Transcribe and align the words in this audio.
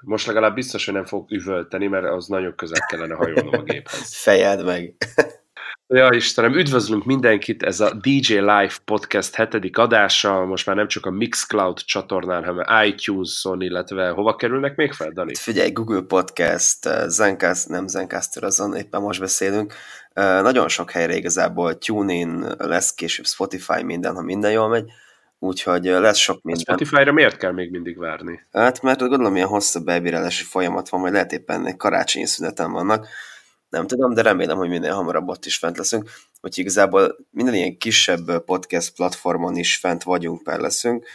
Most 0.00 0.26
legalább 0.26 0.54
biztos, 0.54 0.84
hogy 0.84 0.94
nem 0.94 1.04
fog 1.04 1.30
üvölteni, 1.30 1.86
mert 1.86 2.06
az 2.06 2.26
nagyon 2.26 2.54
közel 2.54 2.86
kellene 2.86 3.14
hajolnom 3.14 3.54
a 3.54 3.62
géphez. 3.62 4.14
Fejed 4.22 4.64
meg. 4.64 4.94
Ja, 5.92 6.08
Istenem, 6.12 6.54
üdvözlünk 6.54 7.04
mindenkit, 7.04 7.62
ez 7.62 7.80
a 7.80 7.94
DJ 7.94 8.34
Live 8.34 8.72
Podcast 8.84 9.34
hetedik 9.34 9.78
adása, 9.78 10.44
most 10.44 10.66
már 10.66 10.76
nem 10.76 10.88
csak 10.88 11.06
a 11.06 11.10
Mixcloud 11.10 11.78
csatornán, 11.78 12.44
hanem 12.44 12.84
iTunes-on, 12.86 13.60
illetve 13.60 14.08
hova 14.08 14.36
kerülnek 14.36 14.76
még 14.76 14.92
fel, 14.92 15.10
Dani? 15.10 15.34
Figyelj, 15.34 15.70
Google 15.70 16.00
Podcast, 16.00 16.88
Zencast, 17.06 17.68
nem 17.68 17.86
Zencaster, 17.86 18.42
azon 18.42 18.76
éppen 18.76 19.00
most 19.00 19.20
beszélünk. 19.20 19.74
Nagyon 20.14 20.68
sok 20.68 20.90
helyre 20.90 21.16
igazából 21.16 21.78
TuneIn, 21.78 22.54
lesz 22.58 22.94
később 22.94 23.26
Spotify, 23.26 23.82
minden, 23.82 24.14
ha 24.14 24.22
minden 24.22 24.50
jól 24.50 24.68
megy. 24.68 24.90
Úgyhogy 25.42 25.84
lesz 25.84 26.18
sok 26.18 26.42
minden. 26.42 26.64
A 26.66 26.72
Spotify-ra 26.72 27.12
miért 27.12 27.36
kell 27.36 27.52
még 27.52 27.70
mindig 27.70 27.98
várni? 27.98 28.40
Hát 28.52 28.82
mert 28.82 28.98
gondolom, 28.98 29.36
ilyen 29.36 29.48
hosszabb 29.48 29.88
elbírálási 29.88 30.44
folyamat 30.44 30.88
van, 30.88 31.00
vagy 31.00 31.12
lehet 31.12 31.32
éppen 31.32 31.66
egy 31.66 31.76
karácsonyi 31.76 32.26
szünetem 32.26 32.72
vannak. 32.72 33.08
Nem 33.68 33.86
tudom, 33.86 34.14
de 34.14 34.22
remélem, 34.22 34.56
hogy 34.56 34.68
minél 34.68 34.92
hamarabb 34.92 35.28
ott 35.28 35.44
is 35.44 35.56
fent 35.56 35.76
leszünk. 35.76 36.10
Hogy 36.40 36.58
igazából 36.58 37.16
minden 37.30 37.54
ilyen 37.54 37.78
kisebb 37.78 38.44
podcast 38.44 38.94
platformon 38.94 39.56
is 39.56 39.76
fent 39.76 40.02
vagyunk, 40.02 40.42
per 40.42 40.60
leszünk. 40.60 41.06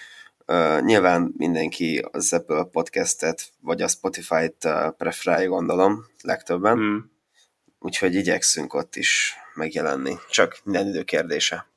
Uh, 0.47 0.81
nyilván 0.81 1.33
mindenki 1.37 2.05
az 2.11 2.33
Apple 2.33 2.63
podcastet, 2.63 3.49
vagy 3.61 3.81
a 3.81 3.87
Spotify-t 3.87 4.65
uh, 4.65 4.91
preferálja, 4.97 5.49
gondolom, 5.49 6.05
legtöbben. 6.21 6.75
Hmm. 6.75 7.11
Úgyhogy 7.79 8.15
igyekszünk 8.15 8.73
ott 8.73 8.95
is 8.95 9.35
megjelenni. 9.53 10.15
Csak 10.29 10.57
minden 10.63 10.87
idő 10.87 11.03
kérdése. 11.03 11.74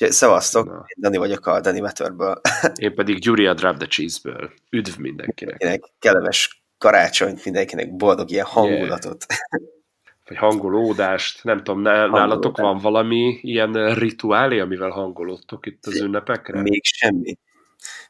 Úgyhogy 0.00 0.16
szevasztok, 0.16 0.66
Na. 0.66 0.84
Dani 0.96 1.16
vagyok 1.16 1.46
a 1.46 1.60
Dani 1.60 1.80
Veterből. 1.80 2.40
Én 2.74 2.94
pedig 2.94 3.18
Gyuri 3.18 3.46
a 3.46 3.54
Drop 3.54 3.76
the 3.76 3.86
Cheese-ből. 3.86 4.50
Üdv 4.70 4.98
mindenkinek. 4.98 5.58
Mindenkinek 5.58 5.92
kellemes 5.98 6.62
karácsonyt, 6.78 7.44
mindenkinek 7.44 7.96
boldog 7.96 8.30
ilyen 8.30 8.44
hangulatot. 8.44 9.24
Yeah. 9.28 9.68
Vagy 10.28 10.36
hangolódást, 10.36 11.44
nem 11.44 11.62
tudom, 11.62 11.80
nálatok 11.80 12.56
van 12.56 12.78
valami 12.78 13.38
ilyen 13.42 13.94
rituálé, 13.94 14.58
amivel 14.58 14.90
hangolódtok 14.90 15.66
itt 15.66 15.86
az 15.86 16.00
ünnepekre? 16.00 16.60
Még 16.60 16.84
semmi. 16.84 17.38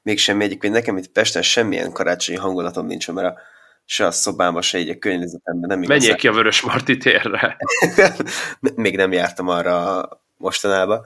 Még 0.03 0.19
semmi. 0.19 0.45
Egyébként 0.45 0.73
nekem 0.73 0.97
itt 0.97 1.13
Pesten 1.13 1.43
semmilyen 1.43 1.93
karácsonyi 1.93 2.39
hangulatom 2.39 2.87
nincs, 2.87 3.11
mert 3.13 3.37
a, 3.37 3.41
se 3.85 4.07
a 4.07 4.11
szobámban, 4.11 4.63
se 4.63 4.79
egy 4.79 4.89
a 4.89 4.99
környezetemben 4.99 5.69
nem 5.69 5.83
igazán. 5.83 5.99
Menjél 5.99 6.17
ki 6.17 6.29
a 6.29 6.33
Vörös 6.33 6.61
Marti 6.61 6.97
térre. 6.97 7.57
Még 8.75 8.97
nem 8.97 9.13
jártam 9.13 9.49
arra 9.49 10.09
mostanában. 10.37 11.03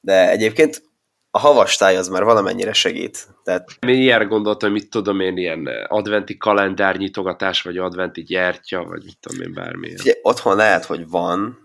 De 0.00 0.30
egyébként 0.30 0.82
a 1.30 1.38
havastály 1.38 1.96
az 1.96 2.08
már 2.08 2.24
valamennyire 2.24 2.72
segít. 2.72 3.28
Tehát... 3.44 3.68
Én 3.86 4.00
ilyenre 4.00 4.24
gondoltam, 4.24 4.72
mit 4.72 4.90
tudom 4.90 5.20
én, 5.20 5.36
ilyen 5.36 5.66
adventi 5.88 6.36
kalendár 6.36 6.96
nyitogatás, 6.96 7.62
vagy 7.62 7.78
adventi 7.78 8.22
gyertya, 8.22 8.84
vagy 8.84 9.04
mit 9.04 9.18
tudom 9.20 9.40
én, 9.40 9.54
bármi. 9.54 9.92
Ugye, 9.92 10.14
otthon 10.22 10.56
lehet, 10.56 10.84
hogy 10.84 11.08
van, 11.08 11.58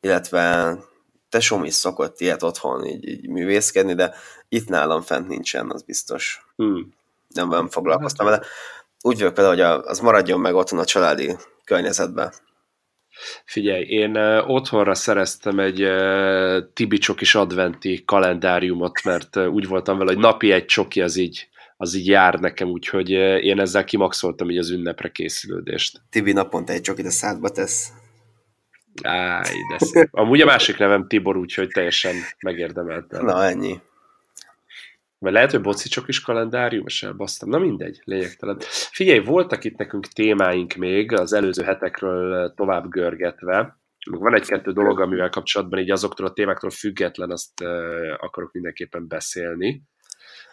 illetve 0.00 0.76
tesóm 1.28 1.64
is 1.64 1.74
szokott 1.74 2.20
ilyet 2.20 2.42
otthon 2.42 2.84
így, 2.84 3.08
így 3.08 3.28
művészkedni, 3.28 3.94
de 3.94 4.14
itt 4.48 4.68
nálam 4.68 5.00
fent 5.00 5.28
nincsen, 5.28 5.70
az 5.70 5.82
biztos. 5.82 6.46
Hmm. 6.56 6.94
Nem, 7.28 7.48
nem 7.48 7.68
foglalkoztam 7.68 8.26
vele. 8.26 8.42
Úgy 9.00 9.18
vagyok 9.18 9.34
például, 9.34 9.56
hogy 9.56 9.82
az 9.88 9.98
maradjon 9.98 10.40
meg 10.40 10.54
otthon 10.54 10.78
a 10.78 10.84
családi 10.84 11.36
környezetben. 11.64 12.32
Figyelj, 13.44 13.84
én 13.84 14.16
otthonra 14.46 14.94
szereztem 14.94 15.58
egy 15.58 15.86
Tibi 16.72 16.98
Csokis 16.98 17.34
adventi 17.34 18.02
kalendáriumot, 18.04 19.04
mert 19.04 19.36
úgy 19.36 19.66
voltam 19.66 19.98
vele, 19.98 20.12
hogy 20.12 20.20
napi 20.20 20.52
egy 20.52 20.64
csoki 20.64 21.00
az 21.00 21.16
így, 21.16 21.48
az 21.76 21.94
így 21.94 22.06
jár 22.06 22.34
nekem, 22.34 22.68
úgyhogy 22.68 23.10
én 23.44 23.60
ezzel 23.60 23.84
kimaxoltam 23.84 24.50
így 24.50 24.58
az 24.58 24.70
ünnepre 24.70 25.08
készülődést. 25.08 26.00
Tibi 26.10 26.32
naponta 26.32 26.72
egy 26.72 26.80
csokit 26.80 27.06
a 27.06 27.10
szádba 27.10 27.48
tesz. 27.48 27.92
Áj, 29.02 29.54
de 29.70 29.78
szép. 29.78 30.08
Amúgy 30.10 30.40
a 30.40 30.44
másik 30.44 30.78
nevem 30.78 31.06
Tibor, 31.08 31.36
úgyhogy 31.36 31.68
teljesen 31.68 32.14
megérdemeltem. 32.38 33.24
Na, 33.24 33.44
ennyi. 33.44 33.80
Vagy 35.22 35.32
lehet, 35.32 35.50
hogy 35.50 35.60
bocicsok 35.60 36.08
is 36.08 36.20
kalendárium, 36.20 36.86
és 36.86 37.02
elbasztam. 37.02 37.48
Na 37.48 37.58
mindegy, 37.58 38.00
lényegtelen. 38.04 38.56
Figyelj, 38.90 39.18
voltak 39.18 39.64
itt 39.64 39.76
nekünk 39.76 40.06
témáink 40.06 40.74
még 40.74 41.12
az 41.12 41.32
előző 41.32 41.62
hetekről 41.62 42.54
tovább 42.54 42.88
görgetve. 42.88 43.80
Van 44.10 44.34
egy-kettő 44.34 44.72
dolog, 44.72 45.00
amivel 45.00 45.28
kapcsolatban 45.28 45.78
így 45.78 45.90
azoktól 45.90 46.26
a 46.26 46.32
témáktól 46.32 46.70
független, 46.70 47.30
azt 47.30 47.60
akarok 48.16 48.52
mindenképpen 48.52 49.08
beszélni. 49.08 49.82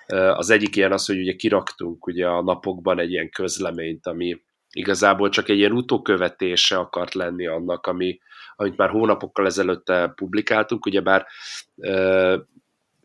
Az 0.07 0.49
egyik 0.49 0.75
ilyen 0.75 0.91
az, 0.91 1.05
hogy 1.05 1.19
ugye 1.19 1.33
kiraktunk 1.33 2.07
ugye 2.07 2.27
a 2.27 2.43
napokban 2.43 2.99
egy 2.99 3.11
ilyen 3.11 3.29
közleményt, 3.29 4.07
ami 4.07 4.41
igazából 4.69 5.29
csak 5.29 5.49
egy 5.49 5.57
ilyen 5.57 5.71
utókövetése 5.71 6.77
akart 6.77 7.13
lenni 7.13 7.47
annak, 7.47 7.87
ami, 7.87 8.19
amit 8.55 8.77
már 8.77 8.89
hónapokkal 8.89 9.45
ezelőtt 9.45 9.91
publikáltunk, 10.15 10.85
ugyebár 10.85 11.25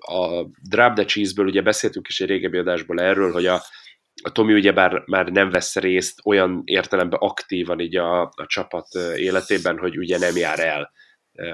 a 0.07 0.47
Drop 0.69 0.95
the 0.95 1.05
Cheese-ből 1.05 1.47
ugye 1.47 1.63
beszéltünk 1.63 2.09
is 2.09 2.21
egy 2.21 2.29
régebbi 2.29 2.59
adásból 2.59 3.01
erről, 3.01 3.33
hogy 3.33 3.47
a, 3.47 3.63
a 4.23 4.33
Tomi 4.33 4.53
ugye 4.53 4.73
bár 4.73 5.03
már 5.07 5.27
nem 5.27 5.51
vesz 5.51 5.77
részt 5.77 6.21
olyan 6.25 6.63
értelemben 6.65 7.19
aktívan 7.23 7.81
így 7.81 7.97
a, 7.97 8.23
a 8.23 8.47
csapat 8.47 8.87
életében, 9.17 9.79
hogy 9.79 9.99
ugye 9.99 10.19
nem 10.19 10.37
jár 10.37 10.59
el 10.59 10.93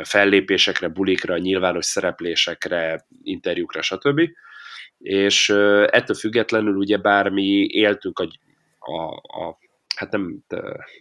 fellépésekre, 0.03 0.89
bulikra, 0.89 1.39
nyilvános 1.39 1.87
szereplésekre, 1.87 3.07
interjúkra, 3.23 3.83
stb. 3.83 4.21
És 4.99 5.49
ettől 5.87 6.17
függetlenül 6.17 6.77
ugye 6.77 6.97
bármi 6.97 7.67
éltünk 7.67 8.19
a, 8.19 8.29
a, 8.79 9.15
a 9.47 9.59
hát 10.01 10.13
nem 10.13 10.45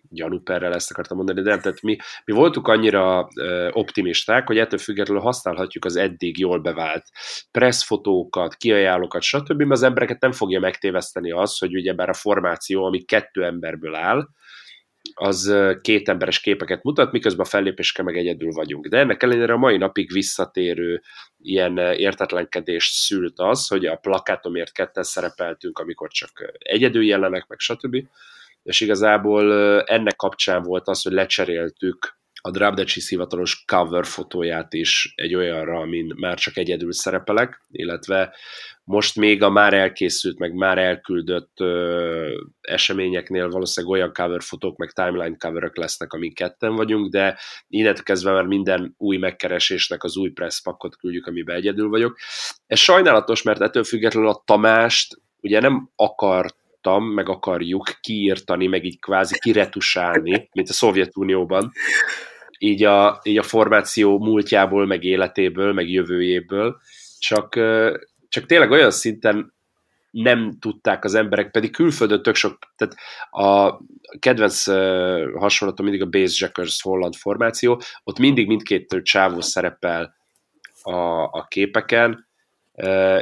gyanúperrel 0.09 0.73
ezt 0.73 0.91
akartam 0.91 1.17
mondani, 1.17 1.41
de 1.41 1.49
nem, 1.49 1.59
tehát 1.59 1.81
mi, 1.81 1.97
mi 2.25 2.33
voltunk 2.33 2.67
annyira 2.67 3.27
optimisták, 3.71 4.47
hogy 4.47 4.57
ettől 4.57 4.79
függetlenül 4.79 5.23
használhatjuk 5.23 5.85
az 5.85 5.95
eddig 5.95 6.39
jól 6.39 6.59
bevált 6.59 7.05
presszfotókat, 7.51 8.55
kiajánlókat, 8.55 9.21
stb., 9.21 9.57
mert 9.57 9.71
az 9.71 9.83
embereket 9.83 10.21
nem 10.21 10.31
fogja 10.31 10.59
megtéveszteni 10.59 11.31
az, 11.31 11.57
hogy 11.57 11.75
ugyebár 11.75 12.09
a 12.09 12.13
formáció, 12.13 12.85
ami 12.85 13.01
kettő 13.01 13.45
emberből 13.45 13.95
áll, 13.95 14.27
az 15.13 15.55
két 15.81 16.09
emberes 16.09 16.39
képeket 16.39 16.83
mutat, 16.83 17.11
miközben 17.11 17.45
a 17.45 17.49
fellépéskkel 17.49 18.05
meg 18.05 18.17
egyedül 18.17 18.51
vagyunk. 18.51 18.87
De 18.87 18.97
ennek 18.97 19.23
ellenére 19.23 19.53
a 19.53 19.57
mai 19.57 19.77
napig 19.77 20.11
visszatérő 20.11 21.01
ilyen 21.37 21.77
értetlenkedést 21.77 22.93
szült 22.93 23.39
az, 23.39 23.67
hogy 23.67 23.85
a 23.85 23.95
plakátomért 23.95 24.71
ketten 24.71 25.03
szerepeltünk, 25.03 25.79
amikor 25.79 26.09
csak 26.09 26.51
egyedül 26.57 27.05
jelenek, 27.05 27.47
meg 27.47 27.59
stb 27.59 27.97
és 28.63 28.81
igazából 28.81 29.53
ennek 29.83 30.15
kapcsán 30.15 30.63
volt 30.63 30.87
az, 30.87 31.01
hogy 31.01 31.11
lecseréltük 31.11 32.19
a 32.41 32.51
Drabdecsi 32.51 33.01
hivatalos 33.09 33.63
cover 33.67 34.05
fotóját 34.05 34.73
is 34.73 35.13
egy 35.15 35.35
olyanra, 35.35 35.79
amin 35.79 36.13
már 36.15 36.37
csak 36.37 36.57
egyedül 36.57 36.93
szerepelek, 36.93 37.61
illetve 37.71 38.35
most 38.83 39.15
még 39.15 39.43
a 39.43 39.49
már 39.49 39.73
elkészült, 39.73 40.39
meg 40.39 40.53
már 40.53 40.77
elküldött 40.77 41.59
ö, 41.59 42.37
eseményeknél 42.61 43.49
valószínűleg 43.49 43.95
olyan 43.95 44.13
cover 44.13 44.41
fotók, 44.41 44.77
meg 44.77 44.91
timeline 44.91 45.35
coverök 45.37 45.77
lesznek, 45.77 46.13
amin 46.13 46.33
ketten 46.33 46.75
vagyunk, 46.75 47.11
de 47.11 47.37
innentől 47.67 48.03
kezdve 48.03 48.31
már 48.31 48.45
minden 48.45 48.93
új 48.97 49.17
megkeresésnek 49.17 50.03
az 50.03 50.17
új 50.17 50.29
press 50.29 50.61
pakot 50.61 50.97
küldjük, 50.97 51.27
amiben 51.27 51.55
egyedül 51.55 51.89
vagyok. 51.89 52.17
Ez 52.67 52.79
sajnálatos, 52.79 53.41
mert 53.41 53.61
ettől 53.61 53.83
függetlenül 53.83 54.29
a 54.29 54.41
Tamást 54.45 55.21
ugye 55.41 55.59
nem 55.59 55.89
akart 55.95 56.57
akartam, 56.81 57.13
meg 57.13 57.29
akarjuk 57.29 57.97
kiírtani, 58.01 58.67
meg 58.67 58.85
így 58.85 58.99
kvázi 58.99 59.35
kiretusálni, 59.39 60.49
mint 60.53 60.69
a 60.69 60.73
Szovjetunióban, 60.73 61.71
így 62.57 62.83
a, 62.83 63.19
így 63.23 63.37
a 63.37 63.43
formáció 63.43 64.19
múltjából, 64.19 64.85
meg 64.85 65.03
életéből, 65.03 65.73
meg 65.73 65.89
jövőjéből, 65.89 66.77
csak, 67.19 67.53
csak 68.29 68.45
tényleg 68.45 68.71
olyan 68.71 68.91
szinten 68.91 69.53
nem 70.11 70.57
tudták 70.59 71.03
az 71.03 71.15
emberek, 71.15 71.51
pedig 71.51 71.71
külföldön 71.71 72.21
tök 72.21 72.35
sok, 72.35 72.57
tehát 72.75 72.95
a 73.29 73.79
kedvenc 74.19 74.65
hasonlatom 75.39 75.85
mindig 75.85 76.01
a 76.01 76.09
Base 76.09 76.45
Jackers 76.45 76.81
holland 76.81 77.15
formáció, 77.15 77.81
ott 78.03 78.19
mindig 78.19 78.47
mindkét 78.47 79.01
csávó 79.03 79.41
szerepel 79.41 80.15
a, 80.81 81.23
a 81.23 81.45
képeken, 81.47 82.28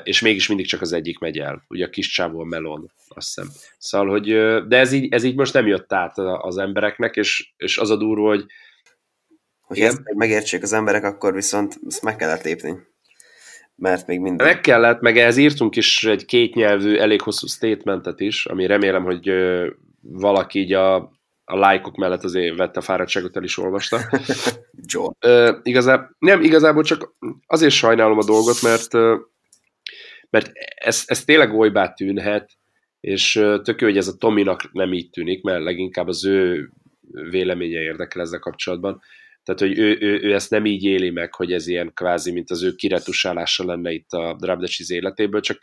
és 0.03 0.21
mégis 0.21 0.47
mindig 0.47 0.67
csak 0.67 0.81
az 0.81 0.93
egyik 0.93 1.19
megy 1.19 1.39
el, 1.39 1.63
ugye 1.67 1.85
a 1.85 1.89
kis 1.89 2.07
csávó 2.07 2.39
a 2.39 2.45
melon, 2.45 2.91
azt 3.07 3.27
hiszem. 3.27 3.51
Szóval, 3.77 4.09
hogy, 4.09 4.25
de 4.67 4.77
ez 4.77 4.91
így, 4.91 5.13
ez 5.13 5.23
így 5.23 5.35
most 5.35 5.53
nem 5.53 5.67
jött 5.67 5.93
át 5.93 6.17
az 6.17 6.57
embereknek, 6.57 7.15
és, 7.15 7.51
és 7.57 7.77
az 7.77 7.89
a 7.89 7.95
durva, 7.95 8.27
hogy 8.27 8.45
hogy 9.67 9.79
ezt 9.79 10.01
megértsék 10.13 10.63
az 10.63 10.73
emberek, 10.73 11.03
akkor 11.03 11.33
viszont 11.33 11.79
ezt 11.87 12.03
meg 12.03 12.15
kellett 12.15 12.43
lépni. 12.43 12.77
Mert 13.75 14.07
még 14.07 14.19
minden... 14.19 14.47
Meg 14.47 14.61
kellett, 14.61 15.01
meg 15.01 15.17
ehhez 15.17 15.37
írtunk 15.37 15.75
is 15.75 16.03
egy 16.03 16.25
kétnyelvű, 16.25 16.97
elég 16.97 17.21
hosszú 17.21 17.47
statementet 17.47 18.19
is, 18.19 18.45
ami 18.45 18.65
remélem, 18.65 19.03
hogy 19.03 19.31
valaki 20.01 20.59
így 20.59 20.73
a, 20.73 20.95
a 21.43 21.57
lájkok 21.57 21.95
mellett 21.95 22.23
azért 22.23 22.57
vette 22.57 22.79
a 22.79 22.81
fáradtságot, 22.81 23.35
el 23.35 23.43
is 23.43 23.57
olvasta. 23.57 23.99
John. 24.91 25.11
Uh, 25.25 25.49
igazából, 25.63 26.15
nem, 26.19 26.41
igazából 26.41 26.83
csak 26.83 27.13
azért 27.47 27.73
sajnálom 27.73 28.17
a 28.17 28.25
dolgot, 28.25 28.61
mert 28.61 28.93
mert 30.29 30.51
ez, 30.75 31.03
ez 31.05 31.23
tényleg 31.23 31.53
olybá 31.53 31.93
tűnhet, 31.93 32.51
és 32.99 33.31
tök 33.63 33.81
jó, 33.81 33.87
hogy 33.87 33.97
ez 33.97 34.07
a 34.07 34.17
Tominak 34.17 34.71
nem 34.71 34.93
így 34.93 35.09
tűnik, 35.09 35.43
mert 35.43 35.63
leginkább 35.63 36.07
az 36.07 36.25
ő 36.25 36.69
véleménye 37.29 37.79
érdekel 37.79 38.21
ezzel 38.21 38.39
kapcsolatban. 38.39 39.01
Tehát, 39.43 39.61
hogy 39.61 39.77
ő, 39.79 39.97
ő, 39.99 40.19
ő 40.21 40.33
ezt 40.33 40.49
nem 40.49 40.65
így 40.65 40.83
éli 40.83 41.09
meg, 41.09 41.33
hogy 41.33 41.53
ez 41.53 41.67
ilyen 41.67 41.91
kvázi, 41.93 42.31
mint 42.31 42.49
az 42.49 42.63
ő 42.63 42.75
kiretusálása 42.75 43.65
lenne 43.65 43.91
itt 43.91 44.11
a 44.11 44.35
Drabdecsiz 44.39 44.91
életéből, 44.91 45.41
csak 45.41 45.59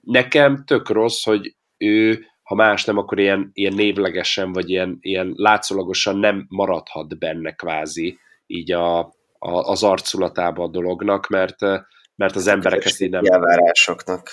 nekem 0.00 0.64
tök 0.64 0.88
rossz, 0.88 1.24
hogy 1.24 1.54
ő, 1.76 2.26
ha 2.42 2.54
más 2.54 2.84
nem, 2.84 2.96
akkor 2.96 3.18
ilyen, 3.18 3.50
ilyen 3.52 3.74
névlegesen, 3.74 4.52
vagy 4.52 4.70
ilyen, 4.70 4.98
ilyen 5.00 5.32
látszólagosan 5.36 6.18
nem 6.18 6.46
maradhat 6.48 7.18
benne 7.18 7.52
kvázi 7.52 8.18
így 8.46 8.72
a, 8.72 8.98
a, 9.38 9.50
az 9.50 9.82
arculatában 9.82 10.68
a 10.68 10.70
dolognak, 10.70 11.28
mert, 11.28 11.56
mert 12.22 12.36
az 12.36 12.46
emberek 12.46 12.84
ezt 12.84 13.00
így 13.00 13.10
nem... 13.10 13.24
Elvárásoknak. 13.24 14.30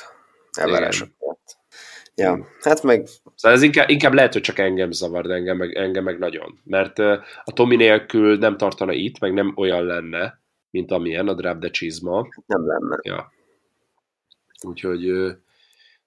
Elvárásoknak. 0.51 1.39
Ja, 2.15 2.47
hát 2.62 2.83
meg... 2.83 3.07
Szóval 3.36 3.57
ez 3.57 3.63
inkább, 3.63 3.89
inkább 3.89 4.13
lehet, 4.13 4.33
hogy 4.33 4.41
csak 4.41 4.59
engem 4.59 4.91
zavar, 4.91 5.27
de 5.27 5.33
engem 5.33 5.57
meg, 5.57 5.75
engem 5.75 6.03
meg 6.03 6.19
nagyon. 6.19 6.59
Mert 6.63 7.00
a 7.44 7.51
Tomi 7.53 7.75
nélkül 7.75 8.38
nem 8.38 8.57
tartana 8.57 8.91
itt, 8.91 9.19
meg 9.19 9.33
nem 9.33 9.53
olyan 9.56 9.83
lenne, 9.83 10.41
mint 10.69 10.91
amilyen 10.91 11.27
a 11.27 11.33
Drab 11.33 11.59
de 11.59 11.69
Csizma. 11.69 12.27
Nem 12.45 12.68
lenne. 12.68 12.97
Ja. 13.01 13.33
Úgyhogy 14.62 15.12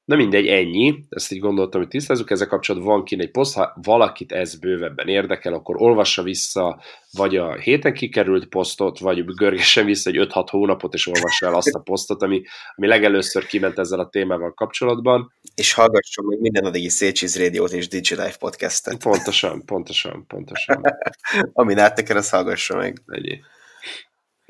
Na 0.05 0.17
mindegy, 0.17 0.47
ennyi. 0.47 1.05
Ezt 1.09 1.33
így 1.33 1.39
gondoltam, 1.39 1.81
hogy 1.81 1.91
tisztázzuk. 1.91 2.31
Ezzel 2.31 2.47
kapcsolatban 2.47 2.91
van 2.91 3.05
kint 3.05 3.21
egy 3.21 3.31
poszt, 3.31 3.55
ha 3.55 3.73
valakit 3.83 4.33
ez 4.33 4.59
bővebben 4.59 5.09
érdekel, 5.09 5.53
akkor 5.53 5.83
olvassa 5.83 6.23
vissza 6.23 6.81
vagy 7.13 7.37
a 7.37 7.55
héten 7.55 7.95
kikerült 7.95 8.47
posztot, 8.47 8.99
vagy 8.99 9.25
görgessen 9.25 9.85
vissza 9.85 10.11
egy 10.11 10.29
5-6 10.29 10.47
hónapot, 10.51 10.95
és 10.95 11.07
olvassa 11.07 11.47
el 11.47 11.55
azt 11.55 11.75
a 11.75 11.79
posztot, 11.79 12.23
ami, 12.23 12.43
ami 12.75 12.87
legelőször 12.87 13.47
kiment 13.47 13.79
ezzel 13.79 14.01
a 14.01 14.09
témával 14.09 14.53
kapcsolatban. 14.55 15.33
És 15.55 15.73
hallgasson 15.73 16.25
meg 16.25 16.41
minden 16.41 16.65
addigi 16.65 16.89
Szécsiz 16.89 17.39
Rádiót 17.39 17.73
és 17.73 17.89
Life 17.91 18.37
podcastet. 18.39 19.03
Pontosan, 19.03 19.65
pontosan, 19.65 20.25
pontosan. 20.27 20.81
Amin 21.53 21.79
átteker, 21.79 22.17
azt 22.17 22.31
hallgassa 22.31 22.77
meg. 22.77 23.03
Ennyi. 23.07 23.41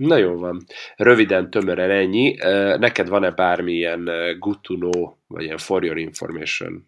Na 0.02 0.16
jó 0.16 0.38
van. 0.38 0.64
Röviden, 0.96 1.50
tömören 1.50 1.90
ennyi. 1.90 2.34
Neked 2.78 3.08
van-e 3.08 3.30
bármilyen 3.30 4.10
good 4.38 4.60
to 4.60 4.74
know, 4.74 5.14
vagy 5.26 5.42
ilyen 5.42 5.58
for 5.58 5.84
your 5.84 5.98
information? 5.98 6.86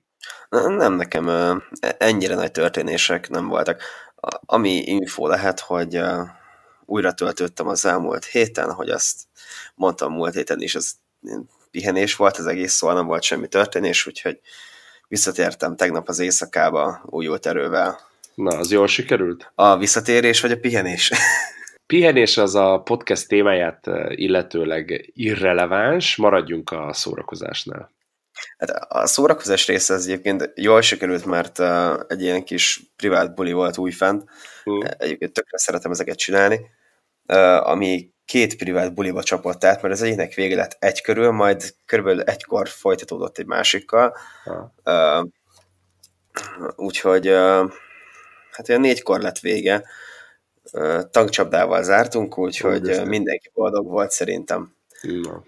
Nem, 0.48 0.92
nekem 0.92 1.30
ennyire 1.98 2.34
nagy 2.34 2.50
történések 2.50 3.28
nem 3.28 3.48
voltak. 3.48 3.82
Ami 4.40 4.82
info 4.84 5.26
lehet, 5.26 5.60
hogy 5.60 6.00
újra 6.84 7.12
töltöttem 7.12 7.66
az 7.68 7.84
elmúlt 7.84 8.24
héten, 8.24 8.72
hogy 8.72 8.90
azt 8.90 9.22
mondtam 9.74 10.12
múlt 10.12 10.34
héten 10.34 10.60
is, 10.60 10.74
az 10.74 10.94
pihenés 11.70 12.16
volt 12.16 12.36
az 12.36 12.46
egész, 12.46 12.72
szóval 12.72 12.96
nem 12.96 13.06
volt 13.06 13.22
semmi 13.22 13.48
történés, 13.48 14.06
úgyhogy 14.06 14.40
visszatértem 15.08 15.76
tegnap 15.76 16.08
az 16.08 16.18
éjszakába 16.18 17.02
újult 17.06 17.46
erővel. 17.46 17.98
Na, 18.34 18.56
az 18.56 18.70
jól 18.70 18.86
sikerült? 18.86 19.52
A 19.54 19.76
visszatérés 19.76 20.40
vagy 20.40 20.52
a 20.52 20.58
pihenés? 20.58 21.10
pihenés 21.94 22.36
az 22.36 22.54
a 22.54 22.80
podcast 22.84 23.28
témáját 23.28 23.90
illetőleg 24.08 25.10
irreleváns, 25.12 26.16
maradjunk 26.16 26.70
a 26.70 26.92
szórakozásnál. 26.92 27.90
Hát 28.58 28.70
a 28.70 29.06
szórakozás 29.06 29.66
része 29.66 29.94
az 29.94 30.06
egyébként 30.06 30.52
jól 30.54 30.80
sikerült, 30.80 31.24
mert 31.24 31.60
egy 32.10 32.22
ilyen 32.22 32.44
kis 32.44 32.80
privát 32.96 33.34
buli 33.34 33.52
volt 33.52 33.78
újfent. 33.78 34.30
Hmm. 34.64 34.80
Egyébként 34.98 35.32
tökre 35.32 35.58
szeretem 35.58 35.90
ezeket 35.90 36.16
csinálni. 36.16 36.60
Ami 37.60 38.10
két 38.24 38.56
privát 38.56 38.94
buliba 38.94 39.22
csapott 39.22 39.64
át, 39.64 39.82
mert 39.82 39.94
az 39.94 40.02
egyiknek 40.02 40.34
vége 40.34 40.56
lett 40.56 40.76
egy 40.78 41.00
körül, 41.00 41.30
majd 41.30 41.74
körülbelül 41.86 42.22
egykor 42.22 42.68
folytatódott 42.68 43.38
egy 43.38 43.46
másikkal. 43.46 44.16
Ha. 44.44 45.28
Úgyhogy 46.76 47.26
hát 48.50 48.68
olyan 48.68 48.80
négykor 48.80 49.20
lett 49.20 49.38
vége 49.38 49.84
tankcsapdával 51.10 51.82
zártunk, 51.82 52.38
úgyhogy 52.38 53.00
mindenki 53.06 53.50
boldog 53.54 53.86
volt 53.86 54.10
szerintem. 54.10 54.74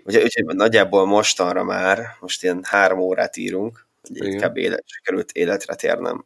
Úgyhogy, 0.04 0.22
úgyhogy 0.22 0.56
nagyjából 0.56 1.06
mostanra 1.06 1.64
már, 1.64 2.16
most 2.20 2.42
ilyen 2.42 2.60
három 2.62 2.98
órát 2.98 3.36
írunk, 3.36 3.86
hogy 4.18 4.26
inkább 4.26 4.56
élet, 4.56 4.84
sikerült 4.86 5.30
életre 5.32 5.74
térnem. 5.74 6.22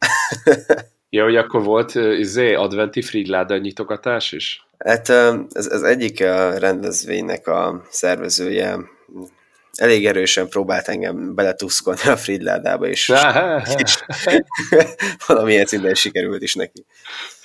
ja, 1.09 1.23
hogy 1.23 1.35
akkor 1.35 1.63
volt 1.63 1.95
izé, 1.95 2.53
adventi 2.53 3.01
Fridláda 3.01 3.57
nyitogatás 3.57 4.31
is? 4.31 4.65
Hát 4.77 5.09
ez, 5.49 5.67
ez 5.67 5.81
egyik 5.81 6.19
rendezvénynek 6.57 7.47
a 7.47 7.85
szervezője 7.89 8.77
elég 9.75 10.05
erősen 10.05 10.47
próbált 10.47 10.87
engem 10.87 11.35
beletuszkolni 11.35 12.01
a 12.05 12.17
Fridládába, 12.17 12.87
és, 12.87 13.11
és 13.83 13.97
valamilyen 15.27 15.65
szinten 15.65 15.93
sikerült 15.93 16.41
is 16.41 16.55
neki. 16.55 16.85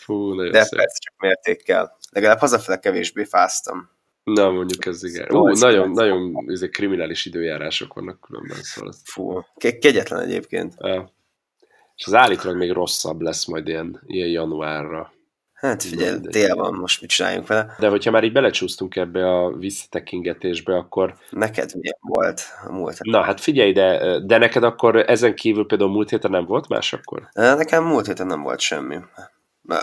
Fú, 0.06 0.34
nagyon 0.34 0.52
De 0.52 0.62
szép. 0.62 0.78
persze 0.78 0.98
csak 0.98 1.14
mértékkel. 1.18 1.96
Legalább 2.10 2.38
hazafele 2.38 2.78
kevésbé 2.78 3.24
fáztam. 3.24 3.90
Na, 4.24 4.50
mondjuk 4.50 4.86
ez 4.86 5.04
igen. 5.04 5.34
Ú, 5.34 5.48
nagyon, 5.48 5.90
nagyon 5.90 6.44
ezek 6.46 6.70
kriminális 6.70 7.24
időjárások 7.24 7.94
vannak 7.94 8.20
különben, 8.20 8.56
szóval. 8.62 8.92
Fú, 9.04 9.44
kegyetlen 9.56 10.20
egyébként. 10.20 10.74
Ja. 10.78 11.12
És 11.96 12.06
az 12.06 12.14
állítólag 12.14 12.56
még 12.56 12.72
rosszabb 12.72 13.20
lesz 13.20 13.46
majd 13.46 13.68
ilyen, 13.68 14.02
ilyen 14.06 14.28
januárra. 14.28 15.12
Hát 15.52 15.82
figyelj, 15.82 16.20
tél 16.20 16.54
van, 16.54 16.74
most 16.74 17.00
mit 17.00 17.10
csináljunk 17.10 17.46
vele. 17.46 17.76
De 17.78 17.88
hogyha 17.88 18.10
már 18.10 18.24
így 18.24 18.32
belecsúsztunk 18.32 18.96
ebbe 18.96 19.28
a 19.28 19.56
visszatekingetésbe, 19.56 20.76
akkor... 20.76 21.16
Neked 21.30 21.74
milyen 21.74 21.98
volt 22.00 22.42
a 22.66 22.72
múlt 22.72 22.98
Na 23.02 23.22
hát 23.22 23.40
figyelj, 23.40 23.72
de, 23.72 24.18
de 24.20 24.38
neked 24.38 24.62
akkor 24.62 24.96
ezen 24.96 25.34
kívül 25.34 25.66
például 25.66 25.90
múlt 25.90 26.10
héten 26.10 26.30
nem 26.30 26.44
volt 26.44 26.68
más 26.68 26.92
akkor? 26.92 27.28
Nekem 27.32 27.84
múlt 27.84 28.06
héten 28.06 28.26
nem 28.26 28.42
volt 28.42 28.60
semmi. 28.60 28.98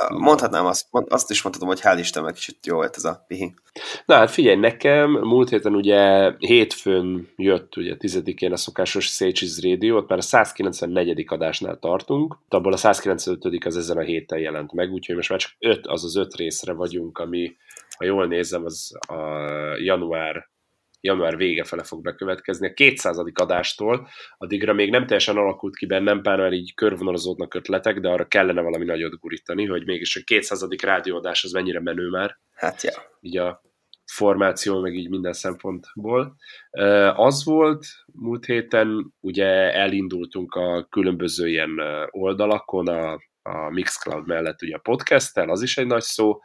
Mondhatnám 0.09 0.65
azt, 0.65 0.87
azt 0.91 1.29
is 1.29 1.41
mondhatom, 1.41 1.69
hogy 1.69 1.79
hál' 1.83 1.99
Istennek 1.99 2.33
kicsit 2.33 2.65
jó 2.65 2.75
volt 2.75 2.95
ez 2.95 3.03
a 3.03 3.23
pihi. 3.27 3.53
Na 4.05 4.15
hát 4.15 4.31
figyelj, 4.31 4.55
nekem 4.55 5.11
múlt 5.11 5.49
héten 5.49 5.75
ugye 5.75 6.31
hétfőn 6.37 7.27
jött 7.35 7.77
ugye 7.77 7.97
tizedikén 7.97 8.51
a 8.51 8.57
szokásos 8.57 9.07
Szécsiz 9.07 9.63
Radio, 9.63 9.95
ott 9.95 10.09
már 10.09 10.17
a 10.17 10.21
194. 10.21 11.25
adásnál 11.27 11.79
tartunk, 11.79 12.37
abból 12.49 12.73
a 12.73 12.77
195. 12.77 13.65
az 13.65 13.77
ezen 13.77 13.97
a 13.97 14.01
héten 14.01 14.39
jelent 14.39 14.73
meg, 14.73 14.91
úgyhogy 14.91 15.15
most 15.15 15.29
már 15.29 15.39
csak 15.39 15.51
öt, 15.59 15.87
az 15.87 16.03
az 16.03 16.15
öt 16.15 16.35
részre 16.35 16.73
vagyunk, 16.73 17.17
ami, 17.17 17.55
ha 17.97 18.05
jól 18.05 18.27
nézem, 18.27 18.65
az 18.65 18.97
a 19.07 19.15
január 19.77 20.51
január 21.03 21.37
vége 21.37 21.63
fele 21.63 21.83
fog 21.83 22.01
bekövetkezni. 22.01 22.67
A 22.67 22.73
200. 22.73 23.17
adástól 23.33 24.07
addigra 24.37 24.73
még 24.73 24.89
nem 24.89 25.05
teljesen 25.05 25.37
alakult 25.37 25.75
ki 25.75 25.85
bennem, 25.85 26.21
pár 26.21 26.37
már 26.37 26.53
így 26.53 26.73
körvonalazódnak 26.73 27.53
ötletek, 27.53 27.99
de 27.99 28.09
arra 28.09 28.27
kellene 28.27 28.61
valami 28.61 28.85
nagyot 28.85 29.19
gurítani, 29.19 29.65
hogy 29.65 29.85
mégis 29.85 30.15
a 30.15 30.21
200. 30.25 30.65
rádióadás 30.81 31.43
az 31.43 31.51
mennyire 31.51 31.79
menő 31.79 32.09
már. 32.09 32.37
Hát 32.53 32.81
ja. 32.81 32.93
Így 33.19 33.37
a 33.37 33.61
formáció, 34.05 34.81
meg 34.81 34.95
így 34.95 35.09
minden 35.09 35.33
szempontból. 35.33 36.35
Az 37.15 37.45
volt 37.45 37.85
múlt 38.13 38.45
héten, 38.45 39.13
ugye 39.19 39.73
elindultunk 39.73 40.53
a 40.53 40.87
különböző 40.89 41.49
ilyen 41.49 41.79
oldalakon, 42.09 42.87
a, 42.87 43.11
a 43.41 43.69
Mixcloud 43.69 44.27
mellett 44.27 44.61
ugye 44.61 44.75
a 44.75 44.79
podcasttel, 44.79 45.49
az 45.49 45.61
is 45.61 45.77
egy 45.77 45.87
nagy 45.87 46.01
szó, 46.01 46.39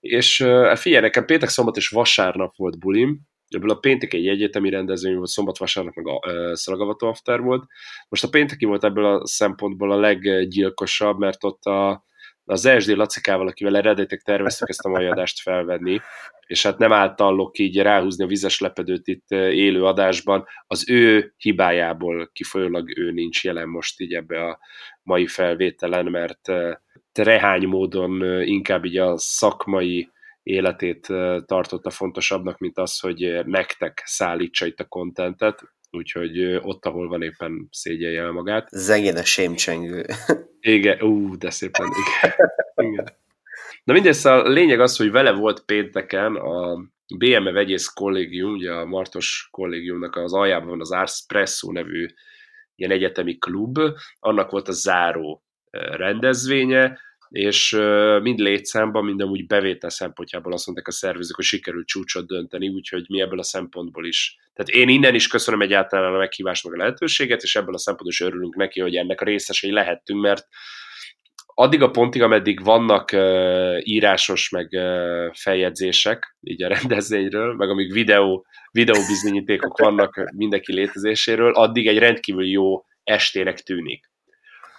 és 0.00 0.36
figyelj, 0.74 1.02
nekem 1.02 1.24
péntek, 1.24 1.48
szombat 1.48 1.76
és 1.76 1.88
vasárnap 1.88 2.56
volt 2.56 2.78
bulim, 2.78 3.20
ebből 3.48 3.70
a 3.70 3.78
péntek 3.78 4.12
egy 4.12 4.28
egyetemi 4.28 4.70
rendezvény 4.70 5.16
volt, 5.16 5.28
szombat, 5.28 5.58
vasárnap 5.58 5.94
meg 5.94 6.06
a 6.06 6.20
Szalagavató 6.56 7.08
After 7.08 7.40
volt. 7.40 7.64
Most 8.08 8.24
a 8.24 8.28
pénteki 8.28 8.64
volt 8.64 8.84
ebből 8.84 9.04
a 9.04 9.26
szempontból 9.26 9.92
a 9.92 10.00
leggyilkosabb, 10.00 11.18
mert 11.18 11.44
ott 11.44 11.64
a, 11.64 12.04
az 12.44 12.66
ESD 12.66 12.96
Lacikával, 12.96 13.46
akivel 13.46 13.76
eredetileg 13.76 14.24
terveztük 14.24 14.68
ezt 14.68 14.84
a 14.84 14.88
mai 14.88 15.06
adást 15.06 15.40
felvenni, 15.40 16.00
és 16.46 16.62
hát 16.62 16.78
nem 16.78 16.92
általok 16.92 17.58
így 17.58 17.78
ráhúzni 17.78 18.24
a 18.24 18.26
vizes 18.26 18.60
lepedőt 18.60 19.08
itt 19.08 19.30
élő 19.30 19.84
adásban, 19.84 20.46
az 20.66 20.90
ő 20.90 21.34
hibájából 21.36 22.30
kifolyólag 22.32 22.98
ő 22.98 23.10
nincs 23.10 23.44
jelen 23.44 23.68
most 23.68 24.00
így 24.00 24.14
ebbe 24.14 24.44
a 24.44 24.58
mai 25.02 25.26
felvételen, 25.26 26.06
mert 26.06 26.52
rehány 27.12 27.66
módon 27.66 28.42
inkább 28.42 28.84
így 28.84 28.96
a 28.96 29.18
szakmai 29.18 30.10
életét 30.46 31.06
tartotta 31.46 31.90
fontosabbnak, 31.90 32.58
mint 32.58 32.78
az, 32.78 32.98
hogy 32.98 33.40
nektek 33.44 34.02
szállítsa 34.04 34.66
itt 34.66 34.80
a 34.80 34.84
kontentet, 34.84 35.62
úgyhogy 35.90 36.42
ott, 36.62 36.84
ahol 36.84 37.08
van 37.08 37.22
éppen 37.22 37.68
szégyelje 37.70 38.20
el 38.22 38.30
magát. 38.30 38.68
Zegén 38.70 39.16
a 39.16 39.24
sémcsengő. 39.24 40.04
Igen, 40.60 41.02
ú, 41.02 41.36
de 41.36 41.50
szépen, 41.50 41.86
igen. 41.86 42.34
igen. 42.90 43.04
Na 43.84 43.92
mindegy, 43.92 44.14
szóval 44.14 44.40
a 44.40 44.48
lényeg 44.48 44.80
az, 44.80 44.96
hogy 44.96 45.10
vele 45.10 45.32
volt 45.32 45.64
pénteken 45.64 46.34
a 46.34 46.76
BME 47.16 47.52
Vegyész 47.52 47.86
Kollégium, 47.86 48.52
ugye 48.52 48.72
a 48.72 48.84
Martos 48.84 49.48
Kollégiumnak 49.50 50.16
az 50.16 50.34
aljában 50.34 50.68
van 50.68 50.80
az 50.80 50.92
Arspresso 50.92 51.72
nevű 51.72 52.06
ilyen 52.74 52.90
egyetemi 52.90 53.38
klub, 53.38 53.78
annak 54.18 54.50
volt 54.50 54.68
a 54.68 54.72
záró 54.72 55.44
rendezvénye, 55.70 56.98
és 57.28 57.70
mind 58.22 58.38
létszámban, 58.38 59.04
mind 59.04 59.20
amúgy 59.20 59.46
bevétel 59.46 59.90
szempontjából 59.90 60.52
azt 60.52 60.66
mondták 60.66 60.88
a 60.88 60.92
szervezők, 60.92 61.36
hogy 61.36 61.44
sikerült 61.44 61.86
csúcsot 61.86 62.26
dönteni, 62.26 62.68
úgyhogy 62.68 63.04
mi 63.08 63.20
ebből 63.20 63.38
a 63.38 63.42
szempontból 63.42 64.06
is. 64.06 64.36
Tehát 64.54 64.70
én 64.70 64.88
innen 64.88 65.14
is 65.14 65.26
köszönöm 65.26 65.60
egyáltalán 65.60 66.14
a 66.14 66.18
meghívást 66.18 66.64
meg 66.64 66.74
a 66.74 66.76
lehetőséget, 66.76 67.42
és 67.42 67.56
ebből 67.56 67.74
a 67.74 67.78
szempontból 67.78 68.12
is 68.12 68.20
örülünk 68.20 68.56
neki, 68.56 68.80
hogy 68.80 68.94
ennek 68.94 69.20
a 69.20 69.24
részesei 69.24 69.70
lehettünk, 69.70 70.20
mert 70.20 70.46
addig 71.58 71.82
a 71.82 71.90
pontig, 71.90 72.22
ameddig 72.22 72.64
vannak 72.64 73.10
uh, 73.12 73.76
írásos 73.82 74.48
meg 74.48 74.68
uh, 74.70 75.34
feljegyzések 75.34 76.36
így 76.40 76.62
a 76.62 76.68
rendezvényről, 76.68 77.54
meg 77.54 77.70
amíg 77.70 77.92
videó, 77.92 78.46
videóbizonyítékok 78.70 79.78
vannak 79.78 80.30
mindenki 80.34 80.72
létezéséről, 80.72 81.52
addig 81.52 81.86
egy 81.86 81.98
rendkívül 81.98 82.46
jó 82.46 82.84
estének 83.04 83.60
tűnik. 83.60 84.10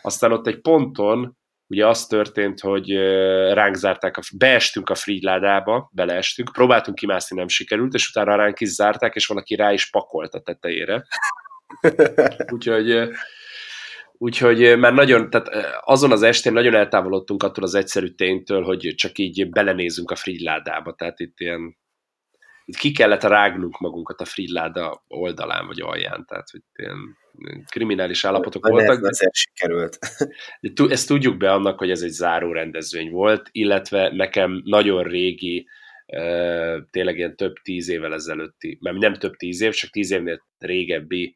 Aztán 0.02 0.32
ott 0.32 0.48
egy 0.48 0.62
ponton 0.62 1.38
ugye 1.68 1.88
az 1.88 2.06
történt, 2.06 2.60
hogy 2.60 2.92
ránk 3.54 3.76
zárták, 3.76 4.18
a, 4.18 4.22
beestünk 4.38 4.90
a 4.90 4.96
frigyládába, 4.96 5.90
beleestünk, 5.94 6.52
próbáltunk 6.52 6.98
kimászni, 6.98 7.38
nem 7.38 7.48
sikerült, 7.48 7.94
és 7.94 8.10
utána 8.10 8.36
ránk 8.36 8.60
is 8.60 8.70
zárták, 8.70 9.16
és 9.16 9.26
valaki 9.26 9.56
rá 9.56 9.74
is 9.74 9.90
pakolt 9.90 10.34
a 10.34 10.40
tetejére. 10.40 11.08
Úgyhogy 12.54 13.10
Úgyhogy 14.20 14.78
már 14.78 14.94
nagyon, 14.94 15.30
tehát 15.30 15.50
azon 15.82 16.12
az 16.12 16.22
estén 16.22 16.54
nagyon 16.54 16.74
eltávolodtunk 16.74 17.44
attól 17.44 17.64
az 17.64 17.76
egyszerű 17.76 18.08
ténytől, 18.08 18.64
hogy 18.64 18.94
csak 18.96 19.18
így 19.18 19.50
belenézünk 19.50 20.12
a 20.12 20.16
frigyládába, 20.16 20.94
tehát 20.94 21.20
itt 21.20 21.40
ilyen 21.40 21.78
ki 22.78 22.92
kellett 22.92 23.24
rágnunk 23.24 23.80
magunkat 23.80 24.22
a 24.22 24.26
frigyláda 24.26 25.04
oldalán 25.08 25.68
vagy 25.68 25.82
alján, 25.82 26.26
tehát 26.26 26.50
hogy 26.50 26.62
ilyen 26.76 27.18
kriminális 27.70 28.26
állapotok 28.26 28.64
Majd 28.64 28.74
voltak. 28.74 28.98
Ez 28.98 29.10
azért 29.10 29.36
sikerült. 29.36 29.98
De 30.62 30.84
ezt 30.90 31.08
tudjuk 31.08 31.38
be 31.38 31.52
annak, 31.52 31.78
hogy 31.78 31.92
ez 31.92 32.02
egy 32.02 32.12
záró 32.12 32.52
rendezvény 32.52 33.12
volt, 33.12 33.50
illetve 33.52 34.12
nekem 34.14 34.62
nagyon 34.66 35.04
régi, 35.04 35.68
tényleg 36.92 37.18
ilyen 37.18 37.36
több 37.36 37.54
tíz 37.64 37.90
évvel 37.90 38.14
ezelőtti, 38.14 38.78
mert 38.82 38.98
nem 38.98 39.14
több 39.14 39.36
tíz 39.36 39.62
év, 39.62 39.74
csak 39.74 39.90
tíz 39.90 40.12
évnél 40.12 40.42
régebbi 40.58 41.36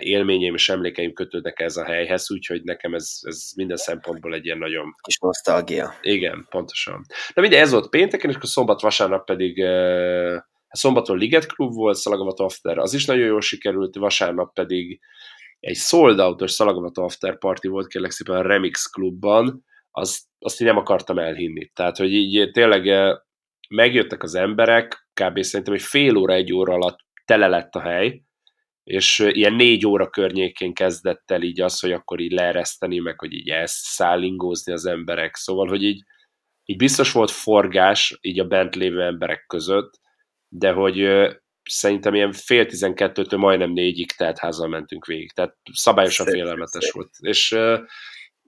élményeim 0.00 0.54
és 0.54 0.68
emlékeim 0.68 1.12
kötődnek 1.12 1.60
ez 1.60 1.76
a 1.76 1.84
helyhez, 1.84 2.30
úgyhogy 2.30 2.62
nekem 2.62 2.94
ez, 2.94 3.18
ez 3.22 3.50
minden 3.56 3.76
szempontból 3.76 4.34
egy 4.34 4.44
ilyen 4.44 4.58
nagyon... 4.58 4.94
Kis 5.02 5.18
nosztalgia. 5.18 5.94
Igen, 6.00 6.46
pontosan. 6.50 7.04
Na 7.34 7.42
mindegy, 7.42 7.60
ez 7.60 7.70
volt 7.70 7.88
pénteken, 7.88 8.30
és 8.30 8.36
akkor 8.36 8.48
szombat-vasárnap 8.48 9.24
pedig 9.24 9.64
szombaton 10.74 11.18
Liget 11.18 11.46
Klub 11.46 11.74
volt, 11.74 11.96
Szalagavat 11.96 12.40
After, 12.40 12.78
az 12.78 12.94
is 12.94 13.04
nagyon 13.04 13.26
jól 13.26 13.40
sikerült, 13.40 13.96
vasárnap 13.96 14.54
pedig 14.54 15.00
egy 15.60 15.76
sold 15.76 16.20
out-os 16.20 16.50
Szalagavat 16.50 16.98
After 16.98 17.38
party 17.38 17.68
volt, 17.68 17.86
kérlek 17.86 18.10
szépen 18.10 18.36
a 18.36 18.42
Remix 18.42 18.86
klubban, 18.86 19.64
az, 19.90 20.26
azt 20.38 20.60
én 20.60 20.66
nem 20.66 20.76
akartam 20.76 21.18
elhinni. 21.18 21.70
Tehát, 21.74 21.96
hogy 21.96 22.12
így 22.12 22.50
tényleg 22.50 23.14
megjöttek 23.68 24.22
az 24.22 24.34
emberek, 24.34 25.08
kb. 25.20 25.42
szerintem 25.42 25.74
egy 25.74 25.82
fél 25.82 26.16
óra, 26.16 26.32
egy 26.32 26.52
óra 26.52 26.72
alatt 26.74 26.98
tele 27.24 27.46
lett 27.46 27.74
a 27.74 27.80
hely, 27.80 28.22
és 28.84 29.18
ilyen 29.18 29.54
négy 29.54 29.86
óra 29.86 30.10
környékén 30.10 30.74
kezdett 30.74 31.30
el 31.30 31.42
így 31.42 31.60
az, 31.60 31.80
hogy 31.80 31.92
akkor 31.92 32.20
így 32.20 32.32
leereszteni, 32.32 32.98
meg 32.98 33.18
hogy 33.18 33.32
így 33.32 33.48
elszállingózni 33.48 34.72
az 34.72 34.86
emberek, 34.86 35.36
szóval, 35.36 35.68
hogy 35.68 35.82
így, 35.82 36.02
így 36.64 36.76
biztos 36.76 37.12
volt 37.12 37.30
forgás 37.30 38.18
így 38.20 38.40
a 38.40 38.44
bent 38.44 38.74
lévő 38.74 39.02
emberek 39.02 39.44
között, 39.46 40.00
de 40.56 40.72
hogy 40.72 41.08
szerintem 41.64 42.14
ilyen 42.14 42.32
fél 42.32 42.66
tizenkettőtől 42.66 43.38
majdnem 43.38 43.70
négyig 43.70 44.10
házal 44.36 44.68
mentünk 44.68 45.06
végig, 45.06 45.32
tehát 45.32 45.56
szabályosan 45.72 46.26
szép, 46.26 46.34
félelmetes 46.34 46.84
szép. 46.84 46.92
volt. 46.92 47.10
És 47.20 47.56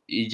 így 0.05 0.33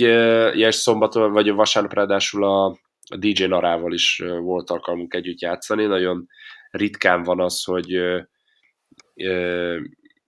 ilyes 0.57 0.75
szombaton, 0.75 1.33
vagy 1.33 1.51
vasárnap 1.51 1.95
ráadásul 1.95 2.45
a, 2.45 2.67
a 3.09 3.17
DJ 3.19 3.45
Narával 3.45 3.93
is 3.93 4.23
volt 4.41 4.71
alkalmunk 4.71 5.15
együtt 5.15 5.41
játszani, 5.41 5.85
nagyon 5.85 6.27
ritkán 6.71 7.23
van 7.23 7.41
az, 7.41 7.63
hogy 7.63 7.89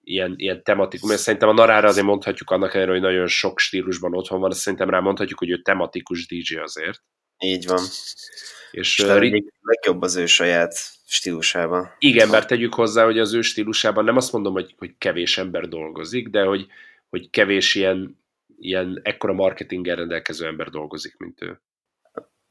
ilyen, 0.00 0.34
ilyen 0.36 0.62
tematikus, 0.62 1.08
mert 1.08 1.20
szerintem 1.20 1.48
a 1.48 1.52
Narára 1.52 1.88
azért 1.88 2.06
mondhatjuk 2.06 2.50
annak 2.50 2.74
ellenére, 2.74 2.92
hogy 2.92 3.00
nagyon 3.00 3.26
sok 3.26 3.58
stílusban 3.58 4.14
otthon 4.14 4.40
van, 4.40 4.50
szerintem 4.50 4.90
rá 4.90 5.00
mondhatjuk, 5.00 5.38
hogy 5.38 5.50
ő 5.50 5.62
tematikus 5.62 6.26
DJ 6.26 6.56
azért. 6.56 7.02
Így 7.38 7.66
van. 7.66 7.82
És, 7.82 8.14
és 8.70 8.98
uh, 8.98 9.42
legjobb 9.60 10.02
az 10.02 10.16
ő 10.16 10.26
saját 10.26 10.93
stílusában. 11.06 11.94
Igen, 11.98 12.28
mert 12.28 12.48
tegyük 12.48 12.74
hozzá, 12.74 13.04
hogy 13.04 13.18
az 13.18 13.32
ő 13.32 13.40
stílusában 13.40 14.04
nem 14.04 14.16
azt 14.16 14.32
mondom, 14.32 14.52
hogy, 14.52 14.74
hogy 14.78 14.94
kevés 14.98 15.38
ember 15.38 15.68
dolgozik, 15.68 16.28
de 16.28 16.44
hogy, 16.44 16.66
hogy 17.08 17.30
kevés 17.30 17.74
ilyen, 17.74 18.18
ilyen 18.58 19.00
ekkora 19.02 19.32
marketinggel 19.32 19.96
rendelkező 19.96 20.46
ember 20.46 20.68
dolgozik, 20.68 21.16
mint 21.16 21.42
ő. 21.42 21.60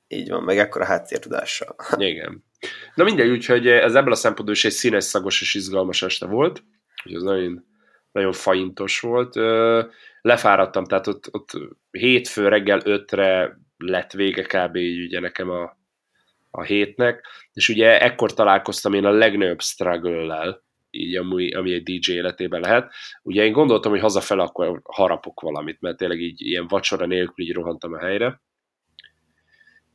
Így 0.07 0.29
van, 0.29 0.43
meg 0.43 0.57
ekkora 0.57 0.85
háttértudással. 0.85 1.75
Igen. 1.97 2.43
Na 2.95 3.03
mindegy, 3.03 3.29
úgyhogy 3.29 3.67
ez 3.67 3.95
ebből 3.95 4.11
a 4.11 4.15
szempontból 4.15 4.55
is 4.55 4.65
egy 4.65 4.71
színes, 4.71 5.03
szagos 5.03 5.41
és 5.41 5.53
izgalmas 5.53 6.01
este 6.01 6.25
volt, 6.25 6.63
hogy 7.03 7.13
ez 7.13 7.21
nagyon, 7.21 7.65
nagyon 8.11 8.31
faintos 8.31 8.99
volt. 8.99 9.35
Lefáradtam, 10.21 10.85
tehát 10.85 11.07
ott, 11.07 11.27
ott 11.31 11.51
hétfő 11.91 12.47
reggel 12.47 12.81
ötre 12.83 13.57
lett 13.77 14.11
vége 14.11 14.43
kb. 14.43 14.75
így 14.75 15.05
ugye 15.05 15.19
nekem 15.19 15.49
a, 15.49 15.77
a 16.55 16.63
hétnek, 16.63 17.25
és 17.53 17.69
ugye 17.69 18.01
ekkor 18.01 18.33
találkoztam 18.33 18.93
én 18.93 19.05
a 19.05 19.11
legnagyobb 19.11 19.61
struggle-lel, 19.61 20.63
így 20.89 21.15
ami, 21.15 21.53
ami 21.53 21.73
egy 21.73 21.83
DJ 21.83 22.11
életében 22.11 22.61
lehet. 22.61 22.93
Ugye 23.23 23.43
én 23.43 23.51
gondoltam, 23.51 23.91
hogy 23.91 24.01
hazafel 24.01 24.39
akkor 24.39 24.81
harapok 24.83 25.41
valamit, 25.41 25.81
mert 25.81 25.97
tényleg 25.97 26.19
így 26.19 26.41
ilyen 26.41 26.67
vacsora 26.67 27.05
nélkül 27.05 27.45
így 27.45 27.53
rohantam 27.53 27.93
a 27.93 27.99
helyre, 27.99 28.41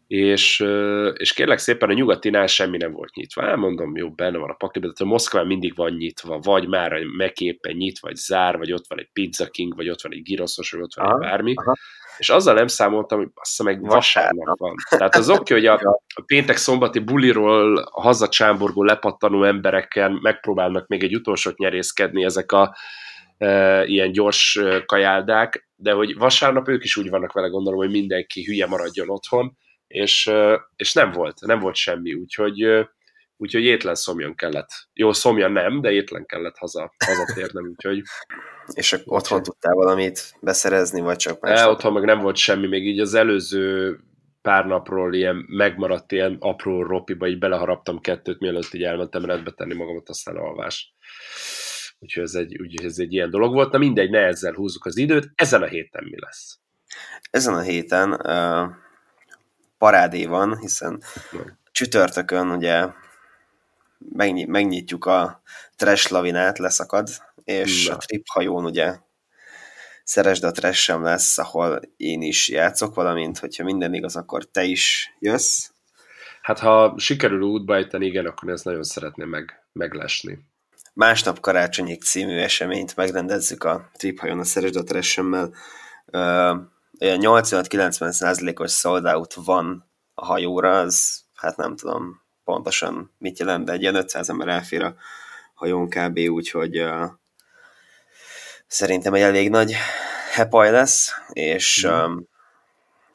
és, 0.09 0.65
és 1.13 1.33
kérlek 1.33 1.59
szépen 1.59 1.91
a 1.91 1.93
nyugatinál 1.93 2.47
semmi 2.47 2.77
nem 2.77 2.93
volt 2.93 3.15
nyitva. 3.15 3.43
Elmondom, 3.43 3.97
jó, 3.97 4.11
benne 4.11 4.39
van 4.39 4.51
a 4.51 4.55
pakliba, 4.55 4.87
de 4.87 4.93
a 5.05 5.05
Moszkván 5.05 5.47
mindig 5.47 5.75
van 5.75 5.93
nyitva, 5.93 6.39
vagy 6.39 6.69
már 6.69 6.93
a 6.93 6.99
meképpen 7.17 7.77
nyit, 7.77 7.99
vagy 7.99 8.17
zár, 8.17 8.59
vagy 8.59 8.73
ott 8.73 8.85
van 8.89 8.99
egy 8.99 9.11
Pizza 9.13 9.47
King, 9.47 9.77
vagy 9.77 9.89
ott 9.91 10.03
van 10.03 10.13
egy 10.13 10.23
giroszos, 10.23 10.71
vagy 10.71 10.81
ott 10.81 10.95
van 10.95 11.07
aha, 11.07 11.15
egy 11.15 11.21
bármi. 11.21 11.53
Aha. 11.55 11.75
És 12.19 12.31
azzal 12.31 12.55
nem 12.55 12.67
számoltam, 12.67 13.19
hogy 13.19 13.29
azt 13.35 13.63
meg 13.63 13.81
vasárnap 13.81 14.59
van. 14.59 14.75
Tehát 14.89 15.17
az 15.17 15.31
oké, 15.31 15.55
hogy 15.55 15.67
a, 15.67 15.75
a 16.15 16.23
péntek-szombati 16.27 16.99
buliról 16.99 17.89
hazacsámborgó 17.93 18.83
lepattanó 18.83 19.45
emberekkel 19.45 20.19
megpróbálnak 20.23 20.87
még 20.87 21.03
egy 21.03 21.15
utolsót 21.15 21.59
nyerészkedni 21.59 22.25
ezek 22.25 22.53
a 22.53 22.77
e, 23.39 23.85
ilyen 23.85 24.13
gyors 24.13 24.61
kajáldák, 24.87 25.69
de 25.77 25.93
hogy 25.93 26.17
vasárnap 26.17 26.69
ők 26.69 26.85
is 26.85 26.97
úgy 26.97 27.11
vannak 27.11 27.33
vele, 27.33 27.49
gondolom, 27.49 27.79
hogy 27.79 27.91
mindenki 27.91 28.45
hülye 28.45 28.67
maradjon 28.67 29.11
otthon, 29.11 29.57
és, 29.87 30.31
és 30.77 30.93
nem 30.93 31.11
volt, 31.11 31.41
nem 31.41 31.59
volt 31.59 31.75
semmi, 31.75 32.15
úgyhogy, 32.15 32.89
úgyhogy 33.39 33.63
étlen 33.63 33.95
szomjan 33.95 34.35
kellett. 34.35 34.69
Jó, 34.93 35.13
szomjan 35.13 35.53
nem, 35.53 35.81
de 35.81 35.91
étlen 35.91 36.27
kellett 36.27 36.57
haza, 36.57 36.95
hazatérnem, 37.05 37.67
úgyhogy... 37.67 38.03
És 38.73 38.93
akkor 38.93 39.17
otthon 39.17 39.43
tudtál 39.43 39.75
valamit 39.75 40.35
beszerezni, 40.41 41.01
vagy 41.01 41.17
csak 41.17 41.41
más? 41.41 41.61
E, 41.61 41.69
otthon 41.69 41.93
meg 41.93 42.05
nem 42.05 42.21
volt 42.21 42.37
semmi, 42.37 42.67
még 42.67 42.87
így 42.87 43.01
az 43.01 43.15
előző 43.15 43.99
pár 44.43 44.67
napról 44.67 45.15
ilyen 45.15 45.45
megmaradt 45.49 46.13
ilyen 46.13 46.37
apró 46.41 46.83
ropiba, 46.83 47.29
így 47.29 47.39
beleharaptam 47.39 48.01
kettőt, 48.01 48.41
mielőtt 48.41 48.75
így 48.75 48.83
elmentem 48.83 49.25
rendbe 49.25 49.51
tenni 49.51 49.75
magamat, 49.75 50.09
aztán 50.09 50.37
alvás. 50.37 50.95
Úgyhogy 51.99 52.23
ez 52.23 52.35
egy, 52.35 52.61
úgyhogy 52.61 52.87
ez 52.87 52.99
egy 52.99 53.13
ilyen 53.13 53.31
dolog 53.31 53.53
volt. 53.53 53.73
Na 53.73 53.79
mindegy, 53.79 54.11
ne 54.11 54.19
ezzel 54.19 54.53
húzzuk 54.53 54.87
az 54.87 54.97
időt. 54.97 55.31
Ezen 55.35 55.63
a 55.63 55.67
héten 55.67 56.05
mi 56.05 56.21
lesz? 56.21 56.59
Ezen 57.31 57.55
a 57.55 57.61
héten 57.61 58.13
uh 58.13 58.87
parádé 59.79 60.27
van, 60.27 60.59
hiszen 60.59 61.03
csütörtökön 61.73 62.51
ugye 62.51 62.87
megnyitjuk 64.47 65.05
a 65.05 65.43
trash 65.77 66.11
lavinát, 66.13 66.59
leszakad, 66.59 67.09
és 67.45 67.87
Na. 67.87 67.95
a 67.95 67.97
trip 67.97 68.27
hajón 68.29 68.65
ugye 68.65 68.97
szeresd 70.05 70.45
a 70.45 70.51
trash 70.51 70.79
sem 70.79 71.03
lesz, 71.03 71.39
ahol 71.39 71.81
én 71.97 72.23
is 72.23 72.49
játszok, 72.49 72.95
valamint, 72.95 73.39
hogyha 73.39 73.65
minden 73.65 73.95
igaz, 73.95 74.17
akkor 74.17 74.45
te 74.45 74.63
is 74.63 75.15
jössz. 75.19 75.69
Hát 76.43 76.59
ha 76.59 76.95
sikerül 76.97 77.41
útba 77.41 77.75
ejteni, 77.75 78.07
igen, 78.07 78.27
akkor 78.27 78.51
ezt 78.51 78.65
nagyon 78.65 78.83
szeretném 78.83 79.29
meg, 79.29 79.65
meglesni. 79.73 80.39
Másnap 80.95 81.41
karácsonyig 81.41 82.03
című 82.03 82.39
eseményt 82.39 82.97
megrendezzük 82.97 83.65
a 83.65 83.91
trip 83.93 84.19
hajón 84.19 84.39
a 84.39 84.45
szeresd 84.45 84.77
a 84.77 84.83
trash 84.83 85.19
olyan 87.01 87.21
85-90 87.21 88.11
százalékos 88.11 88.73
sold 88.73 89.07
out 89.07 89.35
van 89.35 89.91
a 90.15 90.25
hajóra, 90.25 90.79
az 90.79 91.25
hát 91.35 91.57
nem 91.57 91.77
tudom 91.77 92.23
pontosan 92.49 93.11
mit 93.19 93.39
jelent, 93.39 93.65
de 93.65 93.73
egy 93.73 93.81
ilyen 93.81 93.95
500 93.95 94.29
ember 94.29 94.49
elfér 94.49 94.83
a 94.83 94.95
hajón 95.55 95.89
kb. 95.89 96.19
úgyhogy 96.19 96.81
uh, 96.81 97.05
szerintem 98.67 99.15
egy 99.15 99.23
elég 99.23 99.51
nagy 99.51 99.75
hepaj 100.33 100.71
lesz, 100.71 101.13
és 101.33 101.87
mm. 101.87 101.91
um, 101.91 102.29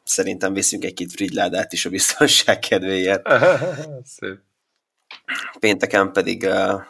szerintem 0.03 0.53
viszünk 0.53 0.83
egy-két 0.83 1.11
frigyládát 1.11 1.73
is 1.73 1.85
a 1.85 1.89
biztonság 1.89 2.59
kedvéért. 2.59 3.27
Szép. 4.17 4.39
Pénteken 5.59 6.11
pedig 6.11 6.43
uh, 6.43 6.81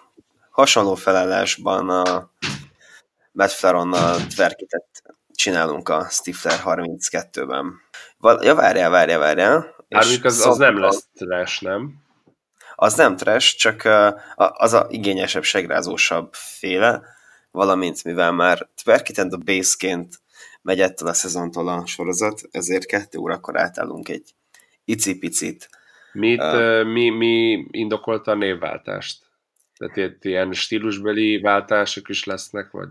hasonló 0.49 0.95
felállásban 0.95 1.89
a 1.89 2.31
Matt 3.31 3.51
Flaronnal 3.51 4.25
tverkített 4.27 5.03
csinálunk 5.31 5.89
a 5.89 6.07
Stifler 6.09 6.61
32-ben. 6.65 7.73
Val- 8.17 8.43
ja, 8.43 8.55
várjál, 8.55 8.89
várjál, 8.89 9.19
várjál. 9.19 9.75
Ármik 9.89 10.25
az, 10.25 10.45
az 10.45 10.57
nem 10.57 10.79
lesz 10.79 11.07
trash, 11.13 11.63
nem? 11.63 12.01
Az 12.75 12.95
nem 12.95 13.15
trash, 13.15 13.55
csak 13.55 13.83
az 14.35 14.73
a 14.73 14.87
igényesebb, 14.89 15.43
segrázósabb 15.43 16.33
féle, 16.33 17.01
valamint 17.51 18.03
mivel 18.03 18.31
már 18.31 18.69
Twerk 18.83 19.07
and 19.17 19.31
the 19.31 19.55
Base-ként 19.55 20.21
megy 20.61 20.79
ettől 20.79 21.07
a 21.09 21.13
szezontól 21.13 21.67
a 21.67 21.85
sorozat, 21.85 22.41
ezért 22.51 22.85
kettő 22.85 23.17
órakor 23.17 23.59
átállunk 23.59 24.09
egy 24.09 24.33
icipicit. 24.85 25.69
Mit, 26.11 26.41
uh, 26.41 26.83
mi, 26.83 27.09
mi 27.09 27.65
indokolta 27.71 28.31
a 28.31 28.35
névváltást? 28.35 29.23
Tehát 29.77 30.25
ilyen 30.25 30.53
stílusbeli 30.53 31.39
váltások 31.41 32.09
is 32.09 32.23
lesznek, 32.23 32.71
vagy? 32.71 32.89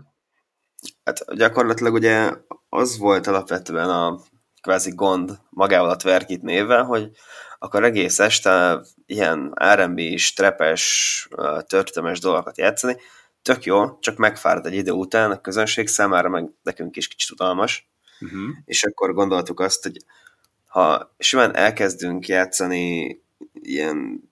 Hát 1.03 1.35
gyakorlatilag 1.35 1.93
ugye 1.93 2.31
az 2.69 2.97
volt 2.97 3.27
alapvetően 3.27 3.89
a 3.89 4.19
kvázi 4.61 4.91
gond 4.95 5.31
magával 5.49 5.89
a 5.89 5.95
Tverkit 5.95 6.41
névvel, 6.41 6.83
hogy 6.83 7.11
akkor 7.63 7.83
egész 7.83 8.19
este 8.19 8.81
ilyen 9.05 9.53
R&B-s, 9.73 10.33
trepes, 10.33 11.27
történetes 11.67 12.19
dolgokat 12.19 12.57
játszani, 12.57 12.97
tök 13.41 13.63
jó, 13.63 13.99
csak 13.99 14.17
megfárad 14.17 14.65
egy 14.65 14.73
idő 14.73 14.91
után, 14.91 15.31
a 15.31 15.41
közönség 15.41 15.87
számára 15.87 16.29
meg 16.29 16.49
nekünk 16.63 16.95
is 16.95 17.07
kicsit 17.07 17.31
utalmas, 17.31 17.89
uh-huh. 18.19 18.39
és 18.65 18.83
akkor 18.83 19.13
gondoltuk 19.13 19.59
azt, 19.59 19.83
hogy 19.83 19.97
ha 20.67 21.13
simán 21.17 21.55
elkezdünk 21.55 22.27
játszani 22.27 23.21
ilyen 23.53 24.29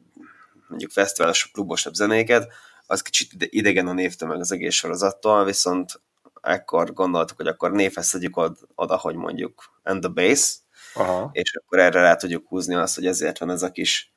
mondjuk 0.67 0.91
fesztiválos, 0.91 1.51
klubosabb 1.51 1.93
zenéket, 1.93 2.53
az 2.85 3.01
kicsit 3.01 3.31
idegen 3.37 3.87
a 3.87 3.93
névtömeg 3.93 4.39
az 4.39 4.51
egész 4.51 4.75
sorozattól, 4.75 5.45
viszont 5.45 6.01
ekkor 6.41 6.93
gondoltuk, 6.93 7.37
hogy 7.37 7.47
akkor 7.47 7.71
névhez 7.71 8.09
tegyük 8.09 8.51
oda, 8.75 8.97
hogy 8.97 9.15
mondjuk 9.15 9.79
and 9.83 10.01
the 10.01 10.09
bass, 10.09 10.55
Aha. 10.93 11.29
és 11.33 11.55
akkor 11.55 11.79
erre 11.79 12.01
rá 12.01 12.15
tudjuk 12.15 12.47
húzni 12.47 12.75
azt, 12.75 12.95
hogy 12.95 13.05
ezért 13.05 13.37
van 13.37 13.49
ez 13.49 13.63
a 13.63 13.71
kis 13.71 14.13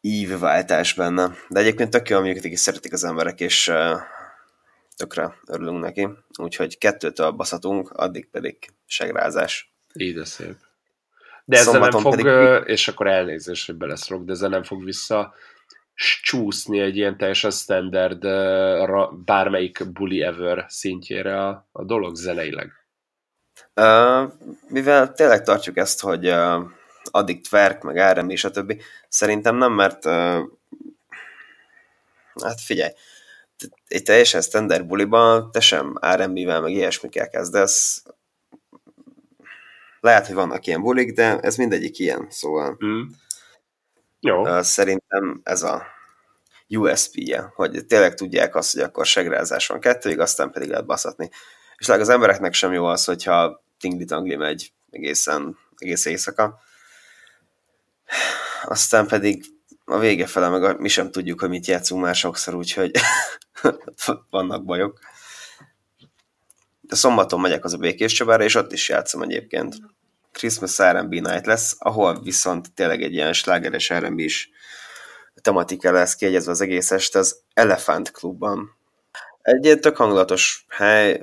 ívváltás 0.00 0.94
benne. 0.94 1.30
De 1.48 1.60
egyébként 1.60 1.90
tök 1.90 2.08
jó, 2.08 2.16
amiket 2.16 2.44
is 2.44 2.60
szeretik 2.60 2.92
az 2.92 3.04
emberek, 3.04 3.40
és 3.40 3.68
uh, 3.68 4.00
tökre 4.96 5.34
örülünk 5.46 5.80
neki. 5.80 6.08
Úgyhogy 6.38 6.78
kettőtől 6.78 7.30
baszatunk, 7.30 7.90
addig 7.90 8.30
pedig 8.30 8.56
segrázás. 8.86 9.74
Így 9.94 10.14
de 10.14 10.24
szép. 10.24 10.56
De 11.44 11.56
ezzel 11.56 11.72
Szombaton 11.72 12.02
nem 12.02 12.12
fog, 12.12 12.22
pedig... 12.22 12.68
és 12.68 12.88
akkor 12.88 13.06
elnézést, 13.06 13.66
hogy 13.66 13.76
beleszorok, 13.76 14.24
de 14.24 14.32
ezzel 14.32 14.48
nem 14.48 14.62
fog 14.62 14.84
vissza 14.84 15.34
csúszni 16.22 16.80
egy 16.80 16.96
ilyen 16.96 17.16
teljesen 17.16 17.50
standard 17.50 18.20
bármelyik 19.24 19.92
bully 19.92 20.22
ever 20.22 20.64
szintjére 20.68 21.46
a, 21.46 21.68
a 21.72 21.84
dolog 21.84 22.14
zeneileg? 22.14 22.79
Uh, 23.74 24.32
mivel 24.68 25.12
tényleg 25.12 25.42
tartjuk 25.42 25.76
ezt, 25.76 26.00
hogy 26.00 26.28
uh, 26.28 26.62
addig 27.04 27.48
twerk, 27.48 27.82
meg 27.82 28.18
RM 28.18 28.30
és 28.30 28.44
a 28.44 28.50
többi, 28.50 28.80
szerintem 29.08 29.56
nem, 29.56 29.72
mert 29.72 30.04
uh, 30.04 30.40
hát 32.42 32.60
figyelj, 32.60 32.92
egy 33.88 34.02
teljesen 34.02 34.40
standard 34.40 34.86
buliban 34.86 35.50
te 35.50 35.60
sem 35.60 35.98
R&B-vel, 36.16 36.60
meg 36.60 36.72
ilyesmikkel 36.72 37.28
kezdesz. 37.28 38.02
Lehet, 40.00 40.26
hogy 40.26 40.34
vannak 40.34 40.66
ilyen 40.66 40.82
bulik, 40.82 41.12
de 41.12 41.38
ez 41.38 41.56
mindegyik 41.56 41.98
ilyen, 41.98 42.26
szóval 42.30 42.78
mm. 42.84 43.02
Jó. 44.20 44.62
Szerintem 44.62 45.40
ez 45.42 45.62
a 45.62 45.86
USP-je, 46.68 47.52
hogy 47.54 47.86
tényleg 47.86 48.14
tudják 48.14 48.54
azt, 48.54 48.72
hogy 48.72 48.82
akkor 48.82 49.06
segrázás 49.06 49.66
van 49.66 49.80
kettőig, 49.80 50.18
aztán 50.18 50.50
pedig 50.50 50.68
lehet 50.68 50.86
baszatni. 50.86 51.30
És 51.80 51.88
az 51.88 52.08
embereknek 52.08 52.54
sem 52.54 52.72
jó 52.72 52.84
az, 52.84 53.04
hogyha 53.04 53.62
tingli-tangli 53.78 54.36
megy 54.36 54.72
egészen, 54.90 55.58
egész 55.76 56.04
éjszaka. 56.04 56.60
Aztán 58.64 59.06
pedig 59.06 59.44
a 59.84 59.98
vége 59.98 60.26
fele, 60.26 60.48
meg 60.48 60.64
a, 60.64 60.76
mi 60.78 60.88
sem 60.88 61.10
tudjuk, 61.10 61.40
hogy 61.40 61.48
mit 61.48 61.66
játszunk 61.66 62.02
már 62.02 62.14
sokszor, 62.14 62.54
úgyhogy 62.54 62.90
vannak 64.30 64.64
bajok. 64.64 64.98
De 66.80 66.96
szombaton 66.96 67.40
megyek 67.40 67.64
az 67.64 67.72
a 67.72 67.78
Békés 67.78 68.12
Csabára, 68.12 68.44
és 68.44 68.54
ott 68.54 68.72
is 68.72 68.88
játszom 68.88 69.22
egyébként. 69.22 69.76
Christmas 70.32 70.82
R&B 70.82 71.10
Night 71.10 71.46
lesz, 71.46 71.76
ahol 71.78 72.22
viszont 72.22 72.74
tényleg 72.74 73.02
egy 73.02 73.12
ilyen 73.12 73.32
slágeres 73.32 73.92
R&B 73.92 74.18
is 74.18 74.50
tematika 75.34 75.92
lesz 75.92 76.14
kiegyezve 76.14 76.50
az 76.50 76.60
egész 76.60 76.90
este, 76.90 77.18
az 77.18 77.40
Elephant 77.54 78.10
Clubban. 78.10 78.78
Egy 79.42 79.64
ilyen 79.64 79.80
tök 79.80 79.96
hangulatos 79.96 80.64
hely, 80.68 81.22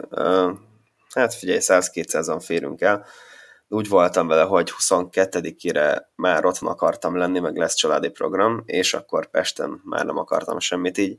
hát 1.14 1.34
figyelj, 1.34 1.60
100-200-an 1.62 2.42
férünk 2.44 2.82
el. 2.82 3.06
Úgy 3.68 3.88
voltam 3.88 4.28
vele, 4.28 4.42
hogy 4.42 4.72
22-ire 4.80 6.02
már 6.16 6.46
otthon 6.46 6.70
akartam 6.70 7.18
lenni, 7.18 7.40
meg 7.40 7.58
lesz 7.58 7.74
családi 7.74 8.10
program, 8.10 8.64
és 8.66 8.94
akkor 8.94 9.30
Pesten 9.30 9.82
már 9.84 10.06
nem 10.06 10.18
akartam 10.18 10.60
semmit 10.60 10.98
így 10.98 11.18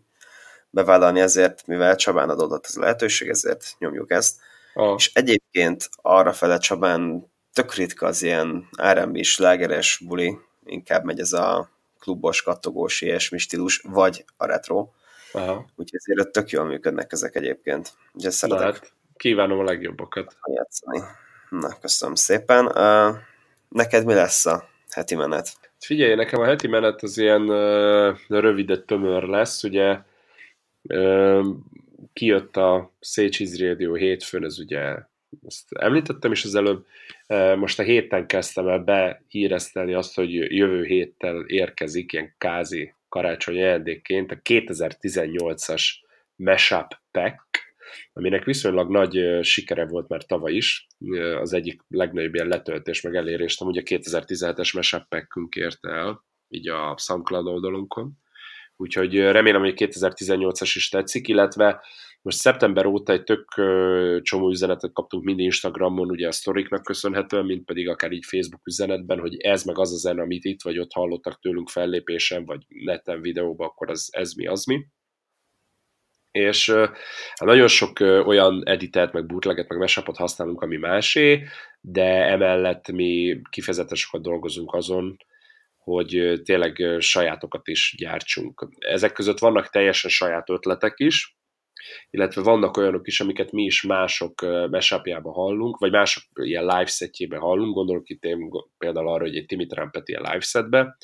bevállalni, 0.70 1.20
ezért, 1.20 1.66
mivel 1.66 1.96
Csabán 1.96 2.30
adódott 2.30 2.66
ez 2.66 2.76
a 2.76 2.80
lehetőség, 2.80 3.28
ezért 3.28 3.74
nyomjuk 3.78 4.10
ezt. 4.10 4.40
Oh. 4.74 4.94
És 4.96 5.10
egyébként 5.14 5.88
arra 5.96 6.32
fele 6.32 6.58
Csabán 6.58 7.32
tök 7.52 7.74
ritka 7.74 8.06
az 8.06 8.22
ilyen 8.22 8.68
R&B 8.92 9.22
slágeres 9.22 10.02
buli, 10.06 10.38
inkább 10.64 11.04
megy 11.04 11.20
ez 11.20 11.32
a 11.32 11.70
klubos, 11.98 12.42
kattogós, 12.42 13.00
ilyesmi 13.00 13.38
stílus, 13.38 13.80
vagy 13.88 14.24
a 14.36 14.46
retro. 14.46 14.88
Aha. 15.32 15.66
Úgyhogy 15.76 16.00
ezért 16.04 16.32
tök 16.32 16.50
jól 16.50 16.64
működnek 16.64 17.12
ezek 17.12 17.34
egyébként. 17.34 17.92
Úgyhogy 18.12 18.32
szeretek. 18.32 18.64
Na 18.64 18.72
hát, 18.72 18.92
kívánom 19.16 19.58
a 19.58 19.64
legjobbakat. 19.64 20.36
Játszani. 20.54 21.00
Na, 21.50 21.78
köszönöm 21.80 22.14
szépen. 22.14 22.66
Uh, 22.66 23.16
neked 23.68 24.04
mi 24.04 24.14
lesz 24.14 24.46
a 24.46 24.68
heti 24.90 25.14
menet? 25.14 25.48
Figyelj, 25.78 26.14
nekem 26.14 26.40
a 26.40 26.44
heti 26.44 26.66
menet 26.66 27.02
az 27.02 27.18
ilyen 27.18 27.42
uh, 27.42 28.18
rövid, 28.28 28.82
tömör 28.86 29.22
lesz. 29.22 29.62
Ugye 29.62 29.98
uh, 30.82 31.46
kijött 32.12 32.56
a 32.56 32.92
Széchenyi 33.00 33.66
Radio 33.66 33.94
hétfőn, 33.94 34.44
ez 34.44 34.58
ugye 34.58 34.96
ezt 35.46 35.72
említettem 35.72 36.32
is 36.32 36.44
az 36.44 36.54
előbb, 36.54 36.86
most 37.56 37.78
a 37.78 37.82
héten 37.82 38.26
kezdtem 38.26 38.68
el 38.68 38.78
behíresztelni 38.78 39.94
azt, 39.94 40.14
hogy 40.14 40.32
jövő 40.32 40.84
héttel 40.84 41.44
érkezik 41.46 42.12
ilyen 42.12 42.34
kázi 42.38 42.94
karácsonyi 43.08 43.62
ajándékként 43.62 44.30
a 44.30 44.36
2018-as 44.36 45.84
Mashup 46.36 46.86
Pack, 47.10 47.46
aminek 48.12 48.44
viszonylag 48.44 48.90
nagy 48.90 49.38
sikere 49.42 49.86
volt 49.86 50.08
már 50.08 50.24
tavaly 50.24 50.52
is, 50.52 50.86
az 51.40 51.52
egyik 51.52 51.82
legnagyobb 51.88 52.34
ilyen 52.34 52.48
letöltés 52.48 53.00
meg 53.00 53.14
elérést, 53.14 53.60
amúgy 53.60 53.78
a 53.78 53.82
2017-es 53.82 54.74
Mashup 54.74 55.08
Packünk 55.08 55.54
érte 55.56 55.90
el, 55.90 56.24
így 56.48 56.68
a 56.68 56.96
SoundCloud 56.98 57.46
oldalunkon. 57.46 58.12
Úgyhogy 58.76 59.18
remélem, 59.18 59.60
hogy 59.60 59.74
a 59.76 59.86
2018-as 59.86 60.72
is 60.74 60.88
tetszik, 60.88 61.28
illetve 61.28 61.80
most 62.28 62.40
szeptember 62.40 62.86
óta 62.86 63.12
egy 63.12 63.22
tök 63.22 63.44
csomó 64.22 64.50
üzenetet 64.50 64.92
kaptunk 64.92 65.24
mind 65.24 65.38
Instagramon, 65.38 66.10
ugye 66.10 66.28
a 66.28 66.32
sztoriknak 66.32 66.82
köszönhetően, 66.82 67.44
mint 67.44 67.64
pedig 67.64 67.88
akár 67.88 68.12
így 68.12 68.24
Facebook 68.24 68.66
üzenetben, 68.66 69.18
hogy 69.18 69.36
ez 69.36 69.64
meg 69.64 69.78
az 69.78 69.92
a 69.92 69.96
zene, 69.96 70.22
amit 70.22 70.44
itt 70.44 70.62
vagy 70.62 70.78
ott 70.78 70.92
hallottak 70.92 71.40
tőlünk 71.40 71.68
fellépésen, 71.68 72.44
vagy 72.44 72.64
neten 72.68 73.20
videóban, 73.20 73.66
akkor 73.66 73.90
az, 73.90 74.08
ez 74.12 74.32
mi, 74.32 74.46
az 74.46 74.64
mi. 74.64 74.86
És 76.30 76.70
hát 76.70 77.44
nagyon 77.44 77.68
sok 77.68 78.00
olyan 78.00 78.62
editet, 78.66 79.12
meg 79.12 79.26
bootleget, 79.26 79.68
meg 79.68 79.78
mesapot 79.78 80.16
használunk, 80.16 80.60
ami 80.60 80.76
másé, 80.76 81.46
de 81.80 82.26
emellett 82.26 82.90
mi 82.90 83.40
kifejezetten 83.50 83.96
sokat 83.96 84.22
dolgozunk 84.22 84.74
azon, 84.74 85.16
hogy 85.76 86.40
tényleg 86.44 86.96
sajátokat 86.98 87.68
is 87.68 87.94
gyártsunk. 87.98 88.68
Ezek 88.78 89.12
között 89.12 89.38
vannak 89.38 89.70
teljesen 89.70 90.10
saját 90.10 90.50
ötletek 90.50 90.94
is, 90.96 91.37
illetve 92.10 92.42
vannak 92.42 92.76
olyanok 92.76 93.06
is, 93.06 93.20
amiket 93.20 93.52
mi 93.52 93.62
is 93.62 93.82
mások 93.82 94.40
mesapjában 94.70 95.32
hallunk, 95.32 95.78
vagy 95.78 95.90
mások 95.90 96.22
ilyen 96.34 96.64
live 96.64 96.86
setjében 96.86 97.40
hallunk, 97.40 97.74
gondolok 97.74 98.08
itt 98.08 98.24
én 98.24 98.50
például 98.78 99.08
arra, 99.08 99.24
hogy 99.24 99.36
egy 99.36 99.46
Timmy 99.46 99.66
Trumpet 99.66 100.08
ilyen 100.08 100.22
live 100.22 100.40
setbe, 100.40 100.96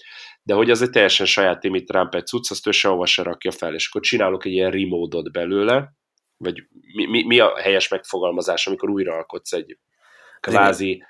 de 0.43 0.55
hogy 0.55 0.71
az 0.71 0.83
egy 0.83 0.91
teljesen 0.91 1.27
saját 1.27 1.61
Timmy 1.61 1.85
Trumpet 1.85 2.27
cucc, 2.27 2.51
azt 2.51 2.67
ő 2.67 2.71
sehova 2.71 3.07
se 3.07 3.23
rakja 3.23 3.51
fel, 3.51 3.75
és 3.75 3.89
akkor 3.89 4.01
csinálok 4.01 4.45
egy 4.45 4.53
ilyen 4.53 4.71
remódot 4.71 5.33
belőle, 5.33 5.93
vagy 6.37 6.63
mi, 6.95 7.07
mi, 7.07 7.27
mi 7.27 7.39
a 7.39 7.57
helyes 7.57 7.89
megfogalmazás, 7.89 8.67
amikor 8.67 8.91
újraalkotsz 8.91 9.53
egy 9.53 9.79
kvázi 10.41 11.05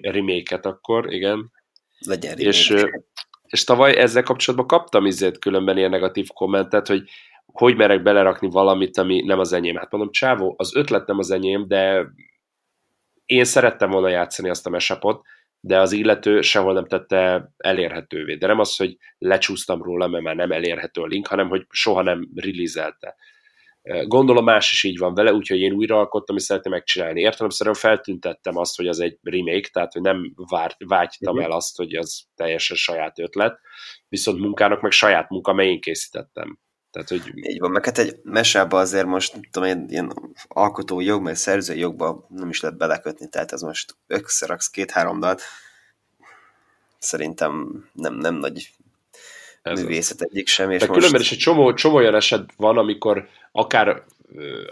remake-et 0.00 0.66
akkor, 0.66 1.12
igen. 1.12 1.50
Legyen 1.98 2.34
remake. 2.34 2.48
És, 2.48 2.74
és 3.46 3.64
tavaly 3.64 3.96
ezzel 3.96 4.22
kapcsolatban 4.22 4.68
kaptam 4.68 5.06
izét 5.06 5.38
különben 5.38 5.76
ilyen 5.76 5.90
negatív 5.90 6.28
kommentet, 6.28 6.86
hogy 6.86 7.08
hogy 7.46 7.76
merek 7.76 8.02
belerakni 8.02 8.50
valamit, 8.50 8.98
ami 8.98 9.22
nem 9.22 9.38
az 9.38 9.52
enyém. 9.52 9.76
Hát 9.76 9.90
mondom, 9.90 10.10
csávó, 10.10 10.54
az 10.56 10.76
ötlet 10.76 11.06
nem 11.06 11.18
az 11.18 11.30
enyém, 11.30 11.68
de 11.68 12.06
én 13.26 13.44
szerettem 13.44 13.90
volna 13.90 14.08
játszani 14.08 14.48
azt 14.48 14.66
a 14.66 14.70
mesapot, 14.70 15.26
de 15.60 15.80
az 15.80 15.92
illető 15.92 16.40
sehol 16.40 16.72
nem 16.72 16.86
tette 16.86 17.50
elérhetővé. 17.56 18.34
De 18.34 18.46
nem 18.46 18.58
az, 18.58 18.76
hogy 18.76 18.96
lecsúsztam 19.18 19.82
róla, 19.82 20.06
mert 20.06 20.24
már 20.24 20.36
nem 20.36 20.52
elérhető 20.52 21.00
a 21.00 21.06
link, 21.06 21.26
hanem 21.26 21.48
hogy 21.48 21.66
soha 21.70 22.02
nem 22.02 22.28
releaselte. 22.34 23.16
Gondolom 24.06 24.44
más 24.44 24.72
is 24.72 24.82
így 24.82 24.98
van 24.98 25.14
vele, 25.14 25.32
úgyhogy 25.32 25.60
én 25.60 25.72
újra 25.72 25.98
alkottam, 25.98 26.36
és 26.36 26.42
szeretném 26.42 26.72
megcsinálni. 26.72 27.20
Értelemszerűen 27.20 27.76
feltüntettem 27.76 28.56
azt, 28.56 28.76
hogy 28.76 28.86
az 28.86 29.00
egy 29.00 29.18
remake, 29.22 29.68
tehát 29.72 29.92
hogy 29.92 30.02
nem 30.02 30.32
várt, 30.36 30.76
vágytam 30.78 31.34
mhm. 31.34 31.44
el 31.44 31.50
azt, 31.50 31.76
hogy 31.76 31.94
az 31.94 32.24
teljesen 32.34 32.76
saját 32.76 33.18
ötlet, 33.18 33.58
viszont 34.08 34.40
munkának 34.40 34.80
meg 34.80 34.90
saját 34.90 35.30
munka, 35.30 35.52
mely 35.52 35.68
én 35.68 35.80
készítettem. 35.80 36.58
Tehát, 36.92 37.08
hogy... 37.08 37.22
Így 37.34 37.58
van, 37.58 37.70
meg 37.70 37.84
hát 37.84 37.98
egy 37.98 38.16
mesába 38.22 38.78
azért 38.78 39.06
most, 39.06 39.34
tudom 39.50 39.68
én, 39.68 39.86
ilyen 39.88 40.12
alkotó 40.48 41.00
jog, 41.00 41.22
meg 41.22 41.36
szerzői 41.36 41.78
jogba 41.78 42.26
nem 42.28 42.48
is 42.48 42.60
lehet 42.60 42.76
belekötni, 42.78 43.28
tehát 43.28 43.52
ez 43.52 43.60
most 43.60 43.96
összeraksz 44.06 44.70
két-három 44.70 45.20
dalt, 45.20 45.42
szerintem 46.98 47.84
nem, 47.92 48.14
nem 48.14 48.34
nagy 48.34 48.70
ez 49.62 49.80
művészet 49.80 50.20
az. 50.20 50.26
egyik 50.30 50.48
sem. 50.48 50.70
És 50.70 50.80
De 50.80 50.86
most... 50.86 50.98
különben 50.98 51.20
is 51.20 51.32
egy 51.32 51.38
csomó, 51.38 51.74
csomó 51.74 51.94
olyan 51.94 52.14
eset 52.14 52.50
van, 52.56 52.78
amikor 52.78 53.28
akár 53.52 54.02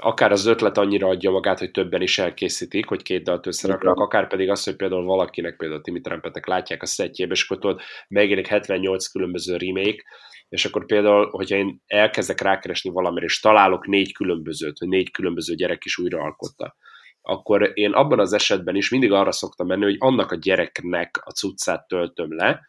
akár 0.00 0.32
az 0.32 0.46
ötlet 0.46 0.78
annyira 0.78 1.08
adja 1.08 1.30
magát, 1.30 1.58
hogy 1.58 1.70
többen 1.70 2.02
is 2.02 2.18
elkészítik, 2.18 2.86
hogy 2.86 3.02
két 3.02 3.22
dalt 3.22 3.46
összeraknak, 3.46 3.98
akár 3.98 4.28
pedig 4.28 4.50
az, 4.50 4.64
hogy 4.64 4.76
például 4.76 5.04
valakinek, 5.04 5.56
például 5.56 5.80
Timi 5.80 6.00
Trumpetek 6.00 6.46
látják 6.46 6.82
a 6.82 6.86
szettjébe, 6.86 7.32
és 7.32 7.42
akkor 7.42 7.58
tudod, 7.58 7.80
megjelenik 8.08 8.46
78 8.46 9.06
különböző 9.06 9.56
remake, 9.56 10.02
és 10.50 10.64
akkor 10.64 10.86
például, 10.86 11.28
hogyha 11.30 11.56
én 11.56 11.82
elkezdek 11.86 12.40
rákeresni 12.40 12.90
valamire, 12.90 13.24
és 13.24 13.40
találok 13.40 13.86
négy 13.86 14.12
különbözőt, 14.12 14.78
hogy 14.78 14.88
négy 14.88 15.10
különböző 15.10 15.54
gyerek 15.54 15.84
is 15.84 15.98
újra 15.98 16.22
alkotta, 16.22 16.76
akkor 17.22 17.70
én 17.74 17.92
abban 17.92 18.20
az 18.20 18.32
esetben 18.32 18.76
is 18.76 18.90
mindig 18.90 19.12
arra 19.12 19.32
szoktam 19.32 19.66
menni, 19.66 19.84
hogy 19.84 19.96
annak 19.98 20.30
a 20.30 20.36
gyereknek 20.36 21.20
a 21.24 21.30
cuccát 21.30 21.86
töltöm 21.88 22.36
le, 22.36 22.60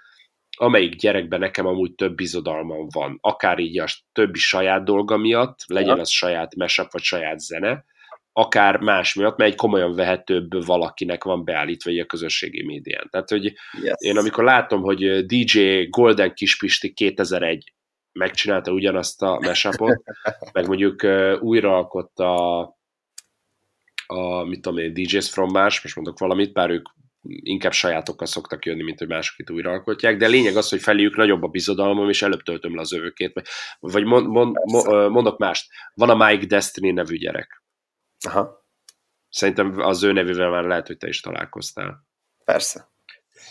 amelyik 0.57 0.95
gyerekben 0.95 1.39
nekem 1.39 1.65
amúgy 1.65 1.95
több 1.95 2.15
bizodalmam 2.15 2.87
van, 2.91 3.17
akár 3.21 3.59
így 3.59 3.79
a 3.79 3.85
többi 4.11 4.39
saját 4.39 4.83
dolga 4.83 5.17
miatt, 5.17 5.59
legyen 5.67 5.99
az 5.99 6.09
saját 6.09 6.55
mesep 6.55 6.91
vagy 6.91 7.01
saját 7.01 7.39
zene, 7.39 7.85
akár 8.33 8.79
más 8.79 9.13
miatt, 9.13 9.37
mert 9.37 9.51
egy 9.51 9.57
komolyan 9.57 9.95
vehetőbb 9.95 10.65
valakinek 10.65 11.23
van 11.23 11.45
beállítva 11.45 12.01
a 12.01 12.05
közösségi 12.05 12.63
médián. 12.63 13.07
Tehát, 13.09 13.29
hogy 13.29 13.43
yes. 13.83 13.95
én 13.97 14.17
amikor 14.17 14.43
látom, 14.43 14.81
hogy 14.81 15.25
DJ 15.25 15.87
Golden 15.89 16.33
Kispisti 16.33 16.93
2001 16.93 17.73
megcsinálta 18.13 18.71
ugyanazt 18.71 19.21
a 19.21 19.39
mesapot, 19.41 20.03
meg 20.53 20.67
mondjuk 20.67 21.07
újraalkotta 21.39 22.59
a, 22.59 22.77
a 24.07 24.43
mit 24.43 24.61
tudom 24.61 24.79
én, 24.79 24.93
DJs 24.93 25.29
from 25.29 25.49
Mars, 25.51 25.83
most 25.83 25.95
mondok 25.95 26.19
valamit, 26.19 26.53
bár 26.53 26.69
ők 26.69 26.85
inkább 27.23 27.71
sajátokkal 27.71 28.27
szoktak 28.27 28.65
jönni, 28.65 28.83
mint 28.83 28.99
hogy 28.99 29.07
mások 29.07 29.39
itt 29.39 29.51
újraalkotják, 29.51 30.17
de 30.17 30.27
lényeg 30.27 30.55
az, 30.55 30.69
hogy 30.69 30.81
feléjük 30.81 31.15
nagyobb 31.15 31.43
a 31.43 31.47
bizodalmam, 31.47 32.09
és 32.09 32.21
előbb 32.21 32.41
töltöm 32.41 32.75
le 32.75 32.81
az 32.81 32.93
övökét. 32.93 33.41
Vagy 33.79 34.03
mond, 34.03 34.27
mond, 34.27 34.55
mondok 35.09 35.37
mást, 35.37 35.71
van 35.93 36.09
a 36.09 36.27
Mike 36.27 36.45
Destiny 36.45 36.93
nevű 36.93 37.17
gyerek. 37.17 37.60
Aha. 38.27 38.65
Szerintem 39.29 39.79
az 39.79 40.03
ő 40.03 40.11
nevével 40.11 40.49
már 40.49 40.63
lehet, 40.63 40.87
hogy 40.87 40.97
te 40.97 41.07
is 41.07 41.19
találkoztál. 41.19 42.07
Persze. 42.45 42.89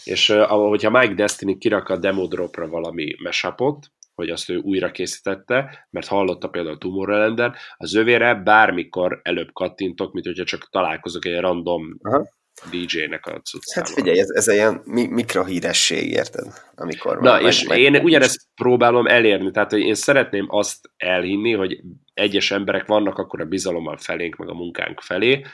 És 0.04 0.26
hogyha 0.46 0.90
Mike 0.90 1.14
Destiny 1.14 1.59
kirak 1.59 1.88
a 1.88 1.96
demo 1.96 2.26
dropra 2.26 2.68
valami 2.68 3.14
mesapot, 3.22 3.87
hogy 4.14 4.30
azt 4.30 4.48
ő 4.48 4.56
újra 4.56 4.90
készítette, 4.90 5.87
mert 5.90 6.06
hallotta 6.06 6.48
például 6.48 6.78
Tomorrowland-en, 6.78 7.54
az 7.76 7.94
övére 7.94 8.35
bármikor 8.35 9.20
előbb 9.22 9.52
kattintok, 9.52 10.12
mint 10.12 10.26
hogyha 10.26 10.44
csak 10.44 10.68
találkozok 10.70 11.24
egy 11.24 11.40
random 11.40 11.98
Aha. 12.02 12.28
DJ-nek 12.70 13.26
a 13.26 13.40
cuccával. 13.40 13.90
Hát 13.90 13.98
figyelj, 13.98 14.18
ez, 14.18 14.28
ez 14.28 14.48
egy 14.48 14.56
ilyen 14.56 14.83
mikrohíresség, 15.11 16.11
érted? 16.11 16.46
Amikor 16.74 17.20
Na, 17.20 17.40
és 17.40 17.64
meg, 17.64 17.78
én 17.78 17.90
meg 17.90 18.04
ugyanezt 18.04 18.40
próbálom 18.54 19.06
elérni, 19.06 19.50
tehát 19.50 19.70
hogy 19.70 19.80
én 19.80 19.94
szeretném 19.94 20.46
azt 20.48 20.90
elhinni, 20.96 21.52
hogy 21.52 21.80
egyes 22.20 22.50
emberek 22.50 22.87
vannak 22.87 23.18
akkor 23.18 23.40
a 23.40 23.44
bizalommal 23.44 23.96
felénk, 23.96 24.37
meg 24.37 24.48
a 24.48 24.54
munkánk 24.54 25.00
felé, 25.00 25.44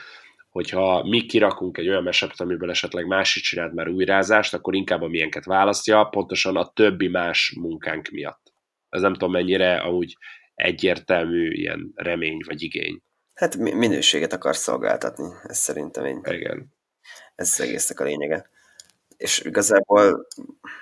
hogyha 0.49 1.03
mi 1.03 1.25
kirakunk 1.25 1.77
egy 1.77 1.87
olyan 1.87 2.03
mesepet, 2.03 2.39
amiből 2.39 2.69
esetleg 2.69 3.05
más 3.05 3.35
is 3.35 3.41
csinált 3.41 3.73
már 3.73 3.87
újrázást, 3.87 4.53
akkor 4.53 4.75
inkább 4.75 5.01
a 5.01 5.07
miénket 5.07 5.45
választja, 5.45 6.03
pontosan 6.03 6.55
a 6.55 6.71
többi 6.73 7.07
más 7.07 7.53
munkánk 7.59 8.07
miatt. 8.09 8.53
Ez 8.89 9.01
nem 9.01 9.13
tudom 9.13 9.31
mennyire 9.31 9.77
amúgy 9.77 10.17
egyértelmű 10.55 11.51
ilyen 11.51 11.91
remény 11.95 12.39
vagy 12.45 12.61
igény. 12.61 13.01
Hát 13.33 13.57
minőséget 13.57 14.33
akar 14.33 14.55
szolgáltatni, 14.55 15.27
ez 15.43 15.57
szerintem 15.57 16.05
én. 16.05 16.21
Igen. 16.23 16.73
Ez 17.35 17.59
egésznek 17.59 17.99
a 17.99 18.03
lényege. 18.03 18.49
És 19.17 19.39
igazából 19.39 20.27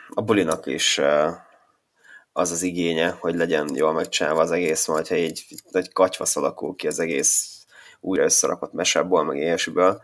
a 0.07 0.21
bulinak 0.21 0.65
is 0.65 1.01
az 2.37 2.51
az 2.51 2.61
igénye, 2.61 3.09
hogy 3.19 3.35
legyen 3.35 3.75
jól 3.75 3.93
megcsinálva 3.93 4.41
az 4.41 4.51
egész, 4.51 4.87
majd 4.87 5.07
ha 5.07 5.15
egy 5.15 5.45
nagy 5.71 5.93
katyvasz 5.93 6.35
alakul 6.35 6.75
ki 6.75 6.87
az 6.87 6.99
egész 6.99 7.47
újra 7.99 8.23
összerakott 8.23 8.73
mesából, 8.73 9.23
meg 9.23 9.37
ilyesmiből, 9.37 10.01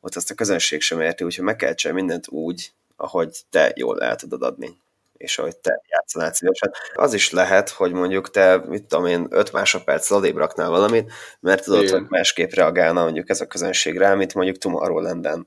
ott 0.00 0.14
azt 0.16 0.30
a 0.30 0.34
közönség 0.34 0.80
sem 0.80 1.00
érti, 1.00 1.24
úgyhogy 1.24 1.44
meg 1.44 1.56
kell 1.56 1.74
csinálni 1.74 2.02
mindent 2.02 2.28
úgy, 2.28 2.72
ahogy 2.96 3.40
te 3.50 3.72
jól 3.74 4.02
el 4.02 4.16
tudod 4.16 4.42
adni 4.42 4.78
és 5.16 5.38
ahogy 5.38 5.56
te 5.56 5.82
játszanál 5.88 6.32
szívesen. 6.32 6.72
Az 6.94 7.14
is 7.14 7.30
lehet, 7.30 7.68
hogy 7.68 7.92
mondjuk 7.92 8.30
te, 8.30 8.56
mit 8.66 8.84
tudom 8.84 9.06
én, 9.06 9.26
5 9.30 9.52
másodperc 9.52 10.10
odébb 10.10 10.36
raknál 10.36 10.70
valamit, 10.70 11.12
mert 11.40 11.64
tudod, 11.64 11.82
Igen. 11.82 11.98
hogy 11.98 12.08
másképp 12.08 12.50
reagálna 12.50 13.02
mondjuk 13.02 13.28
ez 13.28 13.40
a 13.40 13.46
közönség 13.46 13.98
rá, 13.98 14.14
mint 14.14 14.34
mondjuk 14.34 14.58
Tomorrowland-en 14.58 15.46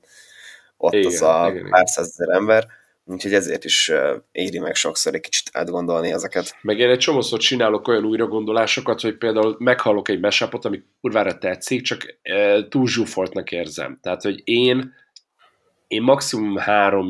ott 0.76 0.92
igen, 0.92 1.06
az 1.06 1.22
a 1.22 1.48
igen, 1.50 1.70
pár 1.70 1.88
százezer 1.88 2.28
ember, 2.28 2.66
úgyhogy 3.04 3.34
ezért 3.34 3.64
is 3.64 3.92
éri 4.32 4.58
meg 4.58 4.74
sokszor 4.74 5.14
egy 5.14 5.20
kicsit 5.20 5.50
átgondolni 5.52 6.12
ezeket. 6.12 6.56
Meg 6.62 6.78
én 6.78 6.90
egy 6.90 6.98
csomószor 6.98 7.38
csinálok 7.38 7.88
olyan 7.88 8.04
újragondolásokat, 8.04 9.00
hogy 9.00 9.16
például 9.16 9.56
meghallok 9.58 10.08
egy 10.08 10.20
mesapot, 10.20 10.64
ami 10.64 10.82
kurvára 11.00 11.38
tetszik, 11.38 11.82
csak 11.82 12.18
túl 12.68 12.86
zsúfoltnak 12.88 13.50
érzem. 13.50 13.98
Tehát, 14.02 14.22
hogy 14.22 14.40
én 14.44 14.98
én 15.90 16.02
maximum 16.02 16.56
három 16.56 17.08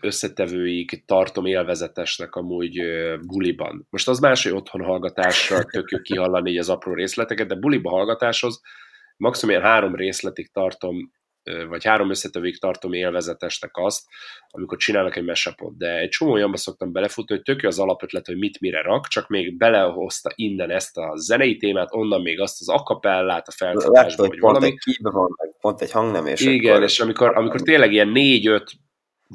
összetevőig 0.00 1.04
tartom 1.06 1.46
élvezetesnek 1.46 2.34
amúgy 2.34 2.80
buliban. 3.26 3.86
Most 3.90 4.08
az 4.08 4.18
más, 4.18 4.42
hogy 4.42 4.52
otthon 4.52 4.82
hallgatásra 4.82 5.62
tök 5.72 5.90
jó 5.90 5.98
kihallani 5.98 6.50
így 6.50 6.58
az 6.58 6.68
apró 6.68 6.94
részleteket, 6.94 7.46
de 7.46 7.54
buliba 7.54 7.90
hallgatáshoz 7.90 8.60
maximum 9.16 9.54
ilyen 9.54 9.66
három 9.66 9.94
részletig 9.94 10.52
tartom 10.52 11.12
vagy 11.68 11.84
három 11.84 12.10
összetevőig 12.10 12.58
tartom 12.58 12.92
élvezetesnek 12.92 13.70
azt, 13.76 14.04
amikor 14.50 14.78
csinálnak 14.78 15.16
egy 15.16 15.24
mesapot, 15.24 15.76
de 15.76 15.98
egy 15.98 16.08
csomó 16.08 16.32
olyanba 16.32 16.56
szoktam 16.56 16.92
belefutni, 16.92 17.34
hogy 17.34 17.44
tök 17.44 17.62
jó 17.62 17.68
az 17.68 17.78
alapötlet, 17.78 18.26
hogy 18.26 18.38
mit 18.38 18.60
mire 18.60 18.82
rak, 18.82 19.06
csak 19.06 19.28
még 19.28 19.56
belehozta 19.56 20.30
innen 20.34 20.70
ezt 20.70 20.96
a 20.96 21.12
zenei 21.16 21.56
témát, 21.56 21.88
onnan 21.92 22.22
még 22.22 22.40
azt 22.40 22.60
az 22.60 22.68
akapellát 22.68 23.48
a 23.48 23.52
felfogásba, 23.52 24.26
vagy 24.26 24.38
pont 24.38 24.56
valami. 24.58 24.66
egy 24.66 24.96
van, 25.00 25.34
meg 25.36 25.50
pont 25.60 25.80
egy 25.80 25.90
hangnem, 25.90 26.26
és 26.26 26.40
Igen, 26.40 26.72
akkor... 26.72 26.84
és 26.84 27.00
amikor, 27.00 27.36
amikor 27.36 27.60
tényleg 27.60 27.92
ilyen 27.92 28.08
négy-öt 28.08 28.72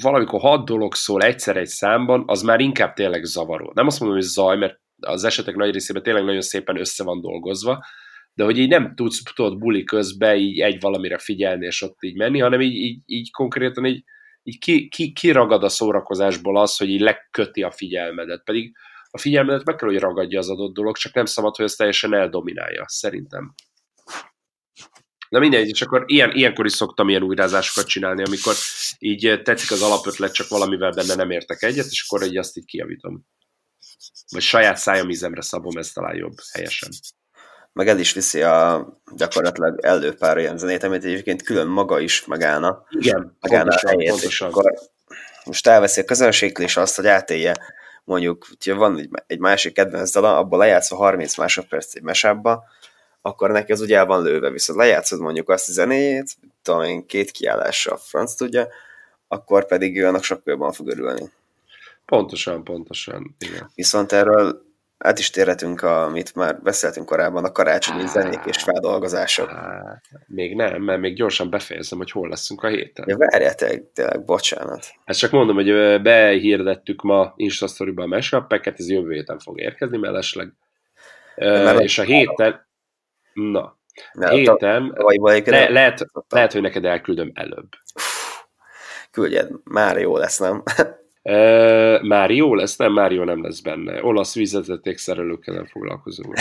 valamikor 0.01 0.39
hat 0.39 0.65
dolog 0.65 0.95
szól 0.95 1.21
egyszer 1.21 1.57
egy 1.57 1.67
számban, 1.67 2.23
az 2.27 2.41
már 2.41 2.59
inkább 2.59 2.93
tényleg 2.93 3.23
zavaró. 3.23 3.71
Nem 3.75 3.87
azt 3.87 3.99
mondom, 3.99 4.17
hogy 4.17 4.27
zaj, 4.27 4.57
mert 4.57 4.79
az 4.99 5.23
esetek 5.23 5.55
nagy 5.55 5.71
részében 5.71 6.03
tényleg 6.03 6.23
nagyon 6.23 6.41
szépen 6.41 6.79
össze 6.79 7.03
van 7.03 7.21
dolgozva, 7.21 7.85
de 8.35 8.43
hogy 8.43 8.57
így 8.57 8.69
nem 8.69 8.95
tudsz 8.95 9.23
tudod 9.23 9.57
buli 9.57 9.83
közben 9.83 10.37
így 10.37 10.59
egy 10.59 10.79
valamire 10.79 11.17
figyelni 11.17 11.65
és 11.65 11.81
ott 11.81 11.97
így 12.03 12.15
menni, 12.15 12.39
hanem 12.39 12.61
így, 12.61 12.75
így, 12.75 12.99
így 13.05 13.31
konkrétan 13.31 13.85
így, 13.85 14.03
így 14.43 14.59
ki, 14.59 14.87
ki, 14.87 15.11
kiragad 15.11 15.63
a 15.63 15.69
szórakozásból 15.69 16.57
az, 16.57 16.77
hogy 16.77 16.89
így 16.89 17.01
leköti 17.01 17.63
a 17.63 17.71
figyelmedet, 17.71 18.43
pedig 18.43 18.75
a 19.09 19.17
figyelmedet 19.17 19.65
meg 19.65 19.75
kell, 19.75 19.89
hogy 19.89 19.99
ragadja 19.99 20.39
az 20.39 20.49
adott 20.49 20.73
dolog, 20.73 20.97
csak 20.97 21.13
nem 21.13 21.25
szabad, 21.25 21.55
hogy 21.55 21.65
ez 21.65 21.73
teljesen 21.73 22.13
eldominálja, 22.13 22.85
szerintem. 22.87 23.53
Na 25.29 25.39
mindegy, 25.39 25.69
és 25.69 25.81
akkor 25.81 26.03
ilyen, 26.05 26.31
ilyenkor 26.31 26.65
is 26.65 26.71
szoktam 26.71 27.09
ilyen 27.09 27.23
újrázásokat 27.23 27.87
csinálni, 27.87 28.23
amikor 28.23 28.53
így 28.99 29.41
tetszik 29.43 29.71
az 29.71 29.81
alapötlet, 29.81 30.33
csak 30.33 30.47
valamivel 30.47 30.91
benne 30.91 31.15
nem 31.15 31.31
értek 31.31 31.61
egyet, 31.61 31.85
és 31.85 32.05
akkor 32.07 32.27
így 32.27 32.37
azt 32.37 32.57
így 32.57 32.65
kiavítom. 32.65 33.25
Vagy 34.31 34.41
saját 34.41 34.77
szájamízemre 34.77 35.41
szabom, 35.41 35.77
ez 35.77 35.91
talán 35.91 36.15
jobb, 36.15 36.35
helyesen 36.51 36.89
meg 37.75 37.87
el 37.87 37.99
is 37.99 38.13
viszi 38.13 38.41
a 38.41 38.87
gyakorlatilag 39.15 39.79
előpár 39.85 40.37
olyan 40.37 40.57
zenét, 40.57 40.83
amit 40.83 41.03
egyébként 41.03 41.43
külön 41.43 41.67
maga 41.67 41.99
is 41.99 42.25
megállna. 42.25 42.85
Igen, 42.89 43.37
megállna 43.41 43.69
pontosan, 43.69 43.89
a 43.89 43.97
helyét, 43.97 44.09
pontosan. 44.09 44.49
akkor 44.49 44.73
most 45.45 45.67
elveszi 45.67 46.01
a 46.01 46.05
közönség 46.05 46.57
és 46.59 46.77
azt, 46.77 46.95
hogy 46.95 47.07
átélje 47.07 47.53
mondjuk, 48.03 48.45
hogyha 48.47 48.75
van 48.75 48.97
egy, 48.97 49.09
egy 49.27 49.39
másik 49.39 49.73
kedvenc 49.73 50.11
dala, 50.11 50.37
abból 50.37 50.59
lejátszva 50.59 50.95
30 50.95 51.37
másodperc 51.37 51.95
egy 51.95 52.01
mesába, 52.01 52.63
akkor 53.21 53.51
neki 53.51 53.71
az 53.71 53.81
ugye 53.81 53.97
el 53.97 54.05
van 54.05 54.23
lőve, 54.23 54.49
viszont 54.49 54.79
lejátszod 54.79 55.19
mondjuk 55.19 55.49
azt 55.49 55.69
a 55.69 55.71
zenéjét, 55.71 56.35
tudom 56.61 56.83
én, 56.83 57.05
két 57.05 57.31
kiállással 57.31 57.97
franc 57.97 58.33
tudja, 58.33 58.67
akkor 59.27 59.65
pedig 59.65 59.97
ő 59.97 60.07
annak 60.07 60.23
sokkal 60.23 60.53
jobban 60.53 60.71
fog 60.71 60.87
örülni. 60.87 61.31
Pontosan, 62.05 62.63
pontosan, 62.63 63.35
igen. 63.39 63.71
Viszont 63.75 64.11
erről 64.11 64.64
át 64.97 65.19
is 65.19 65.29
térhetünk, 65.29 65.81
amit 65.81 66.35
már 66.35 66.61
beszéltünk 66.61 67.05
korábban, 67.05 67.43
a 67.43 67.51
karácsonyi 67.51 68.07
zenék 68.07 68.39
és 68.45 68.63
feldolgozások. 68.63 69.51
még 70.27 70.55
nem, 70.55 70.81
mert 70.81 70.99
még 70.99 71.15
gyorsan 71.15 71.49
befejezem, 71.49 71.97
hogy 71.97 72.11
hol 72.11 72.29
leszünk 72.29 72.63
a 72.63 72.67
héten. 72.67 73.05
Ja, 73.07 73.17
várjátok, 73.17 73.91
tényleg, 73.93 74.25
bocsánat. 74.25 74.85
Ezt 75.05 75.19
csak 75.19 75.31
mondom, 75.31 75.55
hogy 75.55 76.01
behirdettük 76.01 77.01
ma 77.01 77.33
Instastory-ba 77.35 78.03
a 78.03 78.07
mashup 78.07 78.53
ez 78.53 78.89
jövő 78.89 79.13
héten 79.13 79.39
fog 79.39 79.59
érkezni 79.59 79.97
mellesleg. 79.97 80.53
Uh, 81.35 81.81
és 81.81 81.97
a 81.97 82.03
héten, 82.03 82.67
Na, 83.33 83.77
Na 84.13 84.29
héten, 84.29 84.97
le, 85.45 85.69
lehet, 85.69 86.05
lehet, 86.29 86.51
hogy 86.51 86.61
neked 86.61 86.85
elküldöm 86.85 87.31
előbb. 87.33 87.67
Küldjed, 89.11 89.51
már 89.63 89.99
jó 89.99 90.17
lesz, 90.17 90.37
nem? 90.37 90.63
E, 91.25 91.99
már 92.03 92.31
jó 92.31 92.55
lesz, 92.55 92.75
nem, 92.75 92.93
már 92.93 93.11
jó 93.11 93.23
nem 93.23 93.43
lesz 93.43 93.59
benne. 93.59 94.03
Olasz 94.03 94.35
vízvezetékszerelőkkel 94.35 95.53
nem 95.53 95.65
foglalkozunk. 95.65 96.33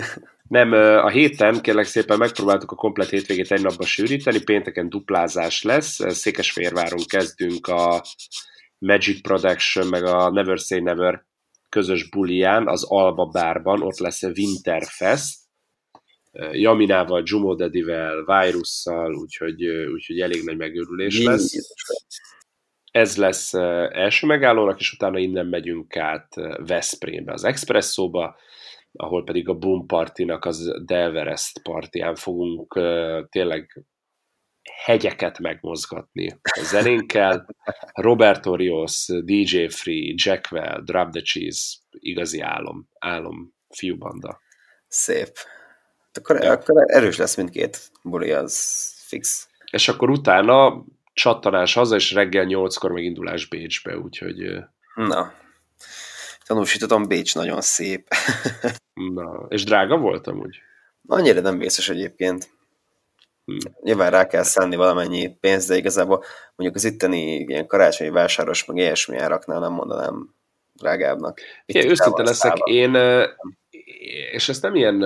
nem, 0.48 0.72
a 0.72 1.08
héten 1.08 1.60
kérlek 1.60 1.84
szépen 1.84 2.18
megpróbáltuk 2.18 2.70
a 2.70 2.76
komplet 2.76 3.08
hétvégét 3.08 3.52
egy 3.52 3.62
napba 3.62 3.84
sűríteni, 3.84 4.42
pénteken 4.42 4.88
duplázás 4.88 5.62
lesz, 5.62 6.14
Székesfehérváron 6.14 7.00
kezdünk 7.06 7.66
a 7.66 8.02
Magic 8.78 9.20
Production, 9.22 9.86
meg 9.86 10.04
a 10.04 10.30
Never 10.30 10.58
Say 10.58 10.80
Never 10.80 11.24
közös 11.68 12.08
bulián, 12.08 12.68
az 12.68 12.84
Alba 12.84 13.26
bárban, 13.26 13.82
ott 13.82 13.98
lesz 13.98 14.22
a 14.22 14.30
Winterfest, 14.36 15.36
Jaminával, 16.52 17.22
Jumo 17.24 17.54
Dedivel, 17.54 18.24
Virusszal, 18.24 19.14
úgyhogy, 19.14 19.66
úgyhogy 19.66 20.20
elég 20.20 20.44
nagy 20.44 20.56
megőrülés 20.56 21.22
lesz. 21.22 21.54
Ez 22.98 23.16
lesz 23.16 23.54
első 23.92 24.26
megállónak, 24.26 24.80
és 24.80 24.92
utána 24.92 25.18
innen 25.18 25.46
megyünk 25.46 25.96
át 25.96 26.34
Veszprémbe, 26.66 27.32
az 27.32 27.44
Expresszóba, 27.44 28.36
ahol 28.92 29.24
pedig 29.24 29.48
a 29.48 29.54
Boom 29.54 29.86
Partinak 29.86 30.44
az 30.44 30.72
Delverest 30.84 31.62
partján 31.62 32.14
fogunk 32.14 32.78
tényleg 33.28 33.84
hegyeket 34.84 35.38
megmozgatni 35.38 36.38
a 36.42 36.62
zenénkkel. 36.62 37.46
Roberto 37.92 38.54
Rios, 38.54 39.06
DJ 39.24 39.66
Free, 39.66 40.14
Jackwell, 40.16 40.82
Drop 40.84 41.10
the 41.10 41.20
Cheese, 41.20 41.76
igazi 41.90 42.40
álom, 42.40 42.88
álom 42.98 43.54
fiúbanda. 43.68 44.40
Szép. 44.88 45.32
Akkor, 46.12 46.42
ja. 46.42 46.52
akkor 46.52 46.84
erős 46.86 47.16
lesz 47.16 47.36
mindkét 47.36 47.90
buli, 48.02 48.32
az 48.32 48.92
fix. 49.06 49.48
És 49.70 49.88
akkor 49.88 50.10
utána 50.10 50.84
csattanás 51.18 51.74
haza, 51.74 51.94
és 51.94 52.12
reggel 52.12 52.44
nyolckor 52.44 52.90
megindulás 52.92 53.46
Bécsbe, 53.46 53.98
úgyhogy... 53.98 54.64
Na, 54.94 55.32
tanúsítatom, 56.46 57.06
Bécs 57.06 57.34
nagyon 57.34 57.60
szép. 57.60 58.08
Na, 59.14 59.46
és 59.48 59.64
drága 59.64 59.96
voltam 59.96 60.38
úgy? 60.38 60.56
Annyira 61.06 61.40
nem 61.40 61.58
vészes 61.58 61.88
egyébként. 61.88 62.48
Hmm. 63.44 63.58
Nyilván 63.82 64.10
rá 64.10 64.26
kell 64.26 64.42
szánni 64.42 64.76
valamennyi 64.76 65.36
pénzt, 65.40 65.68
de 65.68 65.76
igazából 65.76 66.24
mondjuk 66.56 66.74
az 66.74 66.84
itteni 66.84 67.34
ilyen 67.34 67.66
karácsonyi 67.66 68.10
vásáros, 68.10 68.64
meg 68.64 68.76
ilyesmi 68.76 69.16
áraknál 69.16 69.60
nem 69.60 69.72
mondanám 69.72 70.34
drágábbnak. 70.72 71.40
Igen, 71.66 71.88
őszinte 71.88 72.22
leszek, 72.22 72.56
én, 72.64 72.94
és 74.32 74.48
ezt 74.48 74.62
nem 74.62 74.74
ilyen 74.74 75.04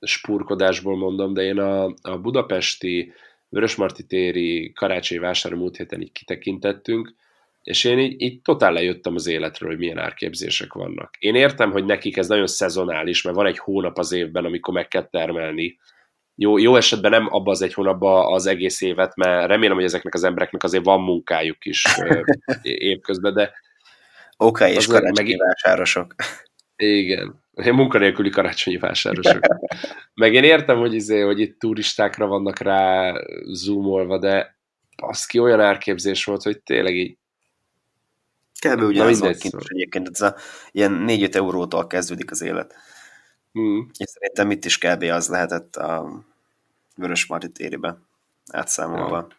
spurkodásból 0.00 0.96
mondom, 0.96 1.34
de 1.34 1.42
én 1.42 1.58
a, 1.58 1.84
a 2.02 2.18
budapesti 2.18 3.12
Vörösmarty 3.56 4.02
téri 4.02 4.72
karácsonyi 4.72 5.20
vásárra 5.20 5.56
múlt 5.56 5.76
héten 5.76 6.00
így 6.00 6.12
kitekintettünk, 6.12 7.14
és 7.62 7.84
én 7.84 7.98
így, 7.98 8.22
így 8.22 8.42
totál 8.42 8.72
lejöttem 8.72 9.14
az 9.14 9.26
életről, 9.26 9.68
hogy 9.68 9.78
milyen 9.78 9.98
árképzések 9.98 10.72
vannak. 10.72 11.16
Én 11.18 11.34
értem, 11.34 11.70
hogy 11.70 11.84
nekik 11.84 12.16
ez 12.16 12.28
nagyon 12.28 12.46
szezonális, 12.46 13.22
mert 13.22 13.36
van 13.36 13.46
egy 13.46 13.58
hónap 13.58 13.98
az 13.98 14.12
évben, 14.12 14.44
amikor 14.44 14.74
meg 14.74 14.88
kell 14.88 15.08
termelni. 15.08 15.78
Jó, 16.34 16.58
jó 16.58 16.76
esetben 16.76 17.10
nem 17.10 17.26
abban 17.30 17.54
az 17.54 17.62
egy 17.62 17.74
hónapban 17.74 18.32
az 18.32 18.46
egész 18.46 18.80
évet, 18.80 19.16
mert 19.16 19.46
remélem, 19.46 19.74
hogy 19.74 19.84
ezeknek 19.84 20.14
az 20.14 20.24
embereknek 20.24 20.62
azért 20.62 20.84
van 20.84 21.00
munkájuk 21.00 21.64
is 21.64 21.84
évközben, 22.62 23.34
de... 23.34 23.52
Oké, 24.36 24.62
okay, 24.64 24.76
és 24.76 24.86
karácsonyi 24.86 25.36
meg... 25.36 25.46
vásárosok. 25.46 26.14
Igen. 26.76 27.44
Munkanélküli 27.64 28.30
karácsonyi 28.30 28.76
vásárosok. 28.76 29.38
Meg 30.14 30.34
én 30.34 30.44
értem, 30.44 30.78
hogy, 30.78 30.94
izé, 30.94 31.20
hogy 31.20 31.40
itt 31.40 31.58
turistákra 31.58 32.26
vannak 32.26 32.58
rá 32.58 33.14
zoomolva, 33.44 34.18
de 34.18 34.56
az 34.96 35.26
ki 35.26 35.38
olyan 35.38 35.60
árképzés 35.60 36.24
volt, 36.24 36.42
hogy 36.42 36.60
tényleg 36.60 36.96
így 36.96 37.16
Kb. 38.60 38.82
ugyanaz 38.82 39.20
volt 39.20 39.38
kint 39.38 39.54
is 39.60 39.68
egyébként, 39.68 40.08
ez 40.08 40.20
a 40.20 40.34
ilyen 40.72 41.04
4-5 41.08 41.34
eurótól 41.34 41.86
kezdődik 41.86 42.30
az 42.30 42.42
élet. 42.42 42.74
Hmm. 43.52 43.90
És 43.98 44.08
szerintem 44.08 44.50
itt 44.50 44.64
is 44.64 44.78
kb. 44.78 45.02
az 45.02 45.28
lehetett 45.28 45.76
a 45.76 46.24
Vörös 46.96 47.26
Marti 47.26 47.52
tériben 47.52 48.06
átszámolva. 48.52 49.16
Ja. 49.16 49.36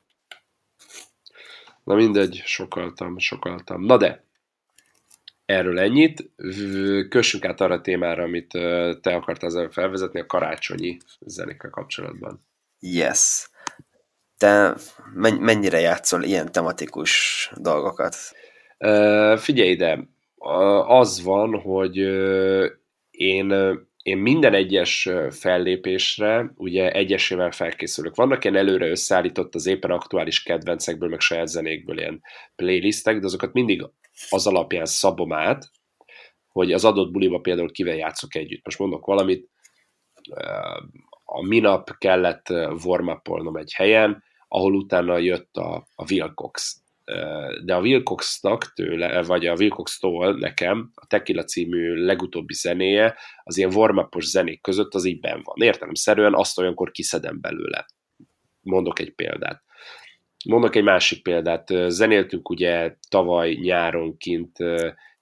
Na 1.83 1.95
mindegy, 1.95 2.41
sokaltam, 2.45 3.19
sokaltam. 3.19 3.81
Na 3.83 3.97
de, 3.97 4.23
Erről 5.47 5.79
ennyit. 5.79 6.31
Kössünk 7.09 7.45
át 7.45 7.61
arra 7.61 7.73
a 7.73 7.81
témára, 7.81 8.23
amit 8.23 8.47
te 9.01 9.15
akartál 9.15 9.69
felvezetni, 9.71 10.19
a 10.19 10.25
karácsonyi 10.25 10.97
zenékkel 11.19 11.69
kapcsolatban. 11.69 12.45
Yes. 12.79 13.49
Te 14.37 14.75
mennyire 15.39 15.79
játszol 15.79 16.23
ilyen 16.23 16.51
tematikus 16.51 17.51
dolgokat? 17.55 18.15
figyelj 19.37 19.69
ide, 19.69 20.07
az 20.87 21.23
van, 21.23 21.59
hogy 21.59 21.97
én, 23.11 23.53
én 24.03 24.17
minden 24.17 24.53
egyes 24.53 25.09
fellépésre 25.29 26.51
ugye 26.55 26.91
egyesével 26.91 27.51
felkészülök. 27.51 28.15
Vannak 28.15 28.43
ilyen 28.43 28.55
előre 28.55 28.87
összeállított 28.87 29.55
az 29.55 29.65
éppen 29.65 29.91
aktuális 29.91 30.43
kedvencekből, 30.43 31.09
meg 31.09 31.19
saját 31.19 31.47
zenékből 31.47 31.97
ilyen 31.97 32.21
playlistek, 32.55 33.19
de 33.19 33.25
azokat 33.25 33.53
mindig 33.53 33.85
az 34.29 34.47
alapján 34.47 34.85
szabom 34.85 35.33
át, 35.33 35.71
hogy 36.47 36.71
az 36.71 36.85
adott 36.85 37.11
buliba 37.11 37.39
például 37.39 37.71
kivel 37.71 37.95
játszok 37.95 38.35
együtt. 38.35 38.65
Most 38.65 38.79
mondok 38.79 39.05
valamit, 39.05 39.49
a 41.23 41.45
minap 41.45 41.97
kellett 41.97 42.49
warm 42.83 43.57
egy 43.57 43.73
helyen, 43.73 44.23
ahol 44.47 44.75
utána 44.75 45.17
jött 45.17 45.55
a, 45.55 45.87
a 45.95 46.11
Wilcox. 46.11 46.81
De 47.65 47.75
a 47.75 47.79
Wilcox-nak 47.79 48.73
tőle, 48.73 49.23
vagy 49.23 49.45
a 49.45 49.55
Wilcox-tól 49.55 50.37
nekem 50.37 50.91
a 50.95 51.05
Tequila 51.05 51.43
című 51.43 51.93
legutóbbi 51.93 52.53
zenéje 52.53 53.15
az 53.43 53.57
ilyen 53.57 53.73
warm 53.73 53.99
zenék 54.19 54.61
között 54.61 54.93
az 54.93 55.05
így 55.05 55.19
ben 55.19 55.41
van. 55.43 55.55
Értelemszerűen 55.67 56.33
azt 56.33 56.59
olyankor 56.59 56.91
kiszedem 56.91 57.41
belőle. 57.41 57.85
Mondok 58.61 58.99
egy 58.99 59.13
példát. 59.15 59.63
Mondok 60.47 60.75
egy 60.75 60.83
másik 60.83 61.23
példát. 61.23 61.73
Zenéltünk 61.87 62.49
ugye 62.49 62.95
tavaly 63.09 63.53
nyáron 63.53 64.17
kint 64.17 64.57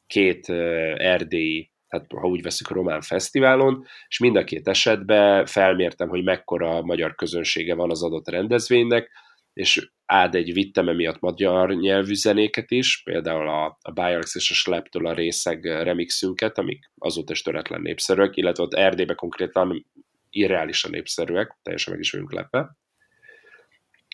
két 0.08 0.50
erdélyi, 0.98 1.72
hát 1.88 2.06
ha 2.16 2.28
úgy 2.28 2.42
veszük 2.42 2.70
Román 2.70 3.02
Fesztiválon, 3.02 3.86
és 4.08 4.20
mind 4.20 4.36
a 4.36 4.44
két 4.44 4.68
esetben 4.68 5.46
felmértem, 5.46 6.10
hogy 6.10 6.24
mekkora 6.24 6.82
magyar 6.82 7.16
közönsége 7.16 7.76
van 7.76 7.90
az 7.90 8.04
adott 8.04 8.30
rendezvénynek, 8.30 9.10
és 9.54 9.90
ád 10.06 10.36
egy 10.36 10.54
vittem 10.54 10.90
emiatt 10.90 11.20
magyar 11.20 11.76
nyelvű 11.76 12.14
zenéket 12.14 12.72
is, 12.72 13.02
például 13.04 13.48
a, 13.48 13.78
a 13.82 13.92
Bialex 13.92 14.36
és 14.36 14.52
a 14.52 14.54
Sleptől 14.54 15.08
a 15.08 15.14
részeg 15.14 15.66
remixünket, 15.66 16.58
amik 16.58 16.92
azóta 16.98 17.32
is 17.32 17.42
töretlen 17.42 17.82
népszerűek, 17.82 18.36
illetve 18.38 18.64
ott 18.64 18.74
Erdélybe 18.74 19.14
konkrétan 19.14 19.86
irreálisan 20.30 20.92
népszerűek, 20.92 21.58
teljesen 21.62 21.94
meg 21.94 22.02
is 22.02 22.12
vagyunk 22.12 22.34
lepve 22.34 22.76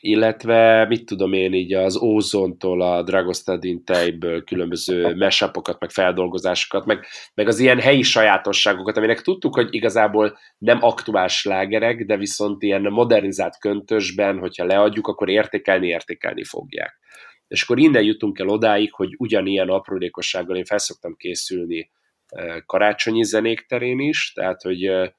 illetve 0.02 0.86
mit 0.88 1.06
tudom 1.06 1.34
én 1.34 1.54
így 1.54 1.74
az 1.74 2.02
Ózontól 2.02 2.82
a 2.82 3.04
Dragostadin 3.04 3.84
tejből 3.84 4.44
különböző 4.44 5.16
mesapokat, 5.16 5.80
meg 5.80 5.90
feldolgozásokat, 5.90 6.86
meg, 6.86 7.06
meg 7.34 7.48
az 7.48 7.60
ilyen 7.60 7.80
helyi 7.80 8.02
sajátosságokat, 8.02 8.98
aminek 8.98 9.22
tudtuk, 9.22 9.56
hogy 9.56 9.68
igazából 9.72 10.38
nem 10.58 10.78
aktuális 10.82 11.34
slágerek, 11.34 12.06
de 12.06 12.18
viszont 12.18 12.64
ilyen 12.64 12.82
modernizált 12.82 13.60
köntösben, 13.60 14.40
hogyha 14.40 14.66
leadjuk, 14.66 15.08
akkor 15.08 15.30
értékelni, 15.30 15.88
értékelni 15.88 16.44
fogják. 16.44 17.00
És 17.48 17.64
akkor 17.64 17.80
innen 17.80 18.04
jutunk 18.04 18.40
el 18.40 18.48
odáig, 18.48 18.94
hogy 18.94 19.16
ugyanilyen 19.18 19.70
aprólékossággal 19.70 20.56
én 20.56 20.66
felszoktam 20.66 21.16
készülni 21.16 21.92
eh, 22.28 22.56
karácsonyi 22.66 23.24
zenék 23.24 23.66
terén 23.66 24.00
is, 24.00 24.34
tehát 24.34 24.62
hogy 24.62 24.86
eh, 24.86 25.10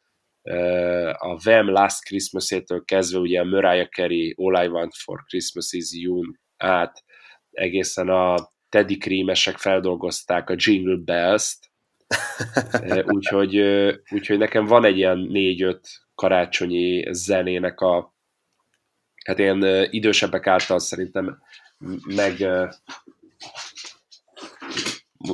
a 1.12 1.36
Vem 1.42 1.70
Last 1.70 2.04
Christmas-étől 2.04 2.84
kezdve 2.84 3.18
ugye 3.18 3.40
a 3.40 3.44
Mariah 3.44 3.88
Carey 3.88 4.34
All 4.36 4.64
I 4.64 4.68
Want 4.68 4.94
for 4.94 5.24
Christmas 5.24 5.72
is 5.72 5.92
You 5.92 6.20
át 6.56 7.04
egészen 7.50 8.08
a 8.08 8.50
Teddy 8.68 8.96
Krímesek 8.96 9.56
feldolgozták 9.56 10.50
a 10.50 10.54
Jingle 10.56 10.96
Bells-t, 11.04 11.70
úgyhogy, 13.04 13.56
úgyhogy 14.10 14.38
nekem 14.38 14.64
van 14.64 14.84
egy 14.84 14.96
ilyen 14.96 15.18
négy-öt 15.18 15.88
karácsonyi 16.14 17.14
zenének 17.14 17.80
a 17.80 18.14
hát 19.24 19.38
ilyen 19.38 19.86
idősebbek 19.90 20.46
által 20.46 20.78
szerintem 20.78 21.42
meg 22.04 22.46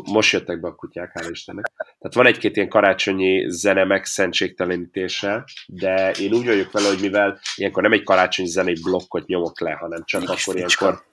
most 0.04 0.32
jöttek 0.32 0.60
be 0.60 0.68
a 0.68 0.74
kutyák, 0.74 1.12
hál' 1.14 1.28
Istennek. 1.30 1.72
Tehát 1.76 2.14
van 2.14 2.26
egy-két 2.26 2.56
ilyen 2.56 2.68
karácsonyi 2.68 3.50
zene 3.50 3.84
megszentségtelenítése, 3.84 5.44
de 5.66 6.10
én 6.10 6.32
úgy 6.32 6.46
vagyok 6.46 6.72
vele, 6.72 6.88
hogy 6.88 7.00
mivel 7.00 7.40
ilyenkor 7.54 7.82
nem 7.82 7.92
egy 7.92 8.02
karácsonyi 8.02 8.48
zenei 8.48 8.76
blokkot 8.82 9.26
nyomok 9.26 9.60
le, 9.60 9.72
hanem 9.72 10.04
csak 10.04 10.20
Még 10.20 10.28
akkor 10.28 10.56
ilyenkor... 10.56 11.06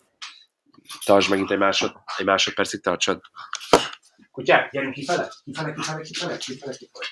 Tartsd 1.05 1.29
megint 1.29 1.51
egy, 1.51 1.57
másod, 1.57 1.91
egy 2.17 2.25
másodpercig, 2.25 2.81
tartsad. 2.81 3.21
Kutyák, 4.31 4.71
gyerünk 4.71 4.93
kifele, 4.93 5.31
kifele, 5.43 5.73
kifele, 5.73 6.01
kifele, 6.01 6.37
kifele, 6.37 6.75
kifele. 6.75 7.05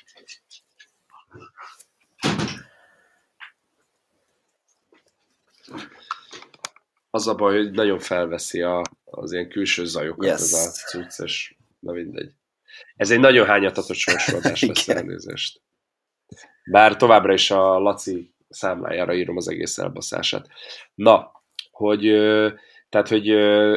Az 7.10 7.28
a 7.28 7.36
baj, 7.36 7.56
hogy 7.56 7.72
nagyon 7.72 8.00
felveszi 8.00 8.62
a, 8.62 8.82
az 9.16 9.32
ilyen 9.32 9.50
külső 9.50 9.86
zajokat 9.86 10.26
Yes. 10.26 10.34
ez 10.34 10.54
a 10.54 10.70
cucc, 10.70 11.20
és 11.20 11.56
na 11.80 11.92
mindegy. 11.92 12.32
Ez 12.96 13.12
egy 13.12 13.20
nagyon 13.20 13.46
hányatatott 13.46 13.96
sorsolás 13.96 14.62
lesz 14.68 14.88
elnézést. 14.88 15.62
Bár 16.72 16.96
továbbra 16.96 17.34
is 17.34 17.52
a 17.52 17.80
Laci 17.80 18.34
számlájára 18.50 19.14
írom 19.14 19.38
az 19.38 19.48
egész 19.48 19.78
elbaszását. 19.78 20.48
Na, 20.96 21.32
hogy, 21.72 22.02
tehát, 22.90 23.08
hogy 23.08 23.28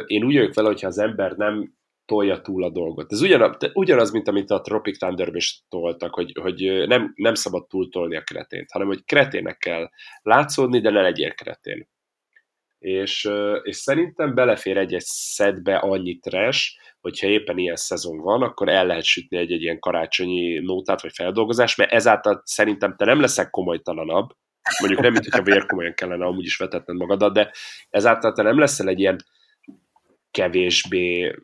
én 0.07 0.23
úgy 0.23 0.35
vagyok 0.35 0.53
vele, 0.53 0.67
hogyha 0.67 0.87
az 0.87 0.97
ember 0.97 1.31
nem 1.31 1.75
tolja 2.05 2.41
túl 2.41 2.63
a 2.63 2.69
dolgot. 2.69 3.11
Ez 3.11 3.21
ugyanaz, 3.21 3.57
ugyanaz 3.73 4.11
mint 4.11 4.27
amit 4.27 4.51
a 4.51 4.61
Tropic 4.61 4.97
thunder 4.97 5.35
is 5.35 5.63
toltak, 5.69 6.13
hogy, 6.13 6.37
hogy 6.41 6.87
nem, 6.87 7.11
nem 7.15 7.33
szabad 7.33 7.67
túltolni 7.67 8.15
a 8.15 8.21
kretént, 8.21 8.71
hanem 8.71 8.87
hogy 8.87 9.05
kretének 9.05 9.57
kell 9.57 9.89
látszódni, 10.21 10.79
de 10.79 10.89
ne 10.89 11.01
legyél 11.01 11.33
kretén. 11.33 11.89
És, 12.79 13.29
és 13.63 13.75
szerintem 13.75 14.35
belefér 14.35 14.77
egy-egy 14.77 15.05
szedbe 15.05 15.75
annyi 15.75 16.19
trash, 16.19 16.77
hogyha 16.99 17.27
éppen 17.27 17.57
ilyen 17.57 17.75
szezon 17.75 18.17
van, 18.17 18.41
akkor 18.41 18.69
el 18.69 18.85
lehet 18.85 19.03
sütni 19.03 19.37
egy-egy 19.37 19.61
ilyen 19.61 19.79
karácsonyi 19.79 20.59
nótát 20.59 21.01
vagy 21.01 21.13
feldolgozást, 21.13 21.77
mert 21.77 21.91
ezáltal 21.91 22.41
szerintem 22.45 22.95
te 22.95 23.05
nem 23.05 23.19
leszek 23.19 23.49
komolytalanabb, 23.49 24.29
mondjuk 24.79 25.01
nem, 25.01 25.11
mint 25.11 25.23
hogyha 25.23 25.43
vérkomolyan 25.43 25.93
kellene 25.93 26.25
amúgy 26.25 26.45
is 26.45 26.57
vetetned 26.57 26.95
magadat, 26.95 27.33
de 27.33 27.51
ezáltal 27.89 28.33
te 28.33 28.41
nem 28.41 28.59
leszel 28.59 28.87
egy 28.87 28.99
ilyen 28.99 29.17
kevésbé 30.31 31.35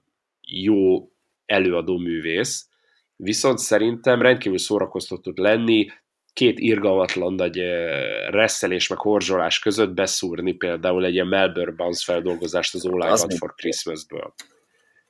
jó 0.42 1.10
előadó 1.46 1.98
művész, 1.98 2.68
viszont 3.16 3.58
szerintem 3.58 4.22
rendkívül 4.22 4.58
szórakoztató 4.58 5.32
lenni, 5.36 5.88
két 6.34 6.60
irgalmatlan 6.60 7.34
nagy 7.34 7.58
reszelés 8.30 8.88
meg 8.88 8.98
horzsolás 8.98 9.60
között 9.60 9.94
beszúrni 9.94 10.54
például 10.54 11.06
egy 11.06 11.14
ilyen 11.14 11.28
Melbourne 11.28 11.76
Bounce 11.76 12.04
feldolgozást 12.06 12.76
az 12.76 12.86
All 12.86 13.18
I 13.18 13.26
mi? 13.28 13.38
for 13.38 13.54
Christmas-ből. 13.56 14.34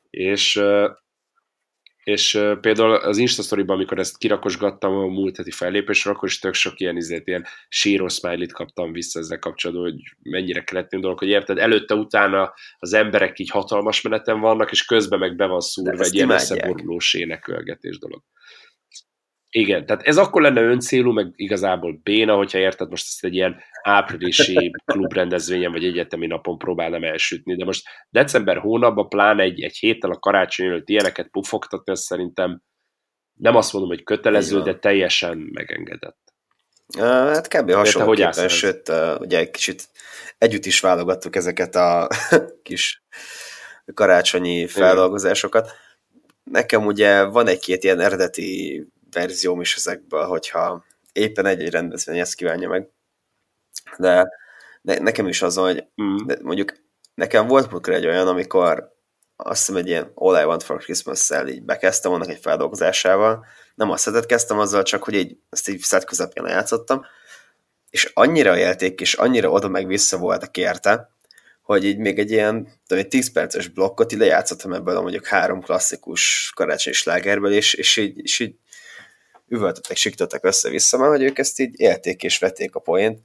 És, 0.10 0.62
és 2.04 2.32
például 2.62 2.94
az 2.94 3.18
Instastoryban, 3.18 3.76
amikor 3.76 4.00
ezt 4.00 4.18
kirakosgattam 4.18 4.94
a 4.94 5.08
múlt 5.08 5.38
heti 5.38 5.52
fellépésre, 5.52 6.12
akkor 6.12 6.28
is 6.28 6.40
tök 6.40 6.54
sok 6.54 6.80
ilyen, 6.80 6.96
izét, 6.96 7.28
ilyen 7.28 7.46
síró 7.70 8.08
smiley 8.08 8.48
kaptam 8.48 8.92
vissza 8.92 9.20
ezzel 9.20 9.40
kapcsolatban, 9.40 9.92
hogy 9.92 10.02
mennyire 10.22 10.64
kretin 10.64 11.02
dolog, 11.02 11.20
hogy 11.20 11.28
érted, 11.28 11.58
előtte, 11.58 11.94
utána 11.94 12.54
az 12.78 12.94
emberek 12.94 13.40
így 13.40 13.50
hatalmas 13.50 14.02
meneten 14.02 14.40
vannak, 14.40 14.72
és 14.72 14.86
közben 14.86 15.20
meg 15.20 15.36
be 15.36 15.46
van 15.46 15.62
szúrva 15.62 16.04
egy 16.04 16.16
ilyen 16.16 16.30
összeborulós 16.30 17.14
énekelgetés 17.14 17.98
dolog. 17.98 18.24
Igen, 19.56 19.86
tehát 19.86 20.04
ez 20.04 20.18
akkor 20.18 20.42
lenne 20.42 20.62
öncélú, 20.62 21.12
meg 21.12 21.32
igazából 21.36 22.00
béna, 22.04 22.36
hogyha 22.36 22.58
érted, 22.58 22.90
most 22.90 23.06
ezt 23.08 23.24
egy 23.24 23.34
ilyen 23.34 23.62
áprilisi 23.82 24.72
klubrendezvényen 24.86 25.72
vagy 25.72 25.86
egyetemi 25.86 26.28
napon 26.28 26.58
próbálnám 26.58 27.04
elsütni, 27.04 27.56
de 27.56 27.66
most 27.66 27.88
december 28.10 28.58
hónapban 28.58 29.10
pláne 29.10 29.44
egy, 29.44 29.62
egy 29.62 29.76
héttel 29.76 30.12
a 30.12 30.20
karácsony 30.20 30.66
előtt 30.66 30.90
ilyeneket 30.90 31.28
pufogtatni, 31.28 31.92
ez 31.92 32.00
szerintem 32.00 32.62
nem 33.34 33.56
azt 33.56 33.74
mondom, 33.74 33.92
hogy 33.92 34.04
kötelező, 34.04 34.62
de 34.62 34.76
teljesen 34.76 35.38
megengedett. 35.38 36.34
Hát 36.98 37.48
kb. 37.48 37.72
hasonlóképpen, 37.72 38.48
sőt, 38.48 38.92
ugye 39.20 39.38
egy 39.38 39.52
kicsit 39.52 39.90
együtt 40.38 40.66
is 40.66 40.80
válogattuk 40.80 41.36
ezeket 41.36 41.76
a 41.76 42.08
kis 42.64 43.04
karácsonyi 43.94 44.68
feldolgozásokat. 44.68 45.72
Nekem 46.44 46.86
ugye 46.86 47.24
van 47.24 47.48
egy-két 47.48 47.84
ilyen 47.84 48.00
eredeti 48.00 48.84
verzióm 49.14 49.62
is 49.62 49.76
ezekből, 49.76 50.26
hogyha 50.26 50.86
éppen 51.12 51.46
egy-egy 51.46 51.70
rendezvény 51.70 52.20
ezt 52.20 52.36
kívánja 52.36 52.70
meg. 52.70 52.90
De, 53.98 54.30
de 54.82 55.00
nekem 55.00 55.28
is 55.28 55.42
az, 55.42 55.56
hogy 55.56 55.86
Mm. 56.02 56.16
de 56.26 56.38
mondjuk 56.42 56.74
nekem 57.14 57.48
volt 57.48 57.72
múltkor 57.72 57.94
egy 57.94 58.06
olyan, 58.06 58.28
amikor 58.28 58.92
azt 59.36 59.60
hiszem 59.60 59.76
egy 59.76 59.88
ilyen 59.88 60.12
All 60.14 60.42
I 60.42 60.46
Want 60.46 60.64
for 60.64 60.78
Christmas-szel 60.78 61.48
így 61.48 61.64
bekezdtem 61.64 62.12
annak 62.12 62.30
egy 62.30 62.40
feldolgozásával. 62.42 63.46
Nem 63.76 63.92
a 63.92 63.98
szetet 63.98 64.26
kezdtem 64.26 64.60
azzal, 64.60 64.84
csak 64.84 65.04
hogy 65.04 65.14
így, 65.14 65.38
ezt 65.50 65.70
így 65.70 65.80
szett 65.80 66.04
közepén 66.04 66.46
játszottam, 66.46 67.06
és 67.90 68.12
annyira 68.14 68.58
élték, 68.58 69.02
és 69.02 69.14
annyira 69.14 69.50
oda 69.50 69.68
meg 69.68 69.88
vissza 69.88 70.18
voltak 70.18 70.58
érte, 70.58 71.10
hogy 71.62 71.86
így 71.86 71.98
még 71.98 72.20
egy 72.20 72.32
ilyen 72.32 72.68
tudom, 72.88 73.04
egy 73.04 73.10
10 73.10 73.32
perces 73.32 73.68
blokkot 73.68 74.12
ide 74.12 74.26
játszottam 74.26 74.74
ebből 74.74 74.98
a 74.98 75.02
mondjuk 75.02 75.26
három 75.26 75.62
klasszikus 75.62 76.52
karácsonyi 76.56 76.96
slágerből, 76.96 77.52
és, 77.52 77.74
és 77.74 77.98
így, 77.98 78.18
és 78.18 78.40
így 78.40 78.56
üvöltöttek, 79.48 79.98
siktottak 79.98 80.46
össze-vissza, 80.46 80.98
mert 80.98 81.12
hogy 81.12 81.24
ők 81.24 81.38
ezt 81.38 81.60
így 81.60 81.80
élték 81.80 82.24
és 82.24 82.40
vették 82.40 82.76
a 82.76 82.80
poént. 82.80 83.20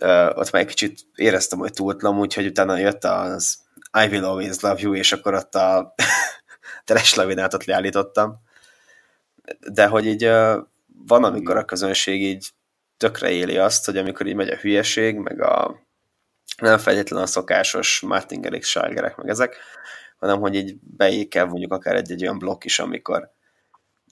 Uh, 0.00 0.38
ott 0.38 0.50
már 0.50 0.62
egy 0.62 0.68
kicsit 0.68 1.00
éreztem, 1.14 1.58
hogy 1.58 1.72
túltlam, 1.72 2.18
úgyhogy 2.18 2.46
utána 2.46 2.78
jött 2.78 3.04
az 3.04 3.58
I 4.04 4.06
will 4.06 4.24
always 4.24 4.60
love 4.60 4.80
you, 4.80 4.94
és 4.94 5.12
akkor 5.12 5.34
ott 5.34 5.54
a 5.54 5.94
teres 6.84 7.14
lavinátot 7.14 7.64
leállítottam. 7.64 8.36
De 9.72 9.86
hogy 9.86 10.06
így 10.06 10.26
uh, 10.26 10.56
van, 11.06 11.24
amikor 11.24 11.56
a 11.56 11.64
közönség 11.64 12.22
így 12.22 12.50
tökre 12.96 13.30
éli 13.30 13.58
azt, 13.58 13.84
hogy 13.84 13.96
amikor 13.96 14.26
így 14.26 14.34
megy 14.34 14.48
a 14.48 14.56
hülyeség, 14.56 15.16
meg 15.16 15.42
a 15.42 15.84
nem 16.56 16.78
feltétlenül 16.78 17.24
a 17.24 17.28
szokásos 17.28 18.00
Martin 18.00 18.40
Garrix 18.40 18.68
slágerek, 18.68 19.16
meg 19.16 19.28
ezek, 19.28 19.56
hanem 20.16 20.40
hogy 20.40 20.54
így 20.54 20.76
beékel 20.80 21.46
mondjuk 21.46 21.72
akár 21.72 21.94
egy-egy 21.94 22.22
olyan 22.22 22.38
blokk 22.38 22.64
is, 22.64 22.78
amikor 22.78 23.34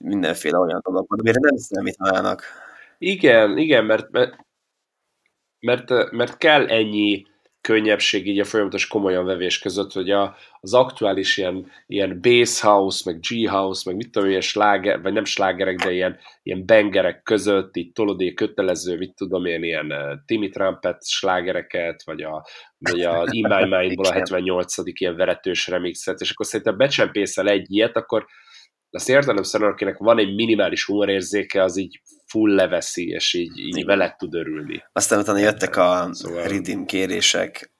mindenféle 0.01 0.59
olyan 0.59 0.81
dolog 0.85 1.07
amire 1.09 1.39
nem 1.41 1.57
számítanának. 1.57 2.43
Igen, 2.99 3.59
igen, 3.59 3.85
mert, 3.85 4.11
mert, 4.11 4.37
mert, 5.61 6.11
mert 6.11 6.37
kell 6.37 6.67
ennyi 6.67 7.27
könnyebbség 7.61 8.27
így 8.27 8.41
a 8.41 8.45
folyamatos 8.45 8.87
komolyan 8.87 9.25
vevés 9.25 9.59
között, 9.59 9.93
hogy 9.93 10.11
a, 10.11 10.37
az 10.61 10.75
aktuális 10.75 11.37
ilyen, 11.37 11.71
ilyen 11.87 12.21
bass 12.21 12.61
house, 12.61 13.11
meg 13.11 13.21
G 13.21 13.49
house, 13.49 13.83
meg 13.87 13.97
mit 13.97 14.11
tudom, 14.11 14.29
ilyen 14.29 14.41
sláger, 14.41 15.03
vagy 15.03 15.13
nem 15.13 15.25
slágerek, 15.25 15.77
de 15.77 15.93
ilyen, 15.93 16.19
ilyen 16.43 16.67
bengerek 16.67 17.23
között, 17.23 17.77
így 17.77 17.93
tolodé 17.93 18.33
kötelező, 18.33 18.97
mit 18.97 19.15
tudom 19.15 19.45
én, 19.45 19.63
ilyen 19.63 19.93
uh, 19.93 20.13
Timmy 20.27 20.49
Trumpet 20.49 21.07
slágereket, 21.07 22.03
vagy 22.05 22.23
a, 22.23 22.47
vagy 22.79 23.01
a 23.01 23.27
In 23.31 23.47
My 23.49 23.77
Mind-ból 23.77 24.05
a 24.05 24.09
Igen. 24.09 24.19
78. 24.19 24.75
ilyen 24.85 25.17
veretős 25.17 25.67
remixet, 25.67 26.21
és 26.21 26.31
akkor 26.31 26.47
szerintem 26.47 26.77
becsempészel 26.77 27.49
egy 27.49 27.73
ilyet, 27.73 27.97
akkor 27.97 28.27
azt 28.95 29.09
értelemszerűen, 29.09 29.71
akinek 29.71 29.97
van 29.97 30.19
egy 30.19 30.35
minimális 30.35 30.85
humorérzéke, 30.85 31.63
az 31.63 31.77
így 31.77 32.01
full 32.27 32.55
leveszi, 32.55 33.09
és 33.09 33.35
így, 33.35 33.59
így 33.59 33.77
Igen. 33.77 34.15
tud 34.19 34.35
örülni. 34.35 34.85
Aztán 34.93 35.19
utána 35.19 35.39
jöttek 35.39 35.77
a 35.77 36.09
Szóval- 36.13 36.47
redeem 36.49 36.85
kérések, 36.85 37.73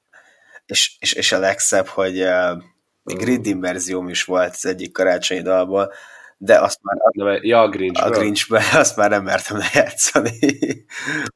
és, 0.65 0.95
és, 0.99 1.13
és 1.13 1.31
a 1.31 1.39
legszebb, 1.39 1.85
hogy 1.87 2.21
uh, 2.21 2.61
még 3.03 3.17
Mm. 3.21 3.25
redeem 3.25 3.59
verzióm 3.59 4.09
is 4.09 4.23
volt 4.23 4.49
az 4.53 4.65
egyik 4.65 4.91
karácsonyi 4.91 5.41
dalból, 5.41 5.93
de 6.37 6.59
azt 6.59 6.79
már 6.81 7.27
a, 7.27 7.39
ja, 7.41 7.61
a 7.61 7.69
Grinch. 7.69 8.05
a 8.05 8.09
Grinchbe, 8.09 8.63
azt 8.73 8.97
már 8.97 9.09
nem 9.09 9.23
mertem 9.23 9.57
lejátszani. 9.57 10.31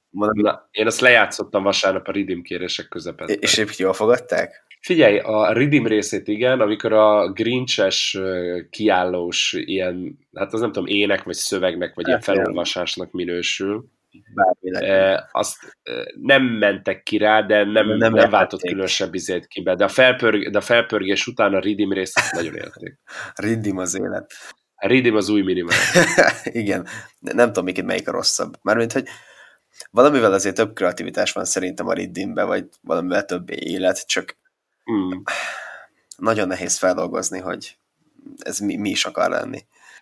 Mondom, 0.10 0.44
Na, 0.44 0.68
én 0.72 0.86
azt 0.86 1.00
lejátszottam 1.00 1.64
vasárnap 1.64 2.08
a 2.08 2.12
Redeem 2.12 2.42
kérések 2.42 2.88
közepette. 2.88 3.34
és 3.34 3.58
épp 3.58 3.70
jól 3.70 3.94
fogadták? 3.94 4.66
Figyelj, 4.80 5.18
a 5.20 5.54
Redeem 5.54 5.88
részét 5.88 6.28
igen, 6.28 6.60
amikor 6.60 6.94
a 6.94 7.32
Grinches 7.32 8.18
kiállós 8.70 9.54
ilyen, 9.54 10.20
hát 10.34 10.54
az 10.54 10.60
nem 10.60 10.72
tudom, 10.72 10.88
ének, 10.88 11.24
vagy 11.24 11.34
szövegnek, 11.36 11.96
vagy 11.96 12.08
ilyen 12.08 12.22
Hát, 12.26 12.36
felolvasásnak 12.36 13.12
minősül. 13.12 13.86
E, 14.62 15.30
azt 15.32 15.78
e, 15.84 15.92
nem 16.22 16.44
mentek 16.44 17.04
ki 17.04 17.18
rá, 17.18 17.42
de 17.42 17.64
nem, 17.64 17.72
Nem 17.88 17.98
nem, 17.98 18.14
értették. 18.14 18.32
váltott 18.32 18.62
különösebb 18.62 19.14
izét 19.14 19.48
ki 19.48 19.62
be. 19.62 19.76
De 19.76 19.84
a, 19.84 19.88
felpörg, 19.88 20.50
de 20.50 20.58
a 20.58 20.62
felpörgés 20.62 21.28
után 21.28 21.54
a 21.54 21.60
Redeem 21.60 21.94
részt 21.94 22.20
nagyon 22.32 22.56
élték. 22.56 23.00
Redeem 23.36 23.78
az 23.78 24.00
élet. 24.00 24.32
A 24.76 24.88
Redeem 24.88 25.16
az 25.16 25.30
új 25.30 25.42
minimál. 25.42 25.78
Igen, 26.44 26.88
De 27.20 27.34
nem 27.34 27.48
tudom, 27.48 27.64
melyik, 27.64 27.84
melyik 27.84 28.08
a 28.08 28.12
rosszabb. 28.12 28.54
Mármint, 28.62 28.92
hogy 28.92 29.08
valamivel 29.92 30.34
azért 30.34 30.56
több 30.56 30.74
kreativitás 30.74 31.32
van 31.32 31.46
szerintem 31.46 31.88
a 31.88 31.94
Redeembe, 31.94 32.44
vagy 32.44 32.66
valamivel 32.82 33.26
több 33.26 33.50
élet, 33.50 34.08
csak 34.08 34.38
Mm. 34.92 35.22
nagyon 36.18 36.48
nehéz 36.48 36.78
feldolgozni, 36.78 37.40
hogy 37.40 37.78
ez 38.38 38.60
mi, 38.60 38.76
mi 38.76 38.90
is 38.90 39.06
akar 39.06 39.30
lenni. 39.30 39.60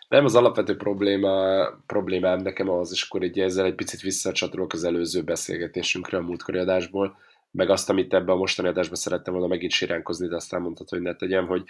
Nem, 0.08 0.26
az 0.26 0.36
alapvető 0.36 0.76
probléma, 0.76 1.66
problémám 1.86 2.40
nekem 2.40 2.70
az, 2.70 2.92
és 2.92 3.04
akkor 3.04 3.24
így 3.24 3.40
ezzel 3.40 3.66
egy 3.66 3.76
picit 3.76 4.02
visszacsatolok 4.02 4.74
az 4.74 4.84
előző 4.84 5.22
beszélgetésünkre 5.24 6.18
a 6.18 6.22
múltkori 6.22 6.58
adásból, 6.58 7.18
meg 7.52 7.70
azt, 7.70 7.90
amit 7.90 8.14
ebben 8.14 8.36
a 8.36 8.38
mostani 8.38 8.68
adásban 8.68 8.96
szerettem 8.96 9.34
volna 9.34 9.48
megint 9.48 9.72
siránkozni, 9.72 10.28
de 10.28 10.36
aztán 10.36 10.62
mondtad, 10.62 10.90
hogy 10.90 11.02
ne 11.02 11.16
tegyem, 11.16 11.48
hogy 11.48 11.64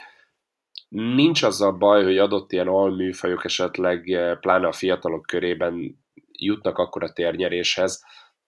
nincs 0.90 1.44
az 1.44 1.62
a 1.62 1.72
baj, 1.72 2.04
hogy 2.04 2.18
adott 2.18 2.52
ilyen 2.52 2.68
alműfajok 2.68 3.46
esetleg, 3.46 4.10
eh, 4.10 4.38
pláne 4.40 4.68
a 4.68 4.72
fiatalok 4.72 5.26
körében 5.26 6.04
jutnak 6.32 6.78
akkor 6.78 7.04
a 7.04 7.14
térnyeréshez, 7.14 8.04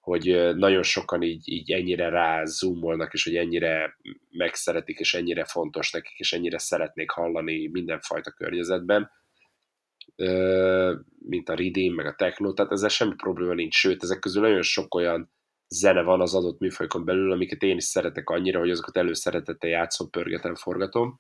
hogy 0.10 0.56
nagyon 0.56 0.84
sokan 0.84 1.22
így, 1.22 1.50
így 1.50 1.72
ennyire 1.72 2.10
rá 2.10 2.46
zoomolnak, 2.46 3.14
és 3.14 3.24
hogy 3.24 3.36
ennyire 3.36 3.98
megszeretik, 4.30 5.00
és 5.00 5.14
ennyire 5.14 5.46
fontos 5.46 5.92
nekik, 5.92 6.20
és 6.20 6.34
ennyire 6.34 6.58
szeretnék 6.58 7.10
hallani 7.10 7.68
mindenfajta 7.68 8.32
környezetben, 8.32 9.12
mint 11.20 11.50
a 11.50 11.56
Redeem, 11.56 11.94
meg 11.94 12.06
a 12.06 12.16
Techno, 12.16 12.54
tehát 12.54 12.72
ezzel 12.72 12.90
semmi 12.90 13.16
probléma 13.16 13.54
nincs, 13.54 13.76
sőt, 13.76 14.04
ezek 14.04 14.20
közül 14.20 14.42
nagyon 14.42 14.62
sok 14.62 14.96
olyan 14.96 15.32
zene 15.68 16.02
van 16.02 16.22
az 16.22 16.36
adott 16.36 16.60
műfajkon 16.60 17.06
belül, 17.06 17.32
amiket 17.32 17.62
én 17.62 17.78
is 17.78 17.84
szeretek 17.84 18.30
annyira, 18.30 18.60
hogy 18.60 18.70
azokat 18.70 18.98
előszeretettel 18.98 19.70
játszom, 19.70 20.10
pörgetem, 20.10 20.56
forgatom. 20.56 21.20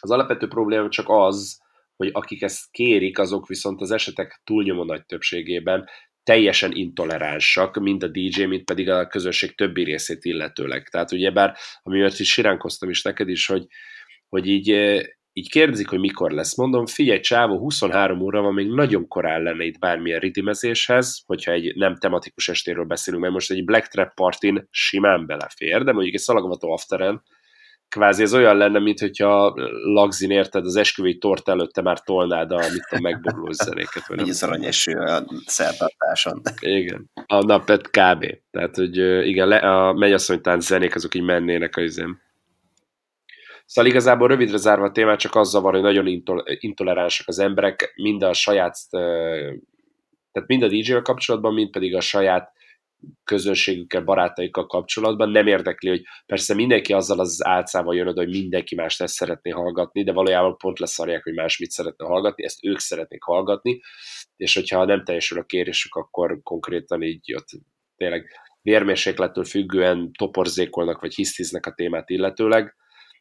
Az 0.00 0.10
alapvető 0.10 0.48
probléma 0.48 0.88
csak 0.88 1.06
az, 1.08 1.60
hogy 1.96 2.10
akik 2.12 2.42
ezt 2.42 2.70
kérik, 2.70 3.18
azok 3.18 3.46
viszont 3.46 3.80
az 3.80 3.90
esetek 3.90 4.40
túlnyomó 4.44 4.84
nagy 4.84 5.06
többségében 5.06 5.88
teljesen 6.22 6.72
intoleránsak, 6.72 7.76
mind 7.76 8.02
a 8.02 8.08
DJ, 8.08 8.44
mind 8.44 8.64
pedig 8.64 8.88
a 8.88 9.06
közösség 9.06 9.54
többi 9.54 9.84
részét 9.84 10.24
illetőleg. 10.24 10.88
Tehát 10.88 11.12
ugye 11.12 11.30
bár, 11.30 11.56
amiért 11.82 12.18
is 12.18 12.32
siránkoztam 12.32 12.90
is 12.90 13.02
neked 13.02 13.28
is, 13.28 13.46
hogy, 13.46 13.66
hogy 14.28 14.46
így, 14.46 14.70
eh, 14.70 15.00
így 15.32 15.50
kérdezik, 15.50 15.88
hogy 15.88 15.98
mikor 15.98 16.30
lesz. 16.30 16.56
Mondom, 16.56 16.86
figyelj, 16.86 17.20
csávó, 17.20 17.58
23 17.58 18.20
óra 18.20 18.40
van, 18.40 18.54
még 18.54 18.68
nagyon 18.68 19.08
korán 19.08 19.42
lenne 19.42 19.64
itt 19.64 19.78
bármilyen 19.78 20.20
ridimezéshez, 20.20 21.22
hogyha 21.26 21.52
egy 21.52 21.76
nem 21.76 21.96
tematikus 21.96 22.48
estéről 22.48 22.84
beszélünk, 22.84 23.22
mert 23.22 23.34
most 23.34 23.50
egy 23.50 23.64
Black 23.64 23.86
Trap 23.86 24.14
partin 24.14 24.68
simán 24.70 25.26
belefér, 25.26 25.84
de 25.84 25.92
mondjuk 25.92 26.14
egy 26.14 26.20
szalagvató 26.20 26.72
afteren, 26.72 27.22
kvázi 27.88 28.22
ez 28.22 28.34
olyan 28.34 28.56
lenne, 28.56 28.78
mint 28.78 28.98
hogyha 29.00 29.54
Lagzin 29.82 30.30
érted, 30.30 30.64
az 30.64 30.76
esküvői 30.76 31.18
tort 31.18 31.48
előtte 31.48 31.82
már 31.82 32.00
tolnád 32.00 32.50
a, 32.50 32.56
mit 32.56 32.86
a 32.90 33.00
megboruló 33.00 33.50
zenéket. 33.50 34.04
Így 34.20 34.28
az 34.28 34.42
aranyeső 34.42 34.92
a 34.92 35.24
szertartáson. 35.46 36.40
Igen. 36.60 37.10
A 37.26 37.44
napet 37.44 37.82
kb. 37.82 38.26
Tehát, 38.50 38.76
hogy 38.76 38.96
igen, 39.26 39.48
le, 39.48 39.56
a 39.56 39.92
mennyasszonytán 39.92 40.60
zenék 40.60 40.94
azok 40.94 41.14
így 41.14 41.22
mennének 41.22 41.76
a 41.76 41.80
izém. 41.80 42.20
Szóval 43.66 43.90
igazából 43.90 44.28
rövidre 44.28 44.56
zárva 44.56 44.84
a 44.84 44.92
témát 44.92 45.18
csak 45.18 45.34
azzal 45.34 45.62
van, 45.62 45.72
hogy 45.72 45.82
nagyon 45.82 46.22
intoleránsak 46.58 47.28
az 47.28 47.38
emberek, 47.38 47.92
mind 47.96 48.22
a 48.22 48.32
saját, 48.32 48.76
tehát 50.32 50.48
mind 50.48 50.62
a 50.62 50.68
DJ-vel 50.68 51.02
kapcsolatban, 51.02 51.54
mind 51.54 51.70
pedig 51.70 51.94
a 51.94 52.00
saját 52.00 52.52
közönségükkel, 53.24 54.02
barátaikkal 54.02 54.66
kapcsolatban. 54.66 55.30
Nem 55.30 55.46
érdekli, 55.46 55.88
hogy 55.88 56.02
persze 56.26 56.54
mindenki 56.54 56.92
azzal 56.92 57.20
az 57.20 57.46
álcával 57.46 57.96
jön 57.96 58.06
oda, 58.06 58.20
hogy 58.20 58.30
mindenki 58.30 58.74
más 58.74 59.00
ezt 59.00 59.14
szeretné 59.14 59.50
hallgatni, 59.50 60.04
de 60.04 60.12
valójában 60.12 60.56
pont 60.56 60.78
leszarják, 60.78 61.22
hogy 61.22 61.34
más 61.34 61.58
mit 61.58 61.70
szeretne 61.70 62.06
hallgatni, 62.06 62.44
ezt 62.44 62.64
ők 62.64 62.78
szeretnék 62.78 63.22
hallgatni, 63.22 63.80
és 64.36 64.54
hogyha 64.54 64.84
nem 64.84 65.04
teljesül 65.04 65.38
a 65.38 65.44
kérésük, 65.44 65.94
akkor 65.94 66.40
konkrétan 66.42 67.02
így 67.02 67.34
ott 67.34 67.48
tényleg 67.96 68.30
vérmérséklettől 68.62 69.44
függően 69.44 70.10
toporzékolnak, 70.18 71.00
vagy 71.00 71.14
hisztiznek 71.14 71.66
a 71.66 71.72
témát 71.72 72.10
illetőleg, 72.10 72.76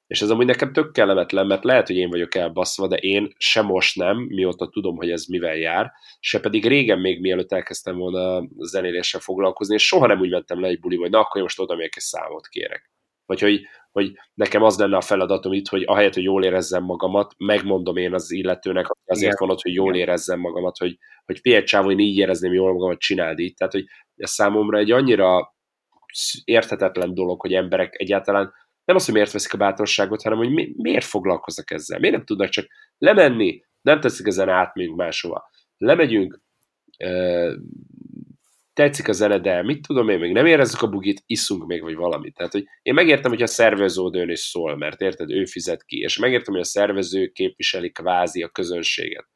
és 0.07 0.21
ez 0.21 0.29
amúgy 0.29 0.45
nekem 0.45 0.73
tök 0.73 0.91
kellemetlen, 0.91 1.47
mert 1.47 1.63
lehet, 1.63 1.87
hogy 1.87 1.95
én 1.95 2.09
vagyok 2.09 2.35
elbaszva, 2.35 2.87
de 2.87 2.95
én 2.95 3.33
se 3.37 3.61
most 3.61 3.95
nem, 3.95 4.17
mióta 4.17 4.69
tudom, 4.69 4.95
hogy 4.95 5.11
ez 5.11 5.25
mivel 5.25 5.55
jár, 5.55 5.91
se 6.19 6.39
pedig 6.39 6.67
régen 6.67 6.99
még 6.99 7.21
mielőtt 7.21 7.51
elkezdtem 7.51 7.97
volna 7.97 8.47
zenéléssel 8.57 9.19
foglalkozni, 9.19 9.73
és 9.73 9.87
soha 9.87 10.07
nem 10.07 10.19
úgy 10.19 10.29
mentem 10.29 10.61
le 10.61 10.67
egy 10.67 10.79
buli, 10.79 10.95
hogy 10.95 11.09
na 11.09 11.19
akkor 11.19 11.41
most 11.41 11.59
oda 11.59 11.77
egy 11.79 11.91
számot 11.97 12.47
kérek. 12.47 12.91
Vagy 13.25 13.39
hogy, 13.39 13.61
hogy 13.91 14.11
nekem 14.33 14.63
az 14.63 14.77
lenne 14.77 14.97
a 14.97 15.01
feladatom 15.01 15.53
itt, 15.53 15.67
hogy 15.67 15.83
ahelyett, 15.85 16.13
hogy 16.13 16.23
jól 16.23 16.43
érezzem 16.43 16.83
magamat, 16.83 17.33
megmondom 17.37 17.97
én 17.97 18.13
az 18.13 18.31
illetőnek, 18.31 18.85
azért 19.05 19.33
Igen. 19.33 19.35
van 19.39 19.49
ott, 19.49 19.61
hogy 19.61 19.73
jól 19.73 19.95
Igen. 19.95 20.07
érezzem 20.07 20.39
magamat, 20.39 20.77
hogy, 20.77 20.97
hogy 21.25 21.39
figyelj 21.39 21.63
csávó, 21.63 21.91
én 21.91 21.99
így 21.99 22.17
érezném 22.17 22.53
jól 22.53 22.73
magamat, 22.73 22.99
csináld 22.99 23.39
így. 23.39 23.53
Tehát, 23.53 23.73
hogy 23.73 23.85
ez 24.15 24.29
számomra 24.29 24.77
egy 24.77 24.91
annyira 24.91 25.55
érthetetlen 26.43 27.13
dolog, 27.13 27.41
hogy 27.41 27.53
emberek 27.53 27.99
egyáltalán 27.99 28.53
nem 28.87 28.95
az, 28.95 29.05
hogy 29.05 29.13
miért 29.13 29.31
veszik 29.31 29.53
a 29.53 29.57
bátorságot, 29.57 30.21
hanem 30.21 30.37
hogy 30.37 30.51
mi, 30.51 30.73
miért 30.77 31.05
foglalkoznak 31.05 31.71
ezzel. 31.71 31.99
Miért 31.99 32.15
nem 32.15 32.25
tudnak 32.25 32.49
csak 32.49 32.67
lemenni, 32.97 33.63
nem 33.81 33.99
teszik 33.99 34.27
ezen 34.27 34.49
átmegyünk 34.49 34.95
máshova. 34.95 35.49
Lemegyünk, 35.77 36.41
tetszik 38.73 39.07
a 39.07 39.11
zene, 39.11 39.39
de 39.39 39.63
mit 39.63 39.87
tudom 39.87 40.09
én, 40.09 40.19
még 40.19 40.31
nem 40.31 40.45
érezzük 40.45 40.81
a 40.81 40.89
bugit, 40.89 41.23
iszunk 41.25 41.65
még, 41.65 41.81
vagy 41.81 41.95
valamit. 41.95 42.35
Tehát, 42.35 42.51
hogy 42.51 42.65
én 42.81 42.93
megértem, 42.93 43.31
hogy 43.31 43.41
a 43.41 43.47
szervező 43.47 44.09
dőn 44.09 44.29
is 44.29 44.39
szól, 44.39 44.77
mert 44.77 45.01
érted, 45.01 45.31
ő 45.31 45.45
fizet 45.45 45.83
ki, 45.83 45.97
és 45.97 46.17
megértem, 46.17 46.53
hogy 46.53 46.63
a 46.63 46.65
szervező 46.65 47.27
képviseli 47.27 47.91
kvázi 47.91 48.43
a 48.43 48.49
közönséget. 48.49 49.27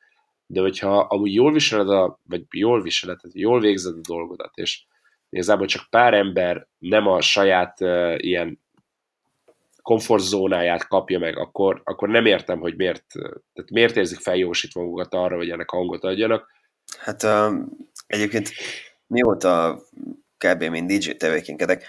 De 0.45 0.61
hogyha 0.61 0.99
amúgy 0.99 1.33
jól 1.33 1.51
viseled, 1.51 1.89
a, 1.89 2.19
vagy 2.23 2.43
jól 2.51 2.81
viseled, 2.81 3.17
tehát 3.17 3.37
jól 3.37 3.59
végzed 3.59 3.97
a 3.97 4.07
dolgodat, 4.07 4.51
és 4.53 4.83
igazából 5.29 5.67
csak 5.67 5.89
pár 5.89 6.13
ember 6.13 6.67
nem 6.77 7.07
a 7.07 7.21
saját 7.21 7.81
uh, 7.81 8.15
ilyen 8.17 8.60
komfortzónáját 9.81 10.87
kapja 10.87 11.19
meg, 11.19 11.37
akkor, 11.37 11.81
akkor 11.83 12.09
nem 12.09 12.25
értem, 12.25 12.59
hogy 12.59 12.75
miért, 12.75 13.03
tehát 13.53 13.71
miért 13.71 13.95
érzik 13.95 14.19
feljósítva 14.19 14.81
magukat 14.81 15.13
arra, 15.13 15.35
hogy 15.35 15.49
ennek 15.49 15.69
hangot 15.69 16.03
adjanak. 16.03 16.49
Hát 16.99 17.23
uh, 17.23 17.53
egyébként 18.07 18.49
mióta 19.07 19.81
kb. 20.37 20.63
mint 20.63 20.87
DJ 20.87 21.11
tevékenykedek, 21.11 21.87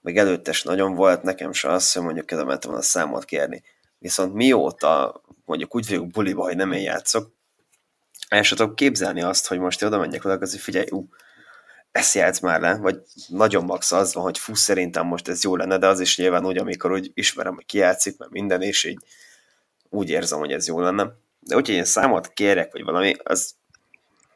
meg 0.00 0.16
előttes 0.16 0.62
nagyon 0.62 0.94
volt 0.94 1.22
nekem 1.22 1.52
se 1.52 1.70
az, 1.70 1.92
hogy 1.92 2.02
mondjuk 2.02 2.30
mentem 2.30 2.74
a 2.74 2.82
számot 2.82 3.24
kérni. 3.24 3.62
Viszont 3.98 4.34
mióta 4.34 5.22
mondjuk 5.44 5.74
úgy 5.74 5.88
vagyok 5.88 6.06
buliba, 6.06 6.42
hogy 6.42 6.56
nem 6.56 6.72
én 6.72 6.82
játszok, 6.82 7.32
el 8.28 8.42
sem 8.42 8.56
tudok 8.56 8.74
képzelni 8.74 9.22
azt, 9.22 9.46
hogy 9.46 9.58
most 9.58 9.82
oda 9.82 9.98
menjek 9.98 10.24
oda, 10.24 10.38
hogy 10.38 10.48
figyelj, 10.48 10.86
ú, 10.90 11.08
ezt 11.92 12.14
játsz 12.14 12.40
már 12.40 12.60
le, 12.60 12.76
vagy 12.76 13.02
nagyon 13.28 13.64
max 13.64 13.92
az 13.92 14.14
van, 14.14 14.24
hogy 14.24 14.38
fú, 14.38 14.54
szerintem 14.54 15.06
most 15.06 15.28
ez 15.28 15.42
jó 15.42 15.56
lenne, 15.56 15.78
de 15.78 15.86
az 15.86 16.00
is 16.00 16.16
nyilván 16.16 16.46
úgy, 16.46 16.58
amikor 16.58 16.92
úgy 16.92 17.10
ismerem, 17.14 17.54
hogy 17.54 17.66
ki 17.66 17.78
játszik, 17.78 18.18
mert 18.18 18.30
minden, 18.30 18.62
és 18.62 18.84
így 18.84 18.98
úgy 19.88 20.10
érzem, 20.10 20.38
hogy 20.38 20.52
ez 20.52 20.66
jó 20.66 20.80
lenne. 20.80 21.12
De 21.40 21.56
úgyhogy 21.56 21.74
én 21.74 21.84
számot 21.84 22.32
kérek, 22.32 22.72
vagy 22.72 22.82
valami, 22.82 23.16
az 23.22 23.54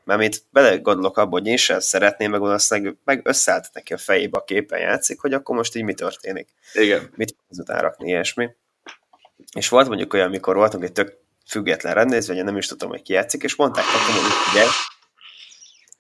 mert 0.04 0.22
itt 0.22 0.42
bele 0.50 0.76
gondolok 0.76 1.16
abba, 1.16 1.30
hogy 1.30 1.46
én 1.46 1.56
sem 1.56 1.80
szeretném, 1.80 2.30
meg 2.30 2.40
valószínűleg 2.40 2.96
meg 3.04 3.20
összeállt 3.24 3.70
neki 3.72 3.92
a 3.92 3.98
fejébe 3.98 4.38
a 4.38 4.44
képen 4.44 4.78
játszik, 4.78 5.20
hogy 5.20 5.32
akkor 5.32 5.56
most 5.56 5.76
így 5.76 5.82
mi 5.82 5.94
történik. 5.94 6.48
Igen. 6.72 7.10
Mit 7.14 7.36
azután 7.50 7.80
rakni, 7.80 8.08
ilyesmi. 8.08 8.48
És 9.52 9.68
volt 9.68 9.88
mondjuk 9.88 10.12
olyan, 10.12 10.26
amikor 10.26 10.56
voltunk 10.56 10.84
egy 10.84 10.92
tök 10.92 11.18
független 11.46 11.94
rendezvény, 11.94 12.44
nem 12.44 12.56
is 12.56 12.66
tudom, 12.66 12.88
hogy 12.90 13.02
ki 13.02 13.12
játszik, 13.12 13.42
és 13.42 13.54
mondták 13.54 13.84
nekem, 13.84 14.22
hogy 14.22 14.32
ugye, 14.52 14.64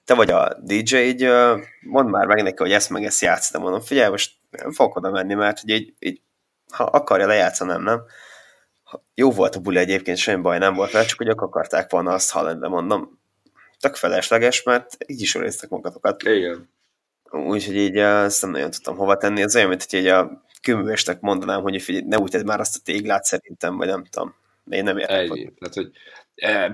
te 0.06 0.14
vagy 0.14 0.30
a 0.30 0.56
DJ, 0.62 0.96
így 0.96 1.28
mondd 1.80 2.08
már 2.08 2.26
meg 2.26 2.42
neki, 2.42 2.62
hogy 2.62 2.72
ezt 2.72 2.90
meg 2.90 3.04
ezt 3.04 3.20
játsz, 3.20 3.52
de 3.52 3.58
mondom, 3.58 3.80
figyelj, 3.80 4.10
most 4.10 4.32
nem 4.50 4.72
fogok 4.72 4.96
oda 4.96 5.10
menni, 5.10 5.34
mert 5.34 5.60
hogy 5.60 5.70
így, 5.70 5.94
így 5.98 6.20
ha 6.72 6.84
akarja 6.84 7.26
lejátszani, 7.26 7.82
nem. 7.82 8.02
Jó 9.14 9.30
volt 9.30 9.56
a 9.56 9.60
buli 9.60 9.78
egyébként, 9.78 10.16
semmi 10.16 10.42
baj 10.42 10.58
nem 10.58 10.74
volt 10.74 10.90
vele, 10.90 11.04
csak 11.04 11.18
hogy 11.18 11.28
akarták 11.28 11.90
volna 11.90 12.12
azt 12.12 12.30
hallani, 12.30 12.60
de 12.60 12.68
mondom, 12.68 13.20
tök 13.80 13.94
felesleges, 13.94 14.62
mert 14.62 14.96
így 15.06 15.20
is 15.20 15.34
éreztek 15.34 15.70
magatokat. 15.70 16.22
Igen. 16.22 16.70
Úgyhogy 17.30 17.76
így 17.76 17.96
ezt 17.96 18.42
nem 18.42 18.50
nagyon 18.50 18.70
tudtam 18.70 18.96
hova 18.96 19.16
tenni. 19.16 19.42
Ez 19.42 19.56
olyan, 19.56 19.68
mint 19.68 19.90
hogy 19.90 19.98
így 19.98 20.06
a 20.06 20.44
kőművesnek 20.62 21.20
mondanám, 21.20 21.62
hogy 21.62 21.82
figyelj, 21.82 22.04
ne 22.06 22.18
úgy 22.18 22.30
tedd 22.30 22.44
már 22.44 22.60
azt 22.60 22.76
a 22.76 22.80
téglát 22.84 23.24
szerintem, 23.24 23.76
vagy 23.76 23.86
nem 23.86 24.04
tudom. 24.04 24.34
Én 24.70 24.84
nem 24.84 24.98
értem. 24.98 25.16
Ennyi. 25.16 25.52
Tehát, 25.58 25.74
hogy 25.74 25.90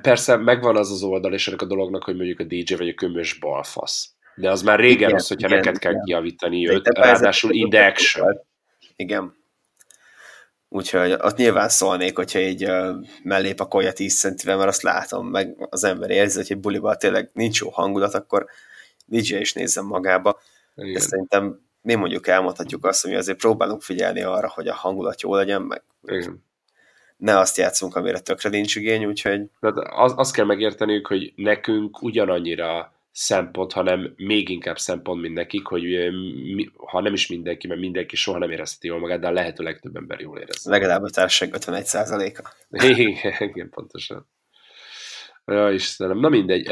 persze 0.02 0.36
megvan 0.36 0.76
az 0.76 0.90
az 0.90 1.02
oldal 1.02 1.32
és 1.32 1.48
ennek 1.48 1.62
a 1.62 1.66
dolognak, 1.66 2.04
hogy 2.04 2.16
mondjuk 2.16 2.40
a 2.40 2.44
DJ 2.44 2.74
vagy 2.74 2.88
a 2.88 2.94
kömös 2.94 3.38
balfasz. 3.38 4.10
De 4.34 4.50
az 4.50 4.62
már 4.62 4.78
régen 4.78 5.08
igen, 5.08 5.14
az, 5.14 5.28
hogyha 5.28 5.46
igen, 5.46 5.58
neked 5.58 5.78
kell 5.78 6.02
kijavítani 6.04 6.68
őt, 6.68 6.88
ráadásul 6.88 7.52
in 7.52 7.68
the 7.68 7.86
action. 7.86 8.40
Igen. 8.96 9.40
Úgyhogy 10.68 11.12
ott 11.12 11.36
nyilván 11.36 11.68
szólnék, 11.68 12.16
hogyha 12.16 12.38
így 12.38 12.64
uh, 12.64 12.94
mellé 13.22 13.52
pakolja 13.52 13.92
10 13.92 14.18
centivel, 14.18 14.56
mert 14.56 14.68
azt 14.68 14.82
látom, 14.82 15.28
meg 15.28 15.66
az 15.70 15.84
ember 15.84 16.10
érzi, 16.10 16.36
hogy 16.36 16.50
egy 16.50 16.58
buliban 16.58 16.96
tényleg 16.98 17.30
nincs 17.32 17.60
jó 17.60 17.68
hangulat, 17.70 18.14
akkor 18.14 18.46
DJ 19.04 19.34
is 19.34 19.52
nézzem 19.52 19.86
magába. 19.86 20.40
Igen. 20.74 20.92
De 20.92 21.00
szerintem 21.00 21.60
mi 21.80 21.94
mondjuk 21.94 22.26
elmondhatjuk 22.26 22.86
azt, 22.86 23.02
hogy 23.02 23.14
azért 23.14 23.38
próbálunk 23.38 23.82
figyelni 23.82 24.22
arra, 24.22 24.48
hogy 24.48 24.68
a 24.68 24.74
hangulat 24.74 25.22
jó 25.22 25.34
legyen, 25.34 25.62
meg 25.62 25.82
Igen 26.02 26.50
ne 27.22 27.38
azt 27.38 27.56
játszunk, 27.56 27.96
amire 27.96 28.20
tökre 28.20 28.50
nincs 28.50 28.76
igény, 28.76 29.04
úgyhogy... 29.04 29.40
Tehát 29.60 29.76
az, 29.76 30.12
azt 30.16 30.34
kell 30.34 30.44
megérteniük, 30.44 31.06
hogy 31.06 31.32
nekünk 31.36 32.02
ugyanannyira 32.02 32.92
szempont, 33.12 33.72
hanem 33.72 34.12
még 34.16 34.48
inkább 34.48 34.78
szempont, 34.78 35.20
mint 35.20 35.34
nekik, 35.34 35.66
hogy 35.66 35.82
mi, 36.54 36.70
ha 36.76 37.00
nem 37.00 37.12
is 37.12 37.26
mindenki, 37.26 37.66
mert 37.66 37.80
mindenki 37.80 38.16
soha 38.16 38.38
nem 38.38 38.50
érezheti 38.50 38.86
jól 38.86 38.98
magát, 38.98 39.20
de 39.20 39.26
a 39.26 39.32
lehető 39.32 39.64
legtöbb 39.64 39.96
ember 39.96 40.20
jól 40.20 40.38
érez. 40.38 40.64
Legalább 40.64 41.02
a 41.02 41.10
társaság 41.10 41.54
51%-a. 41.58 42.54
Igen, 42.86 43.34
igen, 43.48 43.70
pontosan. 43.70 44.28
Ja, 45.44 45.70
Istenem. 45.70 46.18
Na 46.18 46.28
mindegy. 46.28 46.66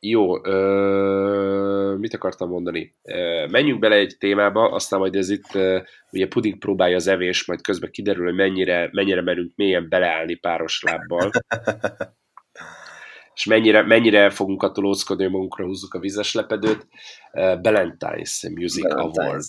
Jó, 0.00 0.46
ö, 0.46 1.96
mit 1.98 2.14
akartam 2.14 2.48
mondani? 2.48 2.96
Ö, 3.02 3.46
menjünk 3.46 3.80
bele 3.80 3.94
egy 3.94 4.16
témába, 4.18 4.70
aztán 4.70 4.98
majd 4.98 5.14
ez 5.14 5.28
itt, 5.28 5.54
ö, 5.54 5.80
ugye 6.10 6.28
Puding 6.28 6.58
próbálja 6.58 6.96
az 6.96 7.06
evés, 7.06 7.46
majd 7.46 7.60
közben 7.60 7.90
kiderül, 7.90 8.24
hogy 8.24 8.34
mennyire, 8.34 8.88
mennyire 8.92 9.22
merünk 9.22 9.52
mélyen 9.56 9.88
beleállni 9.88 10.34
páros 10.34 10.82
lábbal. 10.82 11.30
és 13.34 13.44
mennyire, 13.44 13.82
mennyire 13.82 14.30
fogunk 14.30 14.62
attól 14.62 14.84
óckodni, 14.84 15.22
hogy 15.22 15.32
magunkra 15.32 15.64
húzzuk 15.64 15.94
a 15.94 15.98
vizes 15.98 16.34
lepedőt. 16.34 16.86
Ballantine's 17.32 18.54
Music 18.54 18.84
Ballantine's. 18.84 19.16
Award 19.16 19.44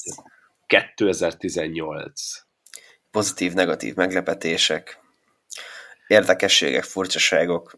2018. 0.69 2.21
Pozitív, 3.11 3.53
negatív 3.53 3.95
meglepetések, 3.95 4.99
érdekességek, 6.07 6.83
furcsaságok. 6.83 7.77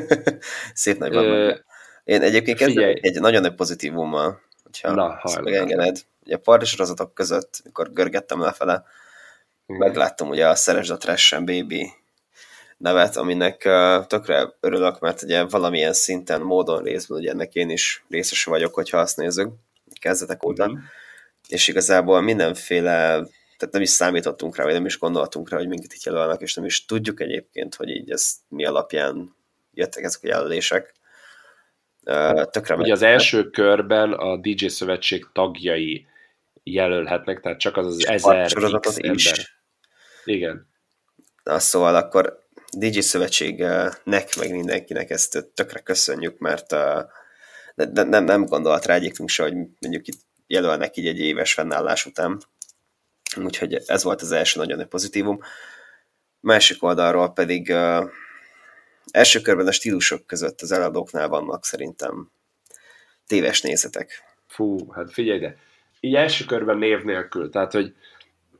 Szép 0.74 0.98
nagyban. 0.98 1.64
Én 2.04 2.22
egyébként 2.22 2.58
kezdem 2.58 2.92
egy 3.00 3.20
nagyon 3.20 3.40
nagy 3.40 3.54
pozitívummal 3.54 4.40
hogyha 4.72 4.94
Na, 4.94 5.40
megengeded. 5.42 6.04
Ugye 6.24 6.34
a 6.34 6.38
parti 6.38 6.64
sorozatok 6.64 7.14
között, 7.14 7.60
mikor 7.64 7.92
görgettem 7.92 8.40
lefele, 8.40 8.84
mm. 9.72 9.76
megláttam 9.76 10.28
ugye 10.28 10.48
a 10.48 10.54
Szeresd 10.54 10.90
a 10.90 10.96
Trash 10.96 11.38
Baby 11.38 11.92
nevet, 12.76 13.16
aminek 13.16 13.62
uh, 13.64 14.06
tökre 14.06 14.52
örülök, 14.60 15.00
mert 15.00 15.22
ugye 15.22 15.44
valamilyen 15.44 15.92
szinten, 15.92 16.40
módon 16.40 16.82
részben 16.82 17.18
ugye 17.18 17.30
ennek 17.30 17.54
én 17.54 17.70
is 17.70 18.04
részes 18.08 18.44
vagyok, 18.44 18.74
hogyha 18.74 18.98
azt 18.98 19.16
nézzük, 19.16 19.52
kezdetek 20.00 20.44
óta. 20.44 20.68
Mm. 20.68 20.76
És 21.48 21.68
igazából 21.68 22.20
mindenféle, 22.20 22.98
tehát 23.56 23.72
nem 23.72 23.82
is 23.82 23.90
számítottunk 23.90 24.56
rá, 24.56 24.64
vagy 24.64 24.72
nem 24.72 24.86
is 24.86 24.98
gondoltunk 24.98 25.50
rá, 25.50 25.56
hogy 25.56 25.68
minket 25.68 25.92
itt 25.92 26.02
jelölnek, 26.02 26.40
és 26.40 26.54
nem 26.54 26.64
is 26.64 26.84
tudjuk 26.84 27.20
egyébként, 27.20 27.74
hogy 27.74 27.88
így 27.88 28.10
ez 28.10 28.32
mi 28.48 28.64
alapján 28.64 29.36
jöttek 29.74 30.04
ezek 30.04 30.20
a 30.22 30.26
jelölések. 30.26 30.94
Tökre 32.50 32.76
Ugye 32.76 32.92
az 32.92 33.02
első 33.02 33.50
körben 33.50 34.12
a 34.12 34.36
DJ 34.36 34.66
szövetség 34.66 35.26
tagjai 35.32 36.06
jelölhetnek, 36.62 37.40
tehát 37.40 37.58
csak 37.58 37.76
az 37.76 37.86
az 37.86 38.06
ezer 38.06 38.52
ember. 38.56 39.14
Is. 39.14 39.56
Igen. 40.24 40.70
Na, 41.44 41.58
szóval 41.58 41.94
akkor 41.94 42.40
DJ 42.76 42.98
szövetségnek, 42.98 44.36
meg 44.36 44.50
mindenkinek 44.50 45.10
ezt 45.10 45.50
tökre 45.54 45.78
köszönjük, 45.78 46.38
mert 46.38 46.74
de 47.74 48.02
nem, 48.02 48.24
nem 48.24 48.44
gondolt 48.44 48.86
rá 48.86 48.94
egyikünk 48.94 49.28
se, 49.28 49.42
hogy 49.42 49.54
mondjuk 49.54 50.06
itt 50.06 50.20
jelölnek 50.46 50.96
így 50.96 51.06
egy 51.06 51.18
éves 51.18 51.52
fennállás 51.52 52.06
után. 52.06 52.40
Úgyhogy 53.36 53.82
ez 53.86 54.02
volt 54.02 54.22
az 54.22 54.32
első 54.32 54.60
nagyon 54.60 54.76
nagy 54.76 54.86
pozitívum. 54.86 55.40
Másik 56.40 56.82
oldalról 56.82 57.32
pedig 57.32 57.74
első 59.12 59.40
körben 59.40 59.66
a 59.66 59.72
stílusok 59.72 60.26
között 60.26 60.60
az 60.60 60.72
eladóknál 60.72 61.28
vannak 61.28 61.64
szerintem 61.64 62.30
téves 63.26 63.60
nézetek. 63.60 64.22
Fú, 64.46 64.90
hát 64.90 65.12
figyelj, 65.12 65.38
de 65.38 65.56
így 66.00 66.14
első 66.14 66.44
körben 66.44 66.78
név 66.78 67.02
nélkül, 67.02 67.50
tehát 67.50 67.72
hogy 67.72 67.94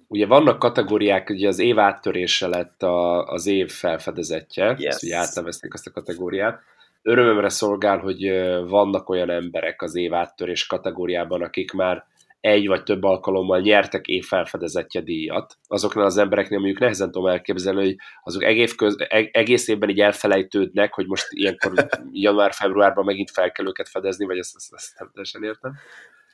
ugye 0.07 0.27
vannak 0.27 0.59
kategóriák, 0.59 1.31
ugye 1.31 1.49
az 1.49 1.59
év 1.59 1.79
áttörése 1.79 2.47
lett 2.47 2.83
a, 2.83 3.27
az 3.27 3.47
év 3.47 3.71
felfedezetje, 3.71 4.75
yes. 4.79 4.95
ezt 4.95 5.03
ugye 5.03 5.17
átnevezték 5.17 5.75
azt 5.75 5.87
a 5.87 5.91
kategóriát. 5.91 6.63
Örömömre 7.03 7.49
szolgál, 7.49 7.99
hogy 7.99 8.29
vannak 8.69 9.09
olyan 9.09 9.31
emberek 9.31 9.83
az 9.83 9.95
év 9.95 10.15
áttörés 10.15 10.67
kategóriában, 10.67 11.43
akik 11.43 11.73
már 11.73 12.07
egy 12.43 12.67
vagy 12.67 12.83
több 12.83 13.03
alkalommal 13.03 13.61
nyertek 13.61 14.07
évfelfedezetje 14.07 15.01
díjat. 15.01 15.59
Azoknál 15.67 16.05
az 16.05 16.17
embereknél 16.17 16.59
mondjuk 16.59 16.81
nehezen 16.81 17.11
tudom 17.11 17.29
elképzelni, 17.29 17.85
hogy 17.85 17.97
azok 18.23 18.45
egész, 18.45 18.75
köz, 18.75 18.97
e, 18.99 19.29
egész 19.33 19.69
évben 19.69 19.89
így 19.89 20.01
elfelejtődnek, 20.01 20.95
hogy 20.95 21.07
most 21.07 21.27
ilyenkor 21.31 21.73
január-februárban 22.13 23.05
megint 23.05 23.31
fel 23.31 23.53
kell 23.53 23.67
őket 23.67 23.89
fedezni, 23.89 24.25
vagy 24.27 24.39
ezt, 24.39 24.55
ezt, 24.57 24.75
ezt 24.75 24.99
nem 24.99 25.11
teljesen 25.13 25.45
értem. 25.45 25.73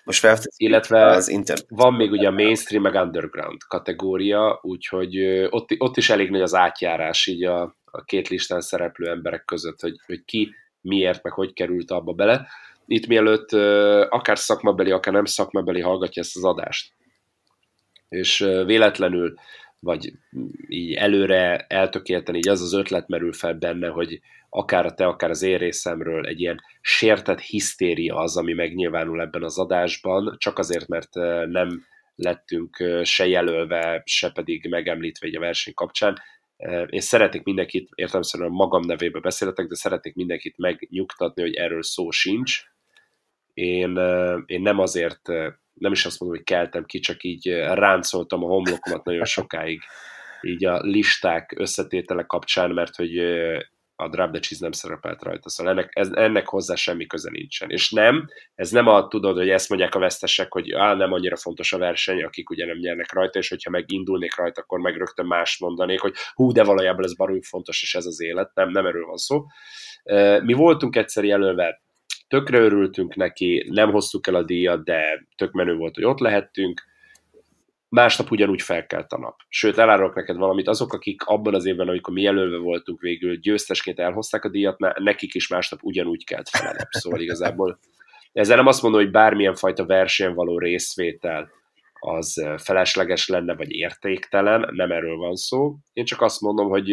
Most 0.05 0.27
Illetve 0.57 1.07
az 1.07 1.29
internet. 1.29 1.67
van 1.69 1.95
még 1.95 2.11
ugye 2.11 2.29
a 2.29 2.31
mainstream 2.31 2.83
meg 2.83 2.95
underground 2.95 3.63
kategória, 3.69 4.59
úgyhogy 4.63 5.19
ott, 5.51 5.69
ott 5.79 5.97
is 5.97 6.11
elég 6.11 6.31
nagy 6.31 6.41
az 6.41 6.55
átjárás 6.55 7.27
így 7.27 7.45
a, 7.45 7.77
a 7.85 8.05
két 8.05 8.29
listán 8.29 8.61
szereplő 8.61 9.11
emberek 9.11 9.45
között, 9.45 9.81
hogy, 9.81 9.97
hogy 10.07 10.25
ki 10.25 10.55
miért, 10.81 11.23
meg 11.23 11.33
hogy 11.33 11.53
került 11.53 11.91
abba 11.91 12.13
bele 12.13 12.49
itt 12.89 13.07
mielőtt 13.07 13.53
akár 14.11 14.39
szakmabeli, 14.39 14.91
akár 14.91 15.15
nem 15.15 15.25
szakmabeli 15.25 15.81
hallgatja 15.81 16.23
ezt 16.23 16.37
az 16.37 16.45
adást, 16.45 16.93
és 18.09 18.39
véletlenül, 18.67 19.35
vagy 19.81 20.13
így 20.69 20.95
előre 20.95 21.57
eltökélten 21.69 22.35
így 22.35 22.49
az 22.49 22.61
az 22.61 22.73
ötlet 22.73 23.09
merül 23.09 23.33
fel 23.33 23.55
benne, 23.55 23.89
hogy 23.89 24.21
akár 24.49 24.87
a 24.87 24.95
te, 24.95 25.07
akár 25.07 25.31
az 25.31 25.43
én 25.43 25.59
részemről 25.59 26.27
egy 26.27 26.41
ilyen 26.41 26.61
sértett 26.81 27.41
hisztéria 27.41 28.17
az, 28.17 28.37
ami 28.37 28.53
megnyilvánul 28.53 29.21
ebben 29.21 29.43
az 29.43 29.59
adásban, 29.59 30.37
csak 30.39 30.59
azért, 30.59 30.89
mert 30.89 31.15
nem 31.49 31.85
lettünk 32.15 32.85
se 33.03 33.27
jelölve, 33.27 34.03
se 34.05 34.31
pedig 34.31 34.69
megemlítve 34.69 35.27
egy 35.27 35.37
a 35.37 35.41
verseny 35.41 35.75
kapcsán. 35.75 36.19
Én 36.89 37.01
szeretnék 37.01 37.43
mindenkit, 37.43 37.89
értelmszerűen 37.95 38.51
magam 38.51 38.83
nevébe 38.87 39.21
beszéletek, 39.21 39.67
de 39.67 39.75
szeretnék 39.75 40.15
mindenkit 40.15 40.57
megnyugtatni, 40.57 41.43
hogy 41.43 41.55
erről 41.55 41.83
szó 41.83 42.11
sincs 42.11 42.63
én, 43.59 43.97
én 44.47 44.61
nem 44.61 44.79
azért, 44.79 45.29
nem 45.73 45.93
is 45.93 46.05
azt 46.05 46.21
mondom, 46.21 46.39
hogy 46.39 46.47
keltem 46.47 46.85
ki, 46.85 46.99
csak 46.99 47.23
így 47.23 47.49
ráncoltam 47.55 48.45
a 48.45 48.47
homlokomat 48.47 49.05
nagyon 49.05 49.25
sokáig 49.25 49.81
így 50.41 50.65
a 50.65 50.81
listák 50.81 51.55
összetétele 51.57 52.23
kapcsán, 52.23 52.71
mert 52.71 52.97
hogy 52.97 53.19
a 54.01 54.09
Drop 54.09 54.31
the 54.31 54.41
Cheese 54.41 54.63
nem 54.63 54.73
szerepelt 54.73 55.23
rajta, 55.23 55.49
szóval 55.49 55.73
ennek, 55.73 55.91
ez, 55.93 56.11
ennek 56.13 56.49
hozzá 56.49 56.75
semmi 56.75 57.07
köze 57.07 57.31
nincsen. 57.31 57.71
És 57.71 57.91
nem, 57.91 58.29
ez 58.55 58.71
nem 58.71 58.87
a, 58.87 59.09
tudod, 59.09 59.37
hogy 59.37 59.49
ezt 59.49 59.69
mondják 59.69 59.95
a 59.95 59.99
vesztesek, 59.99 60.53
hogy 60.53 60.73
á, 60.73 60.95
nem 60.95 61.13
annyira 61.13 61.37
fontos 61.37 61.73
a 61.73 61.79
verseny, 61.79 62.23
akik 62.23 62.51
ugye 62.51 62.67
nem 62.67 62.79
nyernek 62.79 63.13
rajta, 63.13 63.39
és 63.39 63.49
hogyha 63.49 63.71
megindulnék 63.71 64.37
rajta, 64.37 64.61
akkor 64.61 64.79
meg 64.79 64.97
rögtön 64.97 65.27
más 65.27 65.59
mondanék, 65.59 66.01
hogy 66.01 66.15
hú, 66.35 66.53
de 66.53 66.65
valójában 66.65 67.05
ez 67.05 67.17
baromi 67.17 67.43
fontos, 67.43 67.83
és 67.83 67.95
ez 67.95 68.07
az 68.07 68.21
élet. 68.21 68.51
Nem, 68.55 68.71
nem 68.71 68.87
erről 68.87 69.07
van 69.07 69.17
szó. 69.17 69.45
Mi 70.43 70.53
voltunk 70.53 70.97
egyszer 70.97 71.25
jelölve 71.25 71.83
tökre 72.29 72.59
örültünk 72.59 73.15
neki, 73.15 73.67
nem 73.71 73.91
hoztuk 73.91 74.27
el 74.27 74.35
a 74.35 74.43
díjat, 74.43 74.85
de 74.85 75.27
tök 75.37 75.53
menő 75.53 75.77
volt, 75.77 75.95
hogy 75.95 76.05
ott 76.05 76.19
lehettünk. 76.19 76.83
Másnap 77.89 78.31
ugyanúgy 78.31 78.63
felkelt 78.63 79.13
a 79.13 79.19
nap. 79.19 79.37
Sőt, 79.49 79.79
elárulok 79.79 80.15
neked 80.15 80.37
valamit, 80.37 80.69
azok, 80.69 80.93
akik 80.93 81.23
abban 81.23 81.55
az 81.55 81.67
évben, 81.67 81.89
amikor 81.89 82.15
mi 82.15 82.23
jelölve 82.23 82.57
voltunk 82.57 83.01
végül, 83.01 83.37
győztesként 83.37 83.99
elhozták 83.99 84.45
a 84.45 84.49
díjat, 84.49 84.79
nekik 84.99 85.35
is 85.35 85.49
másnap 85.49 85.83
ugyanúgy 85.83 86.25
kelt 86.25 86.49
fel 86.49 86.67
a 86.67 86.73
nap. 86.73 86.89
Szóval 86.91 87.21
igazából 87.21 87.79
ezzel 88.33 88.57
nem 88.57 88.67
azt 88.67 88.83
mondom, 88.83 89.01
hogy 89.01 89.11
bármilyen 89.11 89.55
fajta 89.55 89.87
versenyen 89.87 90.35
való 90.35 90.59
részvétel 90.59 91.51
az 92.01 92.47
felesleges 92.57 93.29
lenne, 93.29 93.55
vagy 93.55 93.71
értéktelen, 93.71 94.69
nem 94.73 94.91
erről 94.91 95.17
van 95.17 95.35
szó. 95.35 95.77
Én 95.93 96.05
csak 96.05 96.21
azt 96.21 96.41
mondom, 96.41 96.69
hogy 96.69 96.85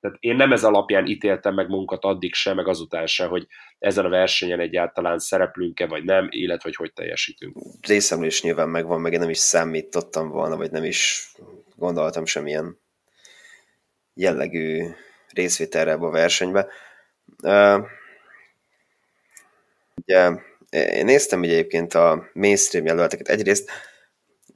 tehát 0.00 0.16
én 0.20 0.36
nem 0.36 0.52
ez 0.52 0.64
alapján 0.64 1.06
ítéltem 1.06 1.54
meg 1.54 1.68
munkat 1.68 2.04
addig 2.04 2.34
sem, 2.34 2.56
meg 2.56 2.68
azután 2.68 3.06
sem, 3.06 3.28
hogy 3.28 3.46
ezen 3.84 4.04
a 4.04 4.08
versenyen 4.08 4.60
egyáltalán 4.60 5.18
szereplünk-e, 5.18 5.86
vagy 5.86 6.04
nem, 6.04 6.26
illetve 6.30 6.62
hogy 6.62 6.76
hogy 6.76 6.92
teljesítünk. 6.92 7.56
Részemről 7.80 8.28
is 8.28 8.42
nyilván 8.42 8.68
megvan, 8.68 9.00
meg 9.00 9.12
én 9.12 9.18
nem 9.18 9.30
is 9.30 9.38
számítottam 9.38 10.28
volna, 10.28 10.56
vagy 10.56 10.70
nem 10.70 10.84
is 10.84 11.32
gondoltam 11.76 12.24
semmilyen 12.24 12.80
jellegű 14.14 14.86
részvételre 15.32 15.90
ebbe 15.90 16.06
a 16.06 16.10
versenybe. 16.10 16.66
Ugye, 19.94 20.30
én 20.70 21.04
néztem 21.04 21.40
ugye 21.40 21.52
egyébként 21.52 21.94
a 21.94 22.30
mainstream 22.32 22.86
jelölteket. 22.86 23.28
Egyrészt 23.28 23.70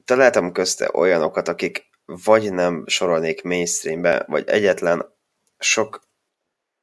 találtam 0.05 0.51
közte 0.51 0.89
olyanokat, 0.93 1.47
akik 1.47 1.89
vagy 2.05 2.53
nem 2.53 2.83
sorolnék 2.87 3.41
mainstreambe, 3.41 4.25
vagy 4.27 4.49
egyetlen 4.49 5.13
sok... 5.59 6.07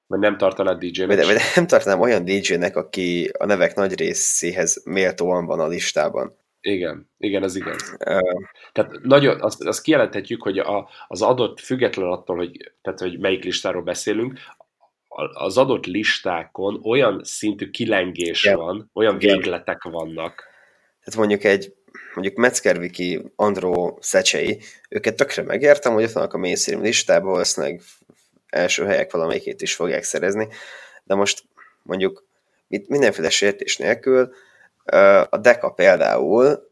Vagy 0.07 0.19
nem 0.19 0.37
tartanád 0.37 0.79
DJ-nek? 0.79 1.17
Vagy, 1.17 1.27
vagy 1.27 1.41
nem 1.55 1.67
tartanám 1.67 2.01
olyan 2.01 2.25
DJ-nek, 2.25 2.77
aki 2.77 3.31
a 3.39 3.47
nevek 3.47 3.75
nagy 3.75 3.99
részéhez 3.99 4.83
méltóan 4.85 5.47
van 5.47 5.61
a 5.61 5.67
listában. 5.67 6.37
Igen, 6.61 7.11
igen, 7.19 7.43
ez 7.43 7.57
igen. 7.57 7.77
Uh, 8.07 8.43
tehát 8.73 8.93
nagyon, 9.03 9.41
azt, 9.41 9.65
azt 9.65 9.83
kijelenthetjük, 9.83 10.43
hogy 10.43 10.59
a, 10.59 10.89
az 11.07 11.23
adott, 11.23 11.61
független 11.61 12.07
attól, 12.07 12.37
hogy, 12.37 12.73
tehát, 12.83 13.01
hogy 13.01 13.19
melyik 13.19 13.45
listáról 13.45 13.83
beszélünk, 13.83 14.39
az 15.33 15.59
adott 15.59 15.87
listákon 15.87 16.81
olyan 16.83 17.21
szintű 17.25 17.71
kilengés 17.71 18.45
yeah. 18.45 18.59
van, 18.59 18.91
olyan 18.95 19.17
yeah. 19.21 19.37
végletek 19.37 19.83
vannak. 19.83 20.45
Tehát 21.05 21.19
mondjuk 21.19 21.45
egy 21.45 21.75
mondjuk 22.15 22.37
Metzgerviki, 22.37 23.23
Andró 23.37 23.99
Szecsei, 24.01 24.61
őket 24.89 25.17
tökre 25.17 25.43
megértem, 25.43 25.93
hogy 25.93 26.05
ott 26.05 26.13
vannak 26.13 26.35
a 26.35 26.39
mainstream 26.39 26.83
listában, 26.83 27.31
valószínűleg 27.31 27.81
első 28.57 28.85
helyek 28.85 29.13
valamelyikét 29.13 29.63
is 29.63 29.75
fogják 29.75 30.03
szerezni, 30.03 30.49
de 31.05 31.15
most 31.15 31.45
mondjuk 31.83 32.25
mindenféle 32.69 33.31
sértés 33.31 33.77
nélkül 33.77 34.35
a 35.31 35.37
Deka 35.37 35.71
például 35.71 36.71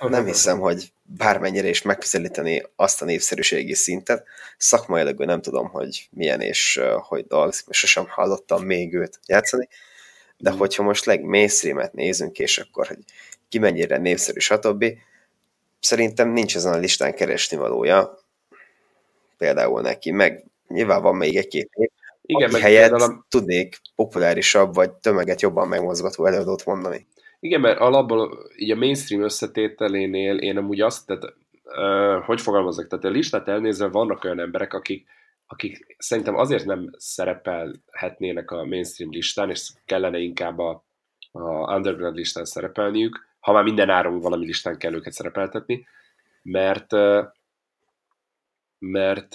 nem 0.00 0.24
hiszem, 0.24 0.58
hogy 0.58 0.92
bármennyire 1.02 1.68
is 1.68 1.82
megközelíteni 1.82 2.62
azt 2.76 3.02
a 3.02 3.04
népszerűségi 3.04 3.74
szintet. 3.74 4.26
Szakmailag 4.56 5.24
nem 5.24 5.42
tudom, 5.42 5.68
hogy 5.68 6.08
milyen 6.10 6.40
és 6.40 6.80
hogy 7.08 7.26
dolgozik, 7.26 7.66
mert 7.66 7.78
sosem 7.78 8.06
hallottam 8.08 8.64
még 8.64 8.94
őt 8.94 9.18
játszani, 9.26 9.68
de 10.36 10.52
mm. 10.52 10.56
hogyha 10.56 10.82
most 10.82 11.04
legmainstreamet 11.04 11.92
nézünk, 11.92 12.38
és 12.38 12.58
akkor, 12.58 12.86
hogy 12.86 12.98
ki 13.48 13.58
mennyire 13.58 13.96
népszerű, 13.96 14.38
stb., 14.38 14.84
szerintem 15.80 16.28
nincs 16.28 16.56
ezen 16.56 16.72
a 16.72 16.76
listán 16.76 17.14
keresni 17.14 17.56
valója, 17.56 18.18
például 19.38 19.80
neki, 19.80 20.10
meg 20.10 20.44
nyilván 20.72 21.02
van 21.02 21.16
még 21.16 21.36
egy-két 21.36 21.68
év, 21.74 21.88
igen, 22.22 22.50
meg 22.50 22.60
helyett 22.60 22.90
a... 22.90 23.24
tudnék 23.28 23.80
populárisabb, 23.94 24.74
vagy 24.74 24.92
tömeget 24.92 25.40
jobban 25.40 25.68
megmozgató 25.68 26.26
előadót 26.26 26.64
mondani. 26.64 27.06
Igen, 27.40 27.60
mert 27.60 27.78
alapból 27.78 28.50
így 28.56 28.70
a 28.70 28.76
mainstream 28.76 29.22
összetételénél 29.22 30.36
én 30.36 30.56
amúgy 30.56 30.80
azt, 30.80 31.06
tehát 31.06 31.24
uh, 31.64 32.24
hogy 32.24 32.40
fogalmazok, 32.40 32.86
tehát 32.86 33.04
a 33.04 33.08
listát 33.08 33.48
elnézve 33.48 33.88
vannak 33.88 34.24
olyan 34.24 34.40
emberek, 34.40 34.72
akik, 34.72 35.06
akik 35.46 35.96
szerintem 35.98 36.36
azért 36.36 36.64
nem 36.64 36.90
szerepelhetnének 36.96 38.50
a 38.50 38.64
mainstream 38.64 39.10
listán, 39.10 39.50
és 39.50 39.70
kellene 39.84 40.18
inkább 40.18 40.58
a 40.58 40.84
a 41.32 41.74
underground 41.74 42.16
listán 42.16 42.44
szerepelniük, 42.44 43.26
ha 43.40 43.52
már 43.52 43.64
minden 43.64 43.90
áron 43.90 44.20
valami 44.20 44.46
listán 44.46 44.78
kell 44.78 44.94
őket 44.94 45.12
szerepeltetni, 45.12 45.86
mert 46.42 46.92
mert, 48.84 49.34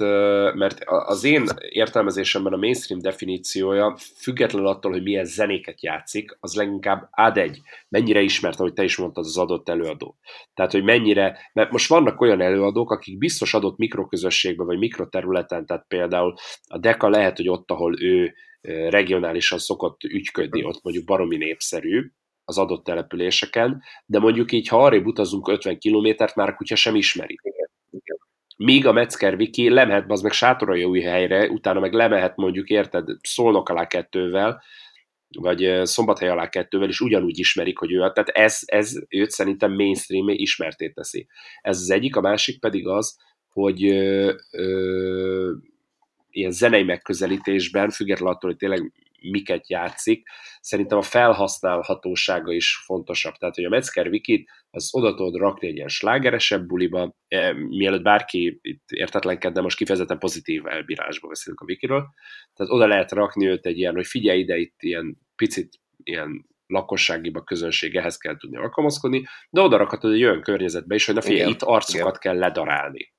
mert 0.53 0.83
az 0.85 1.23
én 1.23 1.45
értelmezésemben 1.69 2.53
a 2.53 2.57
mainstream 2.57 3.01
definíciója, 3.01 3.97
függetlenül 4.15 4.67
attól, 4.67 4.91
hogy 4.91 5.03
milyen 5.03 5.25
zenéket 5.25 5.83
játszik, 5.83 6.37
az 6.39 6.55
leginkább 6.55 7.07
ad 7.11 7.37
egy, 7.37 7.61
mennyire 7.89 8.21
ismert, 8.21 8.59
ahogy 8.59 8.73
te 8.73 8.83
is 8.83 8.97
mondtad, 8.97 9.25
az 9.25 9.37
adott 9.37 9.69
előadó. 9.69 10.17
Tehát, 10.53 10.71
hogy 10.71 10.83
mennyire, 10.83 11.37
mert 11.53 11.71
most 11.71 11.89
vannak 11.89 12.21
olyan 12.21 12.41
előadók, 12.41 12.91
akik 12.91 13.17
biztos 13.17 13.53
adott 13.53 13.77
mikroközösségben, 13.77 14.65
vagy 14.65 14.77
mikroterületen, 14.77 15.65
tehát 15.65 15.85
például 15.87 16.33
a 16.63 16.77
Deka 16.77 17.09
lehet, 17.09 17.37
hogy 17.37 17.49
ott, 17.49 17.71
ahol 17.71 18.01
ő 18.01 18.33
regionálisan 18.89 19.59
szokott 19.59 20.03
ügyködni, 20.03 20.63
ott 20.63 20.83
mondjuk 20.83 21.05
baromi 21.05 21.37
népszerű, 21.37 22.11
az 22.45 22.57
adott 22.57 22.83
településeken, 22.83 23.83
de 24.05 24.19
mondjuk 24.19 24.51
így, 24.51 24.67
ha 24.67 24.83
arrébb 24.83 25.05
utazunk 25.05 25.47
50 25.47 25.77
kilométert, 25.77 26.35
már 26.35 26.49
a 26.49 26.55
kutya 26.55 26.75
sem 26.75 26.95
ismeri. 26.95 27.39
Míg 28.57 28.85
a 28.85 28.91
Metzger 28.91 29.33
Wiki 29.35 29.69
lemehet 29.69 30.11
az 30.11 30.21
meg 30.21 30.31
sátorai 30.31 30.83
új 30.83 31.01
helyre, 31.01 31.49
utána 31.49 31.79
meg 31.79 31.93
lemehet 31.93 32.35
mondjuk, 32.35 32.69
érted, 32.69 33.07
szolnok 33.21 33.69
alá 33.69 33.87
kettővel, 33.87 34.63
vagy 35.39 35.81
szombathely 35.83 36.29
alá 36.29 36.49
kettővel, 36.49 36.87
és 36.87 36.99
ugyanúgy 36.99 37.39
ismerik, 37.39 37.77
hogy 37.77 37.91
ő, 37.91 37.97
tehát 37.97 38.29
ez, 38.29 38.59
ez 38.65 38.93
őt 39.09 39.29
szerintem 39.29 39.73
mainstream 39.73 40.29
ismerté 40.29 40.89
teszi. 40.89 41.27
Ez 41.61 41.79
az 41.79 41.89
egyik, 41.89 42.15
a 42.15 42.21
másik 42.21 42.59
pedig 42.59 42.87
az, 42.87 43.17
hogy 43.49 43.85
ö, 43.85 44.33
ö, 44.51 45.53
ilyen 46.29 46.51
zenei 46.51 46.83
megközelítésben, 46.83 47.89
függetlenül 47.89 48.33
attól, 48.33 48.49
hogy 48.49 48.59
tényleg 48.59 48.91
miket 49.21 49.69
játszik, 49.69 50.27
szerintem 50.61 50.97
a 50.97 51.01
felhasználhatósága 51.01 52.51
is 52.51 52.75
fontosabb. 52.85 53.33
Tehát, 53.35 53.55
hogy 53.55 53.63
a 53.63 53.69
Metzger 53.69 54.07
Wikit, 54.07 54.49
az 54.77 54.95
oda 54.95 55.13
tudod 55.13 55.35
rakni 55.35 55.67
egy 55.67 55.75
ilyen 55.75 55.87
slágeresebb 55.87 56.65
buliba, 56.65 57.15
e, 57.27 57.53
mielőtt 57.53 58.03
bárki 58.03 58.59
itt 58.61 58.89
értetlenkedne, 58.91 59.61
most 59.61 59.77
kifejezetten 59.77 60.19
pozitív 60.19 60.67
elbírásba 60.67 61.27
beszélünk 61.27 61.61
a 61.61 61.65
Wikiről, 61.65 62.07
tehát 62.53 62.71
oda 62.71 62.87
lehet 62.87 63.11
rakni 63.11 63.47
őt 63.47 63.65
egy 63.65 63.77
ilyen, 63.77 63.93
hogy 63.93 64.05
figyelj 64.05 64.39
ide, 64.39 64.57
itt 64.57 64.75
ilyen 64.79 65.17
picit 65.35 65.79
ilyen 66.03 66.45
lakosságiba 66.67 67.43
közönség 67.43 67.95
ehhez 67.95 68.17
kell 68.17 68.37
tudni 68.37 68.57
alkalmazkodni, 68.57 69.25
de 69.49 69.61
oda 69.61 69.77
rakhatod 69.77 70.13
egy 70.13 70.23
olyan 70.23 70.41
környezetbe 70.41 70.95
is, 70.95 71.05
hogy 71.05 71.15
na 71.15 71.21
figyelj, 71.21 71.39
Igen. 71.39 71.53
itt 71.53 71.61
arcokat 71.61 72.17
Igen. 72.17 72.19
kell 72.19 72.37
ledarálni. 72.37 73.13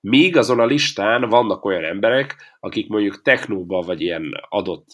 Míg 0.00 0.36
azon 0.36 0.60
a 0.60 0.66
listán 0.66 1.28
vannak 1.28 1.64
olyan 1.64 1.84
emberek, 1.84 2.36
akik 2.60 2.88
mondjuk 2.88 3.22
technóban 3.22 3.86
vagy 3.86 4.00
ilyen 4.00 4.32
adott 4.48 4.86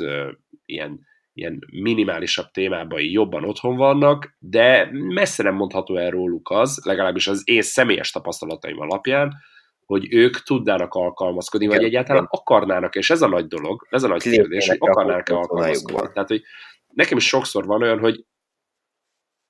ilyen, 0.64 1.06
ilyen 1.34 1.58
minimálisabb 1.70 2.50
témában 2.50 3.00
jobban 3.00 3.44
otthon 3.44 3.76
vannak, 3.76 4.36
de 4.38 4.88
messze 4.92 5.42
nem 5.42 5.54
mondható 5.54 5.96
el 5.96 6.10
róluk 6.10 6.50
az, 6.50 6.80
legalábbis 6.84 7.26
az 7.26 7.42
én 7.44 7.62
személyes 7.62 8.10
tapasztalataim 8.10 8.80
alapján, 8.80 9.34
hogy 9.86 10.14
ők 10.14 10.42
tudnának 10.42 10.94
alkalmazkodni, 10.94 11.66
vagy 11.66 11.84
egyáltalán 11.84 12.26
akarnának, 12.30 12.94
és 12.94 13.10
ez 13.10 13.22
a 13.22 13.28
nagy 13.28 13.46
dolog, 13.46 13.86
ez 13.90 14.02
a 14.02 14.08
nagy 14.08 14.22
kérdés, 14.22 14.68
hogy 14.68 14.78
akarnának-e 14.80 15.34
alkalmazkodni. 15.34 16.12
Tehát, 16.12 16.28
hogy 16.28 16.42
nekem 16.86 17.16
is 17.16 17.26
sokszor 17.26 17.66
van 17.66 17.82
olyan, 17.82 17.98
hogy 17.98 18.24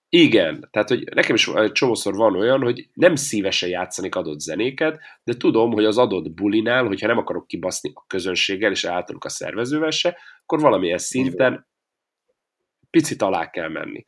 igen, 0.09 0.69
tehát 0.71 0.89
hogy 0.89 1.05
nekem 1.15 1.35
is 1.35 1.51
csomószor 1.73 2.15
van 2.15 2.37
olyan, 2.37 2.63
hogy 2.63 2.89
nem 2.93 3.15
szívesen 3.15 3.69
játszanék 3.69 4.15
adott 4.15 4.41
zenéket, 4.41 5.01
de 5.25 5.35
tudom, 5.37 5.73
hogy 5.73 5.85
az 5.85 5.99
adott 5.99 6.31
bulinál, 6.31 6.87
hogyha 6.87 7.07
nem 7.07 7.19
akarok 7.19 7.47
kibaszni 7.47 7.91
a 7.95 8.05
közönséggel 8.07 8.71
és 8.71 8.85
általuk 8.85 9.25
a 9.25 9.29
szervezővel 9.29 9.91
se, 9.91 10.19
akkor 10.43 10.61
valamilyen 10.61 10.99
szinten 10.99 11.67
picit 12.93 13.23
alá 13.23 13.51
kell 13.51 13.69
menni. 13.69 14.05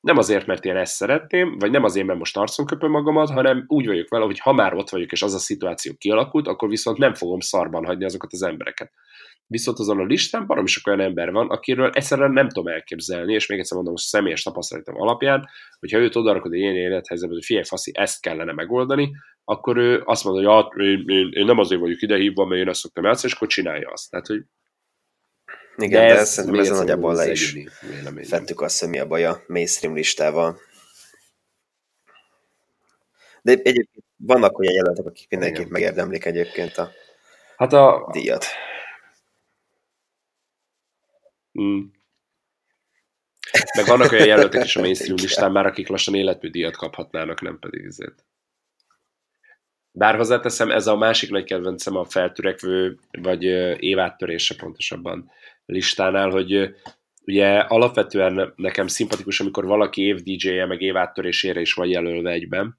Nem 0.00 0.16
azért, 0.16 0.46
mert 0.46 0.64
én 0.64 0.76
ezt 0.76 0.94
szeretném, 0.94 1.58
vagy 1.58 1.70
nem 1.70 1.84
azért, 1.84 2.06
mert 2.06 2.18
most 2.18 2.36
arcon 2.36 2.66
köpöm 2.66 2.90
magamat, 2.90 3.30
hanem 3.30 3.64
úgy 3.66 3.86
vagyok 3.86 4.08
vele, 4.08 4.24
hogy 4.24 4.38
ha 4.38 4.52
már 4.52 4.74
ott 4.74 4.90
vagyok, 4.90 5.12
és 5.12 5.22
az 5.22 5.34
a 5.34 5.38
szituáció 5.38 5.92
kialakult, 5.98 6.46
akkor 6.46 6.68
viszont 6.68 6.98
nem 6.98 7.14
fogom 7.14 7.40
szarban 7.40 7.84
hagyni 7.84 8.04
azokat 8.04 8.32
az 8.32 8.42
embereket. 8.42 8.92
Viszont 9.46 9.78
azon 9.78 9.98
a 9.98 10.04
listán 10.04 10.46
baromi 10.46 10.66
sok 10.66 10.86
olyan 10.86 11.00
ember 11.00 11.32
van, 11.32 11.48
akiről 11.48 11.90
egyszerűen 11.90 12.30
nem 12.30 12.48
tudom 12.48 12.72
elképzelni, 12.72 13.34
és 13.34 13.46
még 13.46 13.58
egyszer 13.58 13.74
mondom, 13.74 13.92
most 13.92 14.06
személyes 14.06 14.42
tapasztalatom 14.42 15.00
alapján, 15.00 15.48
hogyha 15.78 15.98
őt 15.98 16.16
odarakod 16.16 16.52
egy 16.52 16.58
ilyen 16.58 16.76
élethelyzetben, 16.76 17.36
hogy 17.36 17.46
figyelj, 17.46 17.64
faszi, 17.64 17.92
ezt 17.94 18.20
kellene 18.20 18.52
megoldani, 18.52 19.10
akkor 19.44 19.76
ő 19.76 20.02
azt 20.04 20.24
mondja, 20.24 20.50
hogy 20.50 20.74
ja, 20.76 20.84
én, 20.84 21.04
én, 21.06 21.28
én, 21.32 21.44
nem 21.44 21.58
azért 21.58 21.80
vagyok 21.80 22.02
idehívva, 22.02 22.44
mert 22.46 22.60
én 22.60 22.68
ezt 22.68 22.80
szoktam 22.80 23.04
játszani, 23.04 23.28
és 23.28 23.36
akkor 23.36 23.48
csinálja 23.48 23.90
azt. 23.90 24.10
Tehát, 24.10 24.26
hogy 24.26 24.42
igen, 25.76 26.06
de, 26.06 26.12
de 26.12 26.18
ez, 26.18 26.28
szerintem 26.28 26.60
ez 26.60 26.68
nagyjából 26.68 27.14
le 27.14 27.30
is 27.30 27.56
fettük 28.22 28.60
azt, 28.60 28.80
hogy 28.80 28.88
mi 28.88 28.98
a 28.98 29.06
baj 29.06 29.24
a 29.24 29.42
mainstream 29.46 29.94
listával. 29.94 30.60
De 33.42 33.52
egyébként 33.52 34.04
vannak 34.16 34.58
olyan 34.58 34.74
jelöltek, 34.74 35.06
akik 35.06 35.30
mindenképp 35.30 35.68
megérdemlik 35.68 36.24
egyébként 36.24 36.76
a, 36.76 36.90
hát 37.56 37.72
a 37.72 38.08
díjat. 38.12 38.44
Mm. 41.60 41.80
Meg 43.76 43.86
vannak 43.86 44.12
olyan 44.12 44.26
jelöltek 44.26 44.64
is 44.64 44.76
a 44.76 44.80
mainstream 44.80 45.16
listán 45.22 45.52
már, 45.52 45.66
akik 45.66 45.88
lassan 45.88 46.14
életműdíjat 46.14 46.76
kaphatnának, 46.76 47.40
nem 47.40 47.58
pedig 47.58 47.84
ezért. 47.84 48.24
Bár 49.92 50.16
hozzáteszem, 50.16 50.70
ez 50.70 50.86
a 50.86 50.96
másik 50.96 51.30
nagy 51.30 51.44
kedvencem 51.44 51.96
a 51.96 52.04
feltörekvő, 52.04 52.98
vagy 53.10 53.42
éváttörése 53.82 54.54
pontosabban 54.54 55.30
listánál, 55.66 56.30
hogy 56.30 56.74
ugye 57.26 57.58
alapvetően 57.58 58.52
nekem 58.56 58.86
szimpatikus, 58.86 59.40
amikor 59.40 59.64
valaki 59.64 60.02
év 60.02 60.16
DJ-je, 60.16 60.66
meg 60.66 60.80
éváttörésére 60.80 61.60
is 61.60 61.72
vagy 61.72 61.90
jelölve 61.90 62.30
egyben, 62.30 62.78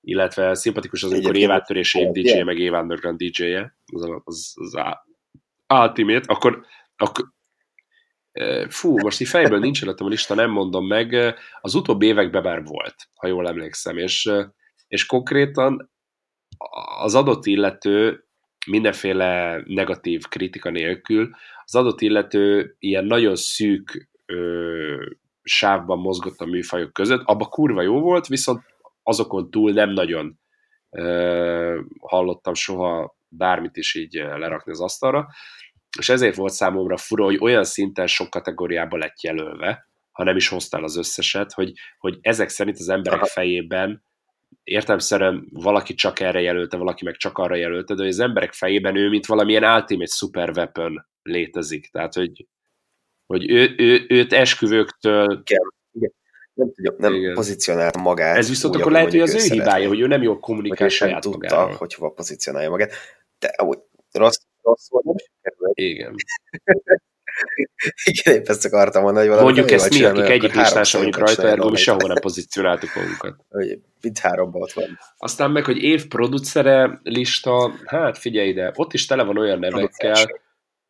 illetve 0.00 0.54
szimpatikus 0.54 1.02
az, 1.02 1.12
amikor 1.12 1.36
éváttörés 1.36 1.94
év 1.94 2.10
DJ-je, 2.10 2.44
meg 2.44 2.58
év 2.58 2.72
DJ-je, 3.16 3.76
az, 3.92 4.08
az, 4.24 4.54
az 4.54 4.74
ultimate, 5.68 6.32
akkor, 6.32 6.64
akkor 6.96 7.32
Fú, 8.68 8.98
most 8.98 9.20
így 9.20 9.28
fejből 9.28 9.58
nincs 9.58 9.82
előttem 9.82 10.06
a 10.06 10.08
lista, 10.08 10.34
nem 10.34 10.50
mondom 10.50 10.86
meg. 10.86 11.36
Az 11.60 11.74
utóbbi 11.74 12.06
években 12.06 12.42
már 12.42 12.64
volt, 12.64 12.94
ha 13.14 13.26
jól 13.26 13.48
emlékszem, 13.48 13.98
és, 13.98 14.30
és 14.88 15.06
konkrétan 15.06 15.90
az 17.00 17.14
adott 17.14 17.46
illető 17.46 18.24
mindenféle 18.66 19.62
negatív 19.64 20.22
kritika 20.28 20.70
nélkül, 20.70 21.30
az 21.64 21.74
adott 21.74 22.00
illető 22.00 22.76
ilyen 22.78 23.04
nagyon 23.04 23.36
szűk 23.36 24.08
ö, 24.26 25.04
sávban 25.42 25.98
mozgott 25.98 26.38
a 26.38 26.46
műfajok 26.46 26.92
között, 26.92 27.22
abba 27.24 27.46
kurva 27.46 27.82
jó 27.82 28.00
volt, 28.00 28.26
viszont 28.26 28.62
azokon 29.02 29.50
túl 29.50 29.72
nem 29.72 29.90
nagyon 29.90 30.38
ö, 30.90 31.80
hallottam 32.00 32.54
soha 32.54 33.16
bármit 33.28 33.76
is 33.76 33.94
így 33.94 34.14
lerakni 34.14 34.72
az 34.72 34.80
asztalra, 34.80 35.28
és 35.98 36.08
ezért 36.08 36.36
volt 36.36 36.52
számomra 36.52 36.96
fura, 36.96 37.24
hogy 37.24 37.38
olyan 37.40 37.64
szinten 37.64 38.06
sok 38.06 38.30
kategóriába 38.30 38.96
lett 38.96 39.22
jelölve, 39.22 39.88
ha 40.12 40.24
nem 40.24 40.36
is 40.36 40.48
hoztál 40.48 40.84
az 40.84 40.96
összeset, 40.96 41.52
hogy, 41.52 41.72
hogy 41.98 42.18
ezek 42.20 42.48
szerint 42.48 42.78
az 42.78 42.88
emberek 42.88 43.24
fejében 43.24 44.04
értelmszerűen 44.70 45.48
valaki 45.52 45.94
csak 45.94 46.20
erre 46.20 46.40
jelölte, 46.40 46.76
valaki 46.76 47.04
meg 47.04 47.16
csak 47.16 47.38
arra 47.38 47.54
jelölte, 47.54 47.94
de 47.94 48.00
hogy 48.00 48.10
az 48.10 48.18
emberek 48.18 48.52
fejében 48.52 48.96
ő, 48.96 49.08
mint 49.08 49.26
valamilyen 49.26 49.74
ultimate 49.74 50.10
super 50.14 50.50
weapon 50.50 51.06
létezik. 51.22 51.90
Tehát, 51.90 52.14
hogy, 52.14 52.46
hogy 53.26 53.50
ő, 53.50 53.74
ő, 53.76 54.04
őt 54.08 54.32
esküvőktől... 54.32 55.42
Igen. 55.92 56.12
Nem, 56.54 56.72
tudjuk, 56.74 56.98
nem 56.98 57.14
Igen. 57.14 57.34
pozícionál 57.34 57.90
magát. 57.98 58.36
Ez 58.36 58.48
viszont 58.48 58.74
úgy, 58.74 58.80
akkor 58.80 58.92
lehet, 58.92 59.10
hogy 59.10 59.20
az 59.20 59.34
ő 59.34 59.54
hibája, 59.54 59.88
hogy 59.88 60.00
ő 60.00 60.06
nem 60.06 60.22
jól 60.22 60.38
kommunikál 60.40 60.88
saját 60.88 61.20
tudta, 61.20 61.38
magáról. 61.38 61.76
hogy 61.76 61.94
hova 61.94 62.10
pozícionálja 62.10 62.70
magát. 62.70 62.92
De 63.38 63.54
úgy, 63.64 63.78
rossz, 64.12 64.40
rosszul 64.62 65.00
nem 65.04 65.14
sikerült. 65.16 65.78
Igen. 65.78 66.14
Igen, 68.04 68.34
épp 68.34 68.48
ezt 68.48 68.64
akartam 68.64 69.02
mondani, 69.02 69.26
hogy 69.26 69.36
valami 69.36 69.52
Mondjuk 69.52 69.70
ezt 69.78 69.98
mi, 69.98 70.04
akik 70.04 70.28
egyik 70.28 70.54
listán 70.54 70.84
sem 70.84 71.00
vagyunk 71.00 71.18
rajta, 71.18 71.48
ergo 71.48 71.70
mi 71.70 71.76
sehol 71.76 72.08
nem 72.08 72.20
pozícionáltuk 72.20 72.94
magunkat. 72.94 73.36
Mind 74.02 74.18
háromban 74.18 74.62
ott 74.62 74.72
van. 74.72 74.98
Aztán 75.16 75.50
meg, 75.50 75.64
hogy 75.64 75.82
év 75.82 76.08
producere 76.08 77.00
lista, 77.02 77.72
hát 77.86 78.18
figyelj 78.18 78.48
ide, 78.48 78.72
ott 78.74 78.92
is 78.92 79.06
tele 79.06 79.22
van 79.22 79.38
olyan 79.38 79.58
nevekkel, 79.58 80.40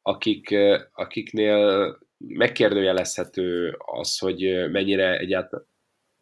akik, 0.02 0.54
akiknél 0.92 1.98
megkérdőjelezhető 2.18 3.76
az, 3.78 4.18
hogy 4.18 4.70
mennyire 4.70 5.18
egyáltalán 5.18 5.66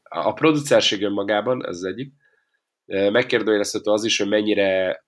a 0.09 0.33
producerség 0.33 1.03
önmagában, 1.03 1.67
ez 1.67 1.77
az 1.77 1.85
egyik, 1.85 2.13
megkérdőjelezhető 2.87 3.91
az 3.91 4.05
is, 4.05 4.19
hogy 4.19 4.29
mennyire 4.29 5.03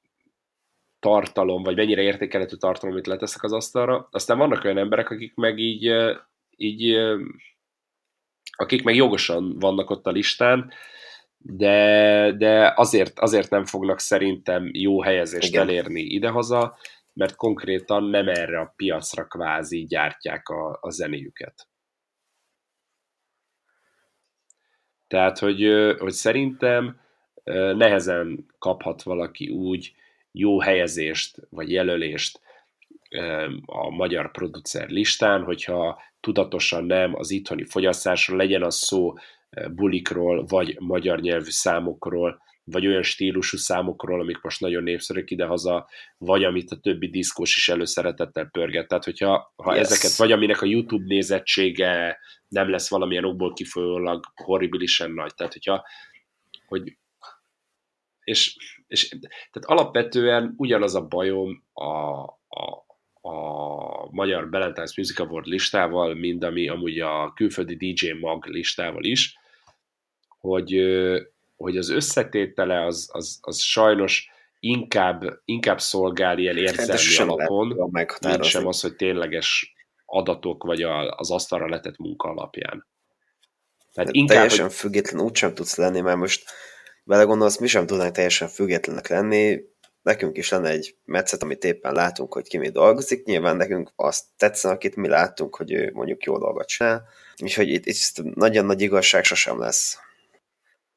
tartalom, 1.00 1.62
vagy 1.62 1.76
mennyire 1.76 2.02
értékelhető 2.02 2.56
tartalom, 2.56 2.94
amit 2.94 3.06
leteszek 3.06 3.42
az 3.42 3.52
asztalra. 3.52 4.08
Aztán 4.10 4.38
vannak 4.38 4.64
olyan 4.64 4.78
emberek, 4.78 5.10
akik 5.10 5.34
meg 5.34 5.58
így, 5.58 5.92
így 6.56 6.96
akik 8.56 8.82
meg 8.82 8.94
jogosan 8.94 9.58
vannak 9.58 9.90
ott 9.90 10.06
a 10.06 10.10
listán, 10.10 10.72
de, 11.36 12.32
de 12.38 12.72
azért, 12.76 13.18
azért 13.18 13.50
nem 13.50 13.64
fognak 13.64 13.98
szerintem 13.98 14.70
jó 14.72 15.02
helyezést 15.02 15.48
Igen. 15.48 15.62
elérni 15.62 16.00
idehaza, 16.00 16.76
mert 17.12 17.36
konkrétan 17.36 18.04
nem 18.04 18.28
erre 18.28 18.60
a 18.60 18.72
piacra 18.76 19.26
kvázi 19.26 19.84
gyártják 19.84 20.48
a, 20.48 20.78
a 20.80 20.90
zenéjüket. 20.90 21.68
Tehát, 25.06 25.38
hogy, 25.38 25.66
hogy 25.98 26.12
szerintem 26.12 27.00
nehezen 27.74 28.46
kaphat 28.58 29.02
valaki 29.02 29.48
úgy 29.48 29.94
jó 30.32 30.60
helyezést 30.60 31.36
vagy 31.50 31.70
jelölést 31.70 32.40
a 33.66 33.90
magyar 33.90 34.30
producer 34.30 34.88
listán, 34.88 35.42
hogyha 35.42 36.02
tudatosan 36.20 36.84
nem 36.84 37.14
az 37.14 37.30
itthoni 37.30 37.64
fogyasztásról 37.64 38.36
legyen 38.36 38.62
az 38.62 38.74
szó 38.74 39.14
bulikról, 39.70 40.44
vagy 40.46 40.76
magyar 40.80 41.20
nyelvű 41.20 41.50
számokról, 41.50 42.42
vagy 42.64 42.86
olyan 42.86 43.02
stílusú 43.02 43.56
számokról, 43.56 44.20
amik 44.20 44.40
most 44.40 44.60
nagyon 44.60 44.82
népszerűek 44.82 45.30
idehaza, 45.30 45.88
vagy 46.18 46.44
amit 46.44 46.70
a 46.70 46.76
többi 46.76 47.08
diszkós 47.08 47.56
is 47.56 47.68
előszeretettel 47.68 48.44
pörget. 48.44 48.88
Tehát, 48.88 49.04
hogyha 49.04 49.52
ha 49.56 49.74
yes. 49.74 49.86
ezeket, 49.86 50.16
vagy 50.16 50.32
aminek 50.32 50.62
a 50.62 50.66
YouTube 50.66 51.04
nézettsége 51.06 52.18
nem 52.48 52.70
lesz 52.70 52.90
valamilyen 52.90 53.24
okból 53.24 53.52
kifolyólag 53.52 54.24
horribilisen 54.34 55.10
nagy. 55.10 55.34
Tehát, 55.34 55.52
hogyha 55.52 55.86
hogy 56.66 56.96
és, 58.30 58.56
és 58.86 59.08
tehát 59.52 59.68
alapvetően 59.68 60.54
ugyanaz 60.56 60.94
a 60.94 61.06
bajom 61.06 61.64
a, 61.72 61.84
a, 62.48 62.86
a 63.20 63.34
magyar 64.10 64.48
Valentine's 64.50 64.96
Music 64.96 65.20
Award 65.20 65.46
listával, 65.46 66.14
mint 66.14 66.44
ami 66.44 66.68
amúgy 66.68 67.00
a 67.00 67.32
külföldi 67.34 67.76
DJ 67.76 68.10
Mag 68.10 68.46
listával 68.46 69.04
is, 69.04 69.38
hogy, 70.28 70.80
hogy 71.56 71.76
az 71.76 71.88
összetétele 71.90 72.84
az, 72.84 73.08
az, 73.12 73.38
az 73.42 73.60
sajnos 73.60 74.30
inkább, 74.60 75.40
inkább 75.44 75.80
szolgál 75.80 76.38
ilyen 76.38 76.56
érzelmi 76.56 77.30
alapon, 77.30 77.90
mint 78.20 78.44
sem 78.44 78.66
az, 78.66 78.80
hogy 78.80 78.96
tényleges 78.96 79.74
adatok, 80.06 80.64
vagy 80.64 80.82
az 81.16 81.30
asztalra 81.30 81.68
letett 81.68 81.98
munka 81.98 82.28
alapján. 82.28 82.86
Tehát 83.92 84.10
inkább, 84.12 84.36
teljesen 84.36 84.64
hogy... 84.64 84.74
független 84.74 85.20
úgy 85.20 85.36
sem 85.36 85.54
tudsz 85.54 85.76
lenni, 85.76 86.00
mert 86.00 86.18
most 86.18 86.50
belegondolsz, 87.04 87.58
mi 87.58 87.66
sem 87.66 87.86
tudnánk 87.86 88.14
teljesen 88.14 88.48
függetlenek 88.48 89.08
lenni, 89.08 89.60
nekünk 90.02 90.36
is 90.36 90.50
lenne 90.50 90.68
egy 90.68 90.94
metszet, 91.04 91.42
amit 91.42 91.64
éppen 91.64 91.92
látunk, 91.92 92.32
hogy 92.32 92.48
ki 92.48 92.58
mi 92.58 92.68
dolgozik, 92.68 93.24
nyilván 93.24 93.56
nekünk 93.56 93.90
azt 93.96 94.24
tetszene, 94.36 94.74
akit 94.74 94.96
mi 94.96 95.08
láttunk, 95.08 95.56
hogy 95.56 95.72
ő 95.72 95.90
mondjuk 95.94 96.24
jó 96.24 96.38
dolgot 96.38 96.66
csinál, 96.66 97.02
úgyhogy 97.42 97.68
itt, 97.68 97.86
itt 97.86 98.34
nagyon 98.34 98.64
nagy 98.64 98.80
igazság 98.80 99.24
sosem 99.24 99.58
lesz. 99.58 99.98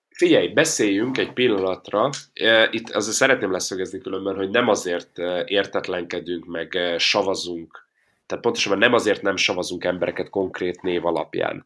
Figyelj, 0.10 0.48
beszéljünk 0.48 1.18
egy 1.18 1.34
pillanatra. 1.34 2.10
E, 2.34 2.70
itt 2.72 2.90
azért 2.90 3.16
szeretném 3.16 3.52
leszögezni 3.52 4.00
különben, 4.00 4.36
hogy 4.36 4.50
nem 4.50 4.68
azért 4.68 5.20
e, 5.20 5.44
értetlenkedünk, 5.48 6.46
meg 6.46 6.76
e, 6.76 6.98
savazunk, 6.98 7.88
tehát 8.26 8.44
pontosabban 8.44 8.80
nem 8.80 8.94
azért 8.94 9.22
nem 9.22 9.36
savazunk 9.36 9.84
embereket 9.84 10.30
konkrét 10.30 10.82
név 10.82 11.06
alapján, 11.06 11.66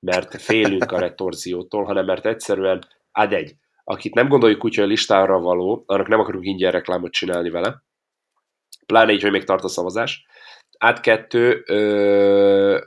mert 0.00 0.42
félünk 0.42 0.92
a 0.92 0.98
retorziótól, 0.98 1.84
hanem 1.84 2.04
mert 2.04 2.26
egyszerűen, 2.26 2.84
ad 3.12 3.32
egy, 3.32 3.54
akit 3.90 4.14
nem 4.14 4.28
gondoljuk 4.28 4.64
úgy, 4.64 4.74
hogy 4.74 4.84
a 4.84 4.86
listára 4.86 5.38
való, 5.38 5.82
annak 5.86 6.08
nem 6.08 6.20
akarunk 6.20 6.44
ingyen 6.44 6.72
reklámot 6.72 7.12
csinálni 7.12 7.50
vele, 7.50 7.84
pláne 8.86 9.12
így, 9.12 9.22
hogy 9.22 9.30
még 9.30 9.44
tart 9.44 9.64
a 9.64 9.68
szavazás. 9.68 10.26
Át 10.78 11.00
kettő, 11.00 11.62
ö, 11.66 12.84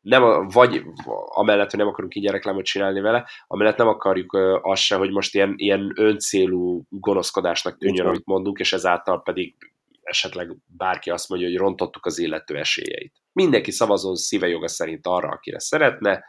nem, 0.00 0.48
vagy 0.48 0.82
amellett, 1.24 1.70
hogy 1.70 1.78
nem 1.78 1.88
akarunk 1.88 2.14
ingyen 2.14 2.32
reklámot 2.32 2.64
csinálni 2.64 3.00
vele, 3.00 3.28
amellett 3.46 3.76
nem 3.76 3.88
akarjuk 3.88 4.34
ö, 4.34 4.58
azt 4.62 4.82
se, 4.82 4.96
hogy 4.96 5.10
most 5.10 5.34
ilyen, 5.34 5.54
ilyen 5.56 5.92
öncélú 5.96 6.82
gonoszkodásnak 6.88 7.78
tűnjön, 7.78 8.06
amit 8.06 8.26
mondunk, 8.26 8.58
és 8.58 8.72
ezáltal 8.72 9.22
pedig 9.22 9.54
esetleg 10.02 10.56
bárki 10.66 11.10
azt 11.10 11.28
mondja, 11.28 11.48
hogy 11.48 11.56
rontottuk 11.56 12.06
az 12.06 12.18
illető 12.18 12.56
esélyeit. 12.56 13.14
Mindenki 13.32 13.70
szavazon 13.70 14.16
szíve 14.16 14.48
joga 14.48 14.68
szerint 14.68 15.06
arra, 15.06 15.28
akire 15.28 15.58
szeretne, 15.58 16.24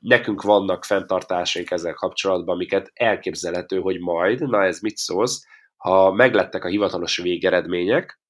Nekünk 0.00 0.42
vannak 0.42 0.84
fenntartásaink 0.84 1.70
ezzel 1.70 1.94
kapcsolatban, 1.94 2.54
amiket 2.54 2.90
elképzelhető, 2.94 3.80
hogy 3.80 4.00
majd, 4.00 4.48
na 4.48 4.64
ez 4.64 4.80
mit 4.80 4.96
szólsz, 4.96 5.46
ha 5.76 6.12
meglettek 6.12 6.64
a 6.64 6.68
hivatalos 6.68 7.16
végeredmények, 7.16 8.20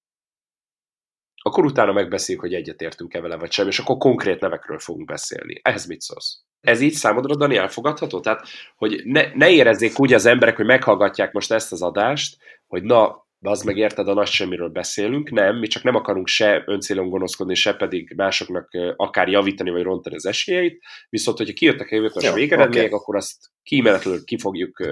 akkor 1.43 1.65
utána 1.65 1.93
megbeszéljük, 1.93 2.45
hogy 2.45 2.55
egyetértünk-e 2.55 3.21
vele 3.21 3.37
vagy 3.37 3.53
sem, 3.53 3.67
és 3.67 3.79
akkor 3.79 3.97
konkrét 3.97 4.41
nevekről 4.41 4.79
fogunk 4.79 5.07
beszélni. 5.07 5.61
Ehhez 5.63 5.87
mit 5.87 6.01
szólsz? 6.01 6.43
Ez 6.61 6.81
így 6.81 6.93
számodra, 6.93 7.37
Dani, 7.37 7.57
elfogadható? 7.57 8.21
Tehát, 8.21 8.47
hogy 8.77 9.01
ne, 9.05 9.35
ne 9.35 9.51
érezzék 9.51 10.01
úgy 10.01 10.13
az 10.13 10.27
emberek, 10.27 10.57
hogy 10.57 10.67
meghallgatják 10.67 11.33
most 11.33 11.53
ezt 11.53 11.73
az 11.73 11.83
adást, 11.83 12.37
hogy 12.67 12.83
na, 12.83 13.28
de 13.39 13.51
az 13.51 13.63
meg 13.63 13.77
érted, 13.77 14.09
a 14.09 14.15
nagy 14.15 14.27
semmiről 14.27 14.69
beszélünk, 14.69 15.31
nem, 15.31 15.57
mi 15.57 15.67
csak 15.67 15.83
nem 15.83 15.95
akarunk 15.95 16.27
se 16.27 16.63
öncélon 16.67 17.09
gonoszkodni, 17.09 17.55
se 17.55 17.75
pedig 17.75 18.13
másoknak 18.17 18.69
akár 18.97 19.29
javítani 19.29 19.71
vagy 19.71 19.83
rontani 19.83 20.15
az 20.15 20.27
esélyeit, 20.27 20.83
viszont 21.09 21.37
hogyha 21.39 21.55
kijöttek 21.55 21.93
a 22.15 22.33
végeredmények, 22.33 22.87
okay. 22.87 22.99
akkor 22.99 23.17
azt 23.17 23.37
kíméletlenül 23.63 24.25
ki 24.25 24.39
fogjuk 24.39 24.87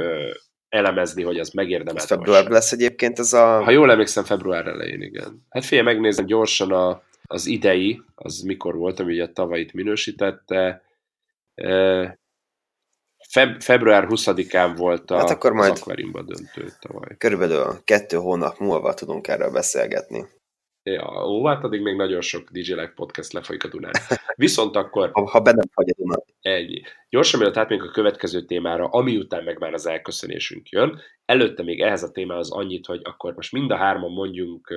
elemezni, 0.69 1.23
hogy 1.23 1.39
az 1.39 1.51
megérdemelt. 1.51 1.99
Ez 1.99 2.07
február 2.07 2.49
lesz 2.49 2.73
egyébként 2.73 3.19
ez 3.19 3.33
a... 3.33 3.63
Ha 3.65 3.71
jól 3.71 3.91
emlékszem, 3.91 4.25
február 4.25 4.67
elején, 4.67 5.03
igen. 5.03 5.47
Hát 5.49 5.65
figyelj, 5.65 5.87
megnézem 5.87 6.27
gyorsan 6.27 6.73
a, 6.73 7.03
az 7.23 7.47
idei, 7.47 8.03
az 8.15 8.41
mikor 8.41 8.75
volt, 8.75 9.01
ami 9.01 9.13
ugye 9.13 9.29
tavalyit 9.29 9.73
minősítette, 9.73 10.83
Feb- 13.29 13.63
február 13.63 14.07
20-án 14.09 14.73
volt 14.77 15.11
a, 15.11 15.17
hát 15.17 15.31
akkor 15.31 15.53
majd 15.53 15.73
az 15.73 15.81
Aquariumba 15.81 16.23
döntő 16.23 16.73
tavaly. 16.81 17.17
Körülbelül 17.19 17.81
kettő 17.85 18.17
hónap 18.17 18.59
múlva 18.59 18.95
tudunk 18.95 19.29
erről 19.29 19.51
beszélgetni. 19.51 20.27
Ja, 20.83 21.27
ó, 21.27 21.47
hát 21.47 21.65
addig 21.65 21.81
még 21.81 21.97
nagyon 21.97 22.21
sok 22.21 22.51
DJ 22.51 22.71
Live 22.71 22.93
podcast 22.95 23.33
lefolyik 23.33 23.65
a 23.65 23.69
Dunán. 23.69 23.93
Viszont 24.35 24.77
akkor... 24.77 25.11
ha, 25.13 25.31
ha 25.31 25.41
bennem 25.41 25.65
hagy 25.75 25.91
a 25.91 25.95
Dunán. 25.97 26.25
Ennyi. 26.41 26.83
Gyorsan, 27.09 27.41
mielőtt 27.41 27.57
átmegyünk 27.57 27.89
a 27.89 27.93
következő 27.93 28.45
témára, 28.45 28.87
ami 28.87 29.17
után 29.17 29.45
meg 29.45 29.59
már 29.59 29.75
az 29.75 29.87
elköszönésünk 29.87 30.69
jön, 30.69 31.01
előtte 31.25 31.63
még 31.63 31.81
ehhez 31.81 32.03
a 32.03 32.11
témához 32.11 32.51
annyit, 32.51 32.87
hogy 32.87 33.01
akkor 33.05 33.35
most 33.35 33.53
mind 33.53 33.71
a 33.71 33.77
hárman 33.77 34.13
mondjunk 34.13 34.75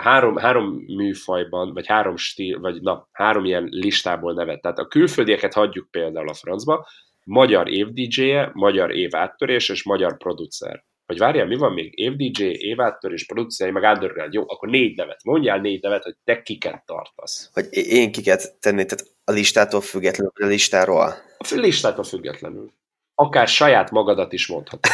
három, 0.00 0.36
három 0.36 0.84
műfajban, 0.96 1.72
vagy 1.72 1.86
három 1.86 2.16
stíl, 2.16 2.60
vagy 2.60 2.80
na, 2.80 3.08
három 3.12 3.44
ilyen 3.44 3.68
listából 3.70 4.34
nevet. 4.34 4.60
Tehát 4.60 4.78
a 4.78 4.86
külföldieket 4.86 5.52
hagyjuk 5.52 5.90
például 5.90 6.28
a 6.28 6.34
francba, 6.34 6.86
magyar 7.24 7.68
év 7.68 7.88
DJ-je, 7.92 8.50
magyar 8.52 8.94
év 8.94 9.14
áttörés 9.14 9.68
és 9.68 9.82
magyar 9.82 10.16
producer. 10.16 10.84
Vagy 11.06 11.18
várjál, 11.18 11.46
mi 11.46 11.56
van 11.56 11.72
még? 11.72 11.98
Év 11.98 12.16
DJ, 12.16 12.42
év 12.42 12.80
áttörés, 12.80 13.26
producer, 13.26 13.70
meg 13.70 13.82
underground. 13.82 14.32
Jó, 14.32 14.42
akkor 14.46 14.68
négy 14.68 14.96
nevet. 14.96 15.24
Mondjál 15.24 15.58
négy 15.58 15.82
nevet, 15.82 16.02
hogy 16.02 16.14
te 16.24 16.42
kiket 16.42 16.84
tartasz. 16.86 17.50
Hogy 17.52 17.68
én 17.72 18.12
kiket 18.12 18.58
tenni, 18.60 18.84
tehát 18.84 19.06
a 19.24 19.32
listától 19.32 19.80
függetlenül, 19.80 20.32
a 20.34 20.46
listáról? 20.46 21.14
A 21.38 21.54
listától 21.54 22.04
függetlenül. 22.04 22.72
Akár 23.14 23.48
saját 23.48 23.90
magadat 23.90 24.32
is 24.32 24.46
mondhatod. 24.46 24.92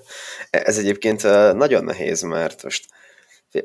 Ez 0.50 0.78
egyébként 0.78 1.22
nagyon 1.54 1.84
nehéz, 1.84 2.22
mert 2.22 2.62
most 2.62 2.86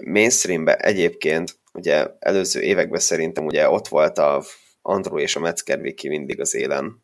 mainstreamben 0.05 0.77
egyébként, 0.77 1.59
ugye 1.73 2.07
előző 2.19 2.61
években 2.61 2.99
szerintem 2.99 3.45
ugye 3.45 3.69
ott 3.69 3.87
volt 3.87 4.17
a 4.17 4.43
Andrew 4.81 5.19
és 5.19 5.35
a 5.35 5.39
Metzger 5.39 5.79
Wiki 5.79 6.07
mindig 6.07 6.39
az 6.39 6.55
élen. 6.55 7.03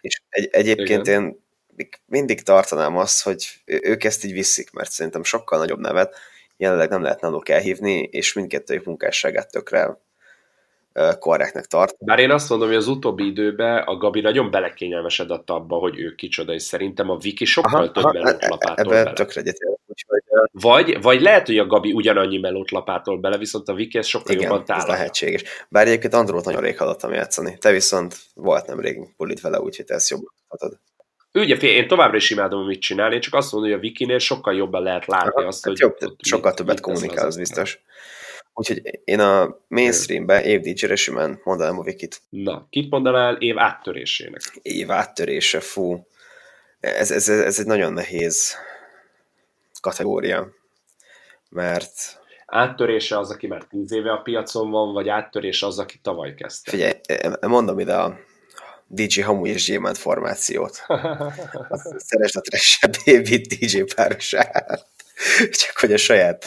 És 0.00 0.22
egy, 0.28 0.48
egyébként 0.52 1.06
Igen. 1.06 1.22
én 1.22 1.42
mindig 2.06 2.42
tartanám 2.42 2.96
azt, 2.96 3.22
hogy 3.22 3.46
ők 3.64 4.04
ezt 4.04 4.24
így 4.24 4.32
viszik, 4.32 4.70
mert 4.70 4.90
szerintem 4.90 5.22
sokkal 5.22 5.58
nagyobb 5.58 5.80
nevet 5.80 6.16
jelenleg 6.56 6.88
nem 6.88 7.02
lehet 7.02 7.20
náluk 7.20 7.48
elhívni, 7.48 7.98
és 7.98 8.32
mindkettőjük 8.32 8.84
munkásságát 8.84 9.50
tökre 9.50 9.98
korrektnek 11.18 11.64
tart. 11.64 11.96
Bár 11.98 12.18
én 12.18 12.30
azt 12.30 12.48
mondom, 12.48 12.68
hogy 12.68 12.76
az 12.76 12.88
utóbbi 12.88 13.26
időben 13.26 13.82
a 13.82 13.96
Gabi 13.96 14.20
nagyon 14.20 14.50
belekényelmesedett 14.50 15.50
abba, 15.50 15.76
hogy 15.76 15.98
ő 15.98 16.14
kicsoda, 16.14 16.52
és 16.52 16.62
szerintem 16.62 17.10
a 17.10 17.16
Viki 17.16 17.44
sokkal 17.44 17.82
aha, 17.82 17.90
több 17.90 18.12
melót 18.12 18.42
e- 18.42 18.46
e- 18.46 18.48
lapátol 18.48 18.92
bele. 18.92 19.12
tökre 19.12 19.42
úgyhogy... 19.94 20.22
Vagy, 20.52 21.02
vagy 21.02 21.20
lehet, 21.20 21.46
hogy 21.46 21.58
a 21.58 21.66
Gabi 21.66 21.92
ugyanannyi 21.92 22.38
melót 22.38 22.70
lapátol 22.70 23.18
bele, 23.18 23.38
viszont 23.38 23.68
a 23.68 23.74
Viki 23.74 23.98
ez 23.98 24.06
sokkal 24.06 24.34
Igen, 24.34 24.48
jobban 24.48 24.64
tálal. 24.64 24.82
ez 24.82 24.88
lehetséges. 24.88 25.42
Bár 25.68 25.86
egyébként 25.86 26.14
Andrót 26.14 26.44
nagyon 26.44 26.60
rég 26.60 26.78
hallottam 26.78 27.12
játszani. 27.12 27.56
Te 27.58 27.70
viszont 27.70 28.16
volt 28.34 28.66
nem 28.66 28.80
rég 28.80 29.14
bulit 29.16 29.40
vele, 29.40 29.60
úgyhogy 29.60 29.84
te 29.84 29.94
ezt 29.94 30.10
jobban 30.10 30.32
hatod. 30.48 30.78
Ugye, 31.32 31.56
én 31.56 31.88
továbbra 31.88 32.16
is 32.16 32.30
imádom, 32.30 32.60
amit 32.60 32.80
csinál, 32.80 33.12
én 33.12 33.20
csak 33.20 33.34
azt 33.34 33.52
mondom, 33.52 33.70
hogy 33.70 33.78
a 33.78 33.82
Wikinél 33.82 34.18
sokkal 34.18 34.54
jobban 34.54 34.82
lehet 34.82 35.06
látni 35.06 35.30
Aha, 35.34 35.46
azt, 35.46 35.64
hát 35.64 35.78
hogy... 35.78 35.80
Jobb, 35.80 36.16
sokkal 36.22 36.48
mit, 36.48 36.58
többet 36.58 36.80
kommunikál, 36.80 37.26
az 37.26 37.36
biztos. 37.36 37.78
Úgyhogy 38.52 39.00
én 39.04 39.20
a 39.20 39.60
mainstreamben 39.68 40.42
év 40.42 40.60
DJ-re 40.60 40.96
simán 40.96 41.40
mondanám 41.44 41.78
a 41.78 41.82
Wikit. 41.82 42.22
Na, 42.28 42.66
kit 42.70 42.90
mondanál 42.90 43.34
év 43.34 43.58
áttörésének? 43.58 44.40
Év 44.62 44.90
áttörése, 44.90 45.60
fú. 45.60 46.06
Ez, 46.80 47.10
ez, 47.10 47.28
ez 47.28 47.58
egy 47.58 47.66
nagyon 47.66 47.92
nehéz 47.92 48.56
kategória, 49.84 50.48
mert... 51.50 52.22
Áttörése 52.46 53.18
az, 53.18 53.30
aki 53.30 53.46
már 53.46 53.64
tíz 53.64 53.92
éve 53.92 54.12
a 54.12 54.22
piacon 54.22 54.70
van, 54.70 54.92
vagy 54.92 55.08
áttörése 55.08 55.66
az, 55.66 55.78
aki 55.78 55.98
tavaly 56.02 56.34
kezdte? 56.34 56.70
Figyelj, 56.70 56.92
mondom 57.40 57.78
ide 57.78 57.94
a 57.94 58.18
DJ 58.86 59.20
Hamu 59.20 59.46
és 59.46 59.64
Gyémánt 59.64 59.98
formációt. 59.98 60.86
Szeresd 62.08 62.36
a 62.36 62.40
trash 62.40 62.86
baby 63.04 63.36
DJ 63.36 63.82
párosát. 63.94 64.86
Csak 65.50 65.76
hogy 65.80 65.92
a 65.92 65.96
saját 65.96 66.44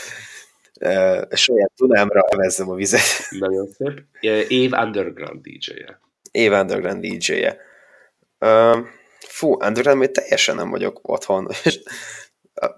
a 1.29 1.35
saját 1.35 1.71
tudámra 1.75 2.21
evezzem 2.29 2.69
a 2.69 2.75
vizet. 2.75 3.27
Nagyon 3.29 3.67
szép. 3.67 4.01
Év 4.47 4.71
Underground 4.71 5.41
DJ-je. 5.41 5.99
Év 6.31 6.51
Underground 6.51 7.05
DJ-je. 7.05 7.57
Uh, 8.39 8.77
fú, 9.19 9.53
underground 9.53 9.99
még 9.99 10.11
teljesen 10.11 10.55
nem 10.55 10.69
vagyok 10.69 10.99
otthon, 11.01 11.47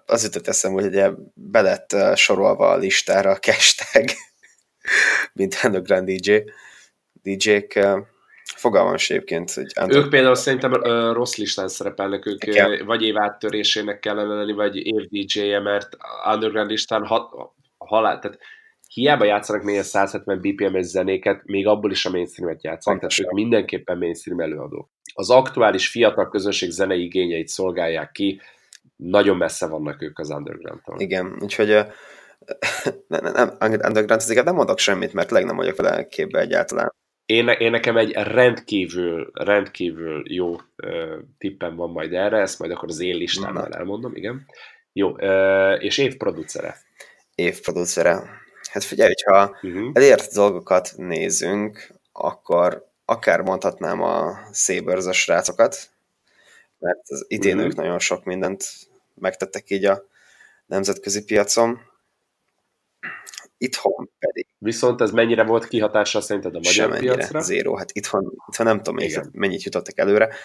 az 0.06 0.24
jutott 0.24 0.48
eszem, 0.48 0.72
hogy 0.72 0.86
ugye 0.86 1.10
belett 1.34 1.96
sorolva 2.16 2.70
a 2.70 2.78
listára 2.78 3.32
a 3.32 3.40
hashtag, 3.42 4.06
mint 5.34 5.60
underground 5.64 6.10
DJ. 6.10 6.38
DJ-k, 7.24 7.80
fogalmam 8.56 8.94
egyébként, 8.94 9.52
hogy... 9.52 9.72
Underground... 9.82 10.06
Ők 10.06 10.10
például 10.12 10.36
szerintem 10.36 10.72
uh, 10.72 11.14
rossz 11.14 11.36
listán 11.36 11.68
szerepelnek, 11.68 12.26
ők 12.26 12.46
Igen. 12.46 12.86
vagy 12.86 13.02
év 13.02 13.18
áttörésének 13.18 14.00
kellene 14.00 14.34
lenni, 14.34 14.54
vagy 14.54 14.76
év 14.76 15.08
DJ-je, 15.10 15.60
mert 15.60 15.98
underground 16.34 16.70
listán 16.70 17.06
hat, 17.06 17.32
halál, 17.78 18.20
tehát 18.20 18.40
hiába 18.94 19.26
játszanak 19.26 19.64
még 19.64 19.78
a 19.78 19.84
170 19.84 20.40
BPM-es 20.42 20.86
zenéket, 20.86 21.42
még 21.46 21.68
abból 21.68 21.92
is 21.92 22.06
a 22.06 22.10
mainstreamet 22.10 22.64
játszanak, 22.64 23.00
tehát 23.00 23.20
ők 23.20 23.32
mindenképpen 23.32 23.98
mainstream 23.98 24.40
előadó. 24.40 24.90
Az 25.14 25.30
aktuális 25.30 25.88
fiatal 25.88 26.30
közönség 26.30 26.70
zenei 26.70 27.04
igényeit 27.04 27.48
szolgálják 27.48 28.12
ki, 28.12 28.42
nagyon 29.04 29.38
messze 29.38 29.68
vannak 29.68 30.02
ők 30.02 30.20
az 30.20 30.30
underground-tól. 30.30 31.00
Igen, 31.00 31.38
úgyhogy 31.42 31.68
nem, 33.08 33.24
nem, 33.24 33.34
nem, 33.34 33.50
underground 33.62 34.12
azért 34.12 34.46
nem 34.46 34.56
mondok 34.56 34.80
semmit, 34.80 35.14
mert 35.14 35.32
leg 35.32 35.46
nem 35.46 35.56
vagyok 35.56 35.76
vele 35.76 36.08
képbe 36.08 36.40
egyáltalán. 36.40 36.94
Én, 37.26 37.48
én 37.48 37.72
nekem 37.72 37.98
egy 37.98 38.12
rendkívül, 38.12 39.32
rendkívül 39.34 40.24
jó 40.34 40.52
uh, 40.52 40.60
tippem 41.38 41.76
van 41.76 41.90
majd 41.90 42.14
erre, 42.14 42.38
ezt 42.38 42.60
majd 42.60 42.72
akkor 42.72 42.90
az 42.90 43.00
én 43.00 43.16
listámmal 43.16 43.74
elmondom, 43.74 44.16
igen. 44.16 44.46
Jó, 44.94 45.10
uh, 45.10 45.84
és 45.84 45.98
évproducere. 45.98 46.76
Évproducere. 47.36 48.24
Hát 48.72 48.84
figyelj, 48.84 49.14
ha 49.26 49.58
uh-huh. 49.62 49.90
elért 49.94 50.34
dolgokat 50.34 50.94
nézünk, 50.96 51.88
akkor 52.12 52.88
akár 53.06 53.42
mondhatnám 53.42 54.02
a 54.02 54.40
Sabers 54.54 55.22
srácokat, 55.22 55.90
mert 56.80 57.10
az 57.10 57.26
idén 57.28 57.54
uh-huh. 57.54 57.70
ők 57.70 57.76
nagyon 57.76 58.00
sok 58.00 58.24
mindent 58.24 58.66
megtettek 59.16 59.70
így 59.70 59.86
a 59.86 60.06
nemzetközi 60.66 61.24
piacon. 61.24 61.80
Itthon 63.58 64.10
pedig. 64.20 64.48
Viszont 64.58 65.02
ez 65.02 65.12
mennyire 65.12 65.44
volt 65.44 65.68
kihatással 65.68 66.22
szerinted 66.22 66.56
a 66.56 66.58
magyar 66.58 66.74
Semennyire, 66.74 67.14
piacra? 67.14 67.40
Zéró. 67.42 67.76
Hát 67.76 67.92
itthon, 67.92 68.34
itthon 68.48 68.66
nem 68.66 68.78
tudom, 68.78 68.96
még 68.96 69.20
mennyit 69.32 69.64
jutottak 69.64 69.98
előre. 69.98 70.36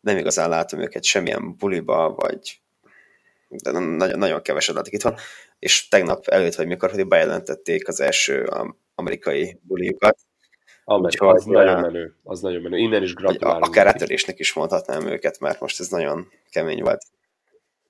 Nem 0.00 0.16
igazán 0.16 0.48
látom 0.48 0.80
őket 0.80 1.04
semmilyen 1.04 1.56
buliba, 1.56 2.14
vagy 2.14 2.60
de 3.48 3.70
nagyon, 3.70 4.18
nagyon 4.18 4.42
keveset 4.42 4.74
látok 4.74 4.92
itthon. 4.92 5.14
És 5.58 5.88
tegnap 5.88 6.26
előtt, 6.26 6.54
vagy 6.54 6.66
mikor, 6.66 6.90
hogy 6.90 7.06
bejelentették 7.06 7.88
az 7.88 8.00
első 8.00 8.50
amerikai 8.94 9.58
buliukat. 9.62 10.18
Amerika, 10.90 11.28
az 11.28 11.44
nagyon 11.44 11.80
menő, 11.80 12.14
az 12.24 12.40
nagyon 12.40 12.62
menő. 12.62 12.76
Innen 12.76 13.02
is 13.02 13.14
gratulálunk. 13.14 13.64
Akár 13.64 13.86
átörésnek 13.86 14.38
is 14.38 14.52
mondhatnám 14.52 15.06
őket, 15.06 15.40
mert 15.40 15.60
most 15.60 15.80
ez 15.80 15.88
nagyon 15.88 16.28
kemény 16.50 16.82
volt. 16.82 17.02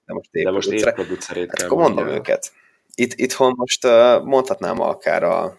De 0.06 0.14
most 0.14 0.28
épp, 0.34 0.44
De 0.44 0.50
most 0.50 0.70
épp 0.70 0.88
producerét 0.88 1.48
hát 1.48 1.62
akkor 1.62 1.78
mondom 1.78 2.08
őket. 2.08 2.52
Itt, 2.94 3.12
itthon 3.14 3.52
most 3.56 3.84
uh, 3.84 4.24
mondhatnám 4.24 4.80
akár 4.80 5.22
a 5.22 5.58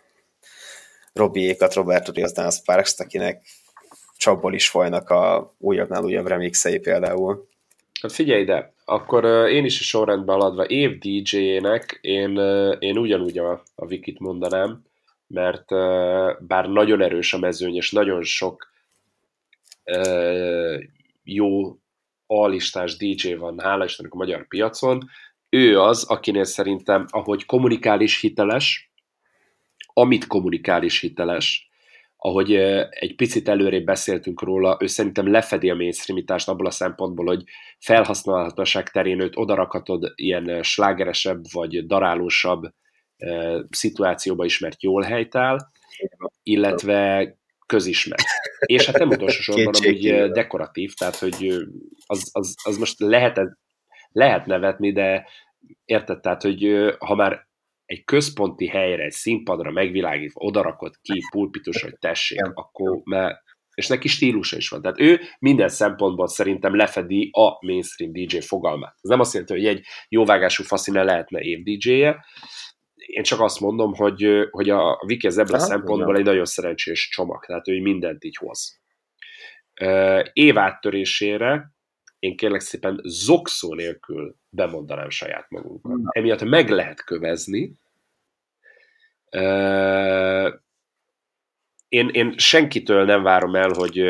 Robiékat, 1.14 1.74
Roberto 1.74 2.12
Rios 2.12 2.32
Dance 2.32 2.58
Sparks, 2.58 3.00
akinek 3.00 3.42
csapból 4.18 4.54
is 4.54 4.70
folynak 4.70 5.10
a 5.10 5.54
újabbnál 5.58 6.04
újabb 6.04 6.28
remixei 6.28 6.80
például. 6.80 7.48
Hát 8.02 8.12
figyelj 8.12 8.42
ide, 8.42 8.74
akkor 8.86 9.26
uh, 9.26 9.52
én 9.52 9.66
is 9.66 9.80
a 9.80 9.84
sorrendben 9.84 10.36
aladva 10.36 10.64
év 10.64 10.98
DJ-nek 10.98 12.00
én, 12.02 12.38
uh, 12.38 12.76
én 12.80 12.98
ugyanúgy 12.98 13.38
a, 13.38 13.64
a 13.76 13.86
Wikit 13.86 14.20
mondanám, 14.20 14.88
mert 15.30 15.70
bár 16.48 16.70
nagyon 16.70 17.02
erős 17.02 17.34
a 17.34 17.38
mezőny, 17.38 17.76
és 17.76 17.92
nagyon 17.92 18.24
sok 18.24 18.72
jó 21.24 21.78
alistás 22.28 22.98
DJ 22.98 23.34
van, 23.34 23.60
hála 23.60 23.84
Istennek 23.84 24.14
a 24.14 24.18
magyar 24.18 24.48
piacon, 24.48 25.10
ő 25.50 25.80
az, 25.80 26.04
akinél 26.04 26.44
szerintem, 26.44 27.06
ahogy 27.10 27.46
kommunikál 27.46 28.02
is 28.02 28.20
hiteles, 28.20 28.92
amit 29.94 30.28
kommunikál 30.28 30.84
is 30.84 31.00
hiteles, 31.00 31.70
ahogy 32.18 32.56
egy 32.90 33.16
picit 33.16 33.48
előrébb 33.50 33.86
beszéltünk 33.86 34.42
róla, 34.42 34.78
ő 34.80 34.88
szerintem 34.88 35.32
lefedi 35.32 35.70
a 35.70 35.76
mainstreamitást 35.76 36.48
abból 36.48 36.66
a 36.66 36.72
szempontból, 36.72 37.26
hogy 37.26 37.44
felhasználhatóság 37.80 38.90
terén 38.90 39.20
őt 39.20 39.38
odarakhatod 39.38 40.12
ilyen 40.16 40.64
slágeresebb 40.64 41.42
vagy 41.52 41.86
darálósabb 41.86 42.74
szituációba 43.70 44.46
is, 44.46 44.60
mert 44.60 44.84
jól 44.84 45.02
helytál, 45.02 45.72
illetve 46.44 47.34
közismert. 47.66 48.24
És 48.66 48.86
hát 48.86 48.98
nem 48.98 49.10
utolsó 49.10 49.42
sorban 49.42 49.74
amúgy 49.84 50.32
dekoratív, 50.32 50.94
tehát 50.94 51.16
hogy 51.16 51.54
az, 52.06 52.30
az, 52.32 52.56
az 52.64 52.78
most 52.78 53.00
lehet, 53.00 53.40
lehet 54.12 54.46
nevetni, 54.46 54.92
de 54.92 55.28
érted, 55.86 56.20
tehát 56.20 56.42
hogy 56.42 56.94
ha 57.00 57.16
már 57.16 57.48
egy 57.86 58.04
központi 58.04 58.68
helyre, 58.68 59.04
egy 59.04 59.12
színpadra 59.12 59.72
megvilágítva 59.72 60.42
odarakod 60.42 60.94
ki 61.02 61.22
pulpitus, 61.32 61.82
hogy 61.82 61.98
tessék, 62.00 62.46
akkor 62.54 63.02
mert 63.04 63.38
és 63.80 63.88
neki 63.88 64.08
stílusa 64.08 64.58
is 64.58 64.70
van. 64.70 64.82
Tehát 64.82 65.00
ő 65.00 65.20
minden 65.40 65.70
szempontból 65.70 66.28
szerintem 66.28 66.76
lefedi 66.76 67.30
a 67.32 67.66
mainstream 67.66 68.12
DJ 68.12 68.40
fogalmát. 68.40 68.96
Ez 69.02 69.10
nem 69.10 69.20
azt 69.20 69.34
jelenti, 69.34 69.54
hogy 69.54 69.66
egy 69.66 69.86
jóvágású 70.08 70.64
faszine 70.64 71.04
lehetne 71.04 71.40
év 71.40 71.64
DJ-je, 71.64 72.26
én 73.10 73.24
csak 73.24 73.40
azt 73.40 73.60
mondom, 73.60 73.94
hogy, 73.94 74.48
hogy 74.50 74.70
a 74.70 75.04
Viki 75.06 75.28
ebből 75.28 75.56
a 75.56 75.60
szempontból 75.60 76.18
egy 76.18 76.26
nagyon 76.26 76.46
szerencsés 76.46 77.10
csomag, 77.10 77.46
tehát 77.46 77.68
ő 77.68 77.82
mindent 77.82 78.24
így 78.24 78.36
hoz. 78.36 78.82
Év 80.34 80.58
áttörésére 80.58 81.74
én 82.20 82.36
kérlek 82.36 82.60
szépen 82.60 83.00
zokszó 83.04 83.74
nélkül 83.74 84.36
bemondanám 84.50 85.10
saját 85.10 85.50
magunkat. 85.50 86.00
Emiatt 86.10 86.44
meg 86.44 86.70
lehet 86.70 87.04
kövezni. 87.04 87.74
Én, 91.90 92.10
én 92.10 92.34
senkitől 92.38 93.06
nem 93.06 93.24
várom 93.24 93.56
el, 93.56 93.70
hogy 93.74 94.04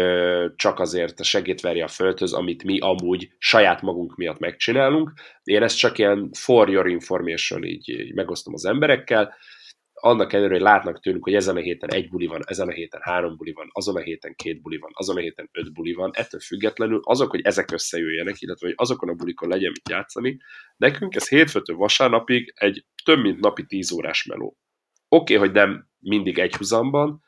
csak 0.55 0.79
azért 0.79 1.23
segít 1.23 1.61
verje 1.61 1.83
a 1.83 1.87
földhöz, 1.87 2.33
amit 2.33 2.63
mi 2.63 2.79
amúgy 2.79 3.29
saját 3.37 3.81
magunk 3.81 4.15
miatt 4.15 4.39
megcsinálunk. 4.39 5.13
Én 5.43 5.63
ezt 5.63 5.77
csak 5.77 5.97
ilyen 5.97 6.29
for 6.33 6.69
your 6.69 6.87
information 6.87 7.63
így, 7.63 7.89
így 7.89 8.13
megosztom 8.13 8.53
az 8.53 8.65
emberekkel 8.65 9.33
annak 10.01 10.33
ellenére, 10.33 10.53
hogy 10.53 10.63
látnak 10.63 10.99
tőlünk, 10.99 11.23
hogy 11.23 11.33
ezen 11.33 11.55
a 11.55 11.59
héten 11.59 11.93
egy 11.93 12.09
buli 12.09 12.25
van, 12.25 12.41
ezen 12.45 12.67
a 12.67 12.71
héten 12.71 12.99
három 13.03 13.35
buli 13.37 13.51
van, 13.51 13.69
azon 13.71 13.95
a 13.95 13.99
héten 13.99 14.35
két 14.35 14.61
buli 14.61 14.77
van, 14.77 14.91
azon 14.93 15.17
a 15.17 15.19
héten 15.19 15.49
öt 15.51 15.73
buli 15.73 15.93
van, 15.93 16.11
ettől 16.13 16.39
függetlenül 16.39 16.99
azok, 17.03 17.29
hogy 17.29 17.41
ezek 17.41 17.71
összejöjjenek, 17.71 18.41
illetve 18.41 18.67
hogy 18.67 18.75
azokon 18.77 19.09
a 19.09 19.13
bulikon 19.13 19.49
legyen 19.49 19.71
mit 19.71 19.89
játszani, 19.89 20.37
nekünk 20.77 21.15
ez 21.15 21.29
hétfőtől 21.29 21.75
vasárnapig 21.75 22.53
egy 22.55 22.85
több 23.03 23.19
mint 23.19 23.39
napi 23.39 23.65
tíz 23.65 23.91
órás 23.91 24.25
meló. 24.25 24.57
Oké, 25.07 25.35
okay, 25.35 25.47
hogy 25.47 25.55
nem 25.55 25.87
mindig 25.99 26.39
egy 26.39 26.55
huzamban, 26.55 27.21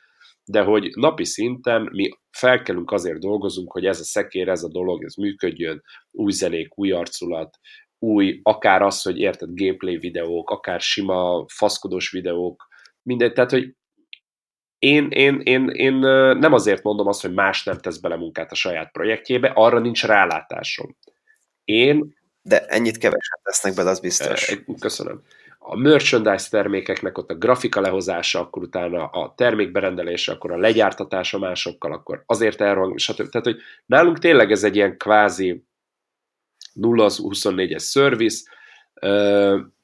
de 0.45 0.61
hogy 0.61 0.89
napi 0.95 1.25
szinten 1.25 1.89
mi 1.91 2.09
felkelünk 2.31 2.91
azért 2.91 3.19
dolgozunk, 3.19 3.71
hogy 3.71 3.85
ez 3.85 3.99
a 3.99 4.03
szekér, 4.03 4.47
ez 4.47 4.63
a 4.63 4.69
dolog, 4.69 5.03
ez 5.03 5.15
működjön, 5.15 5.83
új 6.11 6.31
zenék, 6.31 6.77
új 6.77 6.91
arculat, 6.91 7.57
új, 7.99 8.39
akár 8.43 8.81
az, 8.81 9.01
hogy 9.01 9.19
érted, 9.19 9.49
gameplay 9.53 9.97
videók, 9.97 10.49
akár 10.49 10.81
sima 10.81 11.45
faszkodós 11.47 12.11
videók, 12.11 12.67
mindegy, 13.03 13.33
tehát, 13.33 13.51
hogy 13.51 13.75
én, 14.79 15.07
én, 15.09 15.39
én, 15.43 15.69
én 15.69 15.93
nem 16.37 16.53
azért 16.53 16.83
mondom 16.83 17.07
azt, 17.07 17.21
hogy 17.21 17.33
más 17.33 17.63
nem 17.63 17.77
tesz 17.77 17.97
bele 17.97 18.15
munkát 18.15 18.51
a 18.51 18.55
saját 18.55 18.91
projektjébe, 18.91 19.51
arra 19.55 19.79
nincs 19.79 20.03
rálátásom. 20.03 20.97
Én... 21.63 22.15
De 22.41 22.65
ennyit 22.65 22.97
keveset 22.97 23.39
tesznek 23.43 23.73
bele, 23.73 23.89
az 23.89 23.99
biztos. 23.99 24.55
Köszönöm. 24.79 25.21
A 25.63 25.75
merchandise 25.75 26.49
termékeknek 26.49 27.17
ott 27.17 27.29
a 27.29 27.35
grafika 27.35 27.81
lehozása, 27.81 28.39
akkor 28.39 28.61
utána 28.63 29.05
a 29.05 29.33
termékberendelése, 29.35 30.31
akkor 30.31 30.51
a 30.51 30.57
legyártatása 30.57 31.39
másokkal, 31.39 31.93
akkor 31.93 32.23
azért 32.25 32.61
elrang, 32.61 32.97
stb. 32.97 33.29
Tehát, 33.29 33.47
hogy 33.47 33.57
nálunk 33.85 34.19
tényleg 34.19 34.51
ez 34.51 34.63
egy 34.63 34.75
ilyen 34.75 34.97
kvázi 34.97 35.65
0-24-es 36.81 37.89
service, 37.89 38.49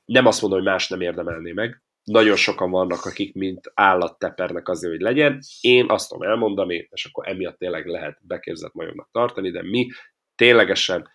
nem 0.06 0.26
azt 0.26 0.42
mondom, 0.42 0.60
hogy 0.60 0.68
más 0.68 0.88
nem 0.88 1.02
érdemelné 1.02 1.52
meg, 1.52 1.82
nagyon 2.04 2.36
sokan 2.36 2.72
vannak, 2.72 3.06
akik 3.06 3.34
mint 3.34 3.72
állat 3.74 4.20
tepernek 4.20 4.70
azért, 4.70 4.94
hogy 4.94 5.02
legyen. 5.02 5.40
Én 5.62 5.86
azt 5.90 6.10
tudom 6.10 6.30
elmondani, 6.30 6.88
és 6.92 7.06
akkor 7.06 7.28
emiatt 7.28 7.58
tényleg 7.58 7.86
lehet 7.86 8.18
beképzett 8.22 8.74
majomnak 8.74 9.10
tartani, 9.12 9.52
de 9.52 9.64
mi 9.64 9.88
ténylegesen 10.36 11.10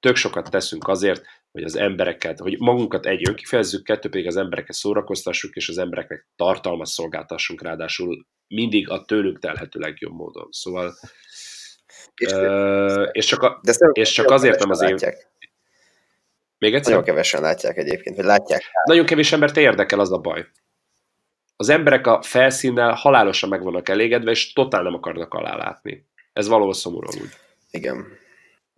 tök 0.00 0.16
sokat 0.16 0.50
teszünk 0.50 0.88
azért, 0.88 1.24
hogy 1.56 1.64
az 1.64 1.76
embereket, 1.76 2.38
hogy 2.38 2.58
magunkat 2.58 3.06
egy 3.06 3.28
önkifejezzük, 3.28 3.84
kettő 3.84 4.08
pedig 4.08 4.26
az 4.26 4.36
embereket 4.36 4.74
szórakoztassuk, 4.74 5.54
és 5.54 5.68
az 5.68 5.78
embereknek 5.78 6.26
tartalmat 6.36 6.86
szolgáltassunk, 6.86 7.62
ráadásul 7.62 8.26
mindig 8.48 8.90
a 8.90 9.04
tőlük 9.04 9.38
telhető 9.38 9.78
legjobb 9.80 10.12
módon. 10.12 10.48
Szóval 10.50 10.94
és, 12.14 12.32
uh, 12.32 13.08
és 13.12 13.26
csak, 13.26 13.42
a, 13.42 13.60
de 13.62 13.72
és 13.92 14.12
csak 14.12 14.30
azért 14.30 14.58
nem 14.58 14.70
az 14.70 14.82
én... 14.82 14.96
Még 16.58 16.74
egyszer? 16.74 16.92
Nagyon 16.92 17.04
kevesen 17.04 17.40
látják 17.40 17.76
egyébként, 17.76 18.16
hogy 18.16 18.24
látják. 18.24 18.62
Nagyon 18.84 19.06
kevés 19.06 19.32
embert 19.32 19.56
érdekel, 19.56 20.00
az 20.00 20.12
a 20.12 20.18
baj. 20.18 20.46
Az 21.56 21.68
emberek 21.68 22.06
a 22.06 22.22
felszínnel 22.22 22.92
halálosan 22.92 23.48
meg 23.48 23.62
vannak 23.62 23.88
elégedve, 23.88 24.30
és 24.30 24.52
totál 24.52 24.82
nem 24.82 24.94
akarnak 24.94 25.34
alá 25.34 25.56
látni. 25.56 26.06
Ez 26.32 26.48
valahol 26.48 26.74
szomorú 26.74 27.08
úgy. 27.20 27.30
Igen. 27.70 28.24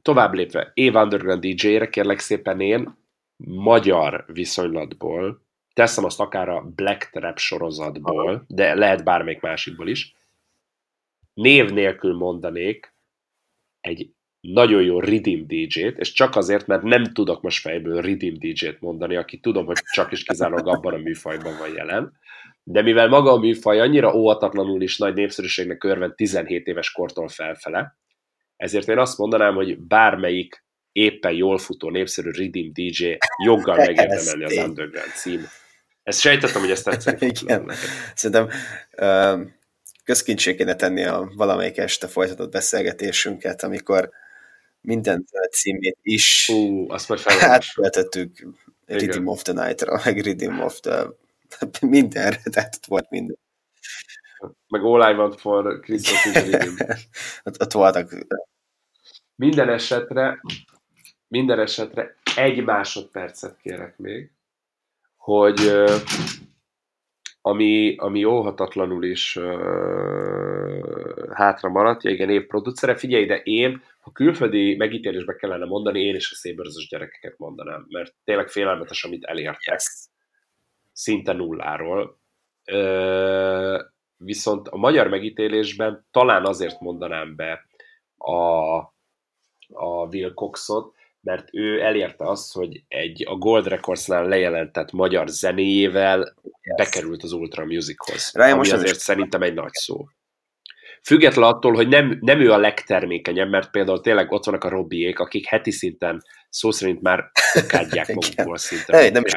Tovább 0.08 0.34
lépve, 0.34 0.70
Év 0.74 0.94
Underground 0.94 1.46
DJ-re 1.46 1.88
kérlek 1.88 2.18
szépen 2.18 2.60
én 2.60 2.96
magyar 3.44 4.24
viszonylatból, 4.26 5.46
teszem 5.74 6.04
azt 6.04 6.20
akár 6.20 6.48
a 6.48 6.60
Black 6.60 7.10
Trap 7.10 7.38
sorozatból, 7.38 8.44
de 8.46 8.74
lehet 8.74 9.04
bármelyik 9.04 9.40
másikból 9.40 9.88
is, 9.88 10.14
név 11.34 11.70
nélkül 11.70 12.16
mondanék 12.16 12.94
egy 13.80 14.10
nagyon 14.40 14.82
jó 14.82 15.00
Redeem 15.00 15.46
DJ-t, 15.46 15.98
és 15.98 16.12
csak 16.12 16.36
azért, 16.36 16.66
mert 16.66 16.82
nem 16.82 17.04
tudok 17.04 17.42
most 17.42 17.60
fejből 17.60 18.00
Redeem 18.00 18.34
DJ-t 18.38 18.80
mondani, 18.80 19.16
aki 19.16 19.38
tudom, 19.38 19.66
hogy 19.66 19.78
csak 19.92 20.12
is 20.12 20.22
kizárólag 20.22 20.68
abban 20.68 20.94
a 20.94 20.98
műfajban 20.98 21.58
van 21.58 21.74
jelen, 21.74 22.12
de 22.62 22.82
mivel 22.82 23.08
maga 23.08 23.32
a 23.32 23.38
műfaj 23.38 23.80
annyira 23.80 24.14
óvatatlanul 24.14 24.82
is 24.82 24.98
nagy 24.98 25.14
népszerűségnek 25.14 25.84
örvend 25.84 26.14
17 26.14 26.66
éves 26.66 26.92
kortól 26.92 27.28
felfele, 27.28 27.96
ezért 28.58 28.88
én 28.88 28.98
azt 28.98 29.18
mondanám, 29.18 29.54
hogy 29.54 29.78
bármelyik 29.78 30.64
éppen 30.92 31.32
jól 31.32 31.58
futó, 31.58 31.90
népszerű 31.90 32.30
Redeem 32.30 32.70
DJ 32.72 33.16
joggal 33.44 33.76
megérdemelni 33.86 34.44
az 34.44 34.56
Underground 34.56 35.12
cím. 35.14 35.46
Ezt 36.02 36.20
sejtettem, 36.20 36.60
hogy 36.60 36.70
ezt 36.70 36.84
tetszett. 36.84 37.22
Igen. 37.42 37.70
Szerintem 38.14 38.48
uh, 38.98 39.40
közkincsé 40.04 40.54
kéne 40.54 40.74
tenni 40.74 41.04
a 41.04 41.32
valamelyik 41.36 41.76
este 41.76 42.06
folytatott 42.06 42.50
beszélgetésünket, 42.50 43.62
amikor 43.62 44.10
minden 44.80 45.24
címét 45.50 45.98
is 46.02 46.48
uh, 46.52 46.92
azt 46.92 47.08
majd 47.08 47.20
átvetettük 47.40 48.46
Redeem 48.86 49.26
of 49.26 49.42
the 49.42 49.52
Night-ra, 49.52 50.00
meg 50.04 50.20
Redeem 50.20 50.60
of 50.60 50.80
the 50.80 51.06
mindenre, 51.80 52.40
tehát 52.50 52.74
ott 52.76 52.86
volt 52.86 53.10
minden. 53.10 53.38
Meg 54.68 54.84
All 54.84 55.12
I 55.12 55.16
Want 55.16 55.40
for 55.40 55.80
Christmas 55.80 56.24
is 56.24 56.54
ott, 57.44 57.60
ott 57.60 57.72
voltak. 57.72 58.14
Minden 59.34 59.68
esetre, 59.68 60.40
minden 61.28 61.58
esetre 61.58 62.16
egy 62.36 62.64
másodpercet 62.64 63.56
kérek 63.56 63.98
még, 63.98 64.30
hogy 65.16 65.72
ami, 67.40 67.96
ami 67.96 68.24
óhatatlanul 68.24 69.04
is 69.04 69.36
uh, 69.36 71.32
hátra 71.32 71.68
maradt, 71.68 72.04
ja 72.04 72.10
igen, 72.10 72.30
évproducere, 72.30 72.96
figyelj, 72.96 73.26
de 73.26 73.36
én, 73.42 73.82
ha 74.00 74.12
külföldi 74.12 74.76
megítélésbe 74.76 75.34
kellene 75.34 75.64
mondani, 75.64 76.00
én 76.00 76.14
is 76.14 76.32
a 76.32 76.34
szébörözös 76.34 76.88
gyerekeket 76.88 77.38
mondanám, 77.38 77.86
mert 77.88 78.14
tényleg 78.24 78.48
félelmetes, 78.48 79.04
amit 79.04 79.24
elértek. 79.24 79.64
Yes. 79.64 80.08
Szinte 80.92 81.32
nulláról. 81.32 82.20
Uh, 82.72 83.80
viszont 84.18 84.68
a 84.68 84.76
magyar 84.76 85.08
megítélésben 85.08 86.06
talán 86.10 86.44
azért 86.44 86.80
mondanám 86.80 87.36
be 87.36 87.66
a, 88.16 88.76
a 89.68 90.06
Will 90.10 90.34
Coxot, 90.34 90.94
mert 91.20 91.48
ő 91.52 91.80
elérte 91.80 92.28
azt, 92.28 92.52
hogy 92.52 92.82
egy 92.88 93.24
a 93.26 93.34
Gold 93.34 93.66
Recordsnál 93.66 94.28
lejelentett 94.28 94.92
magyar 94.92 95.28
zenéjével 95.28 96.18
yes. 96.18 96.76
bekerült 96.76 97.22
az 97.22 97.32
Ultra 97.32 97.64
Musichoz. 97.64 98.32
Rá, 98.34 98.46
ami 98.46 98.56
most 98.56 98.72
azért 98.72 98.96
is... 98.96 99.02
szerintem 99.02 99.42
egy 99.42 99.54
nagy 99.54 99.72
szó. 99.72 100.06
Független 101.02 101.48
attól, 101.48 101.74
hogy 101.74 101.88
nem, 101.88 102.18
nem 102.20 102.40
ő 102.40 102.52
a 102.52 102.58
legtermékenyebb, 102.58 103.50
mert 103.50 103.70
például 103.70 104.00
tényleg 104.00 104.32
ott 104.32 104.44
vannak 104.44 104.64
a 104.64 104.68
Robbiék, 104.68 105.18
akik 105.18 105.46
heti 105.46 105.70
szinten 105.70 106.22
szó 106.48 106.70
szerint 106.70 107.00
már 107.00 107.30
kádják 107.68 108.08
magukból 108.14 108.56
szinte. 108.56 108.96
Hey, 108.96 109.10
nem 109.10 109.24
is 109.24 109.32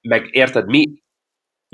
Meg 0.00 0.28
érted, 0.30 0.66
mi, 0.66 1.03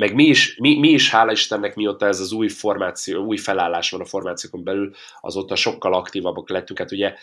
meg 0.01 0.14
mi 0.14 0.24
is, 0.24 0.57
mi, 0.57 0.78
mi 0.78 0.88
is, 0.88 1.11
hála 1.11 1.32
Istennek, 1.32 1.74
mióta 1.74 2.07
ez 2.07 2.20
az 2.20 2.32
új 2.32 2.48
formáció, 2.48 3.24
új 3.24 3.36
felállás 3.36 3.90
van 3.90 4.01
a 4.01 4.05
formációkon 4.05 4.64
belül, 4.64 4.94
azóta 5.20 5.57
sokkal 5.57 5.94
aktívabbak 5.94 6.51
lettünk. 6.51 6.78
Hát 6.78 6.92
ugye 6.92 7.14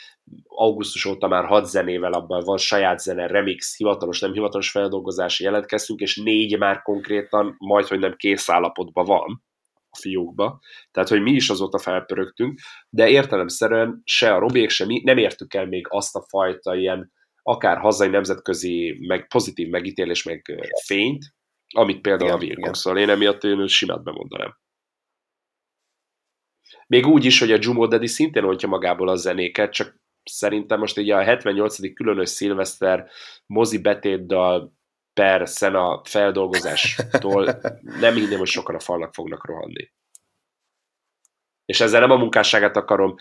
augusztus 0.47 1.05
óta 1.05 1.27
már 1.27 1.45
hat 1.45 1.65
zenével 1.65 2.13
abban 2.13 2.43
van 2.43 2.57
saját 2.57 2.99
zene, 2.99 3.27
remix, 3.27 3.77
hivatalos, 3.77 4.19
nem 4.19 4.33
hivatalos 4.33 4.71
feldolgozási 4.71 5.43
jelentkeztünk, 5.43 5.99
és 5.99 6.15
négy 6.15 6.57
már 6.57 6.81
konkrétan 6.81 7.55
majd, 7.57 7.87
hogy 7.87 7.99
nem 7.99 8.15
kész 8.15 8.49
állapotban 8.49 9.05
van 9.05 9.43
a 9.89 9.97
fiókba. 9.97 10.59
Tehát, 10.91 11.09
hogy 11.09 11.21
mi 11.21 11.31
is 11.31 11.49
azóta 11.49 11.77
felpörögtünk, 11.77 12.59
de 12.89 13.09
értelemszerűen 13.09 14.01
se 14.03 14.33
a 14.33 14.39
Robék, 14.39 14.69
se 14.69 14.85
mi 14.85 15.01
nem 15.03 15.17
értük 15.17 15.53
el 15.53 15.65
még 15.65 15.85
azt 15.89 16.15
a 16.15 16.25
fajta 16.29 16.75
ilyen 16.75 17.11
akár 17.41 17.77
hazai 17.77 18.09
nemzetközi, 18.09 18.97
meg 19.07 19.27
pozitív 19.27 19.67
megítélés, 19.67 20.23
meg 20.23 20.59
fényt, 20.85 21.35
amit 21.75 22.01
például 22.01 22.29
igen, 22.29 22.35
a 22.35 22.39
Virgox. 22.39 22.79
Szóval 22.79 22.99
én 22.99 23.09
emiatt 23.09 23.43
én 23.43 23.67
simát 23.67 24.03
bemondanám. 24.03 24.57
Még 26.87 27.05
úgy 27.05 27.25
is, 27.25 27.39
hogy 27.39 27.51
a 27.51 27.57
Jumo 27.59 27.87
Daddy 27.87 28.07
szintén 28.07 28.43
ontja 28.43 28.67
magából 28.67 29.07
a 29.07 29.15
zenéket, 29.15 29.73
csak 29.73 29.99
szerintem 30.23 30.79
most 30.79 30.97
ugye 30.97 31.15
a 31.15 31.23
78. 31.23 31.93
különös 31.93 32.29
szilveszter 32.29 33.09
mozi 33.45 33.81
betétdal 33.81 34.75
per 35.13 35.47
szena 35.49 36.01
feldolgozástól 36.03 37.59
nem 37.99 38.13
hinném, 38.13 38.37
hogy 38.37 38.47
sokan 38.47 38.75
a 38.75 38.79
falnak 38.79 39.13
fognak 39.13 39.45
rohanni. 39.45 39.91
És 41.65 41.81
ezzel 41.81 41.99
nem 41.99 42.11
a 42.11 42.17
munkásságát 42.17 42.75
akarom 42.75 43.15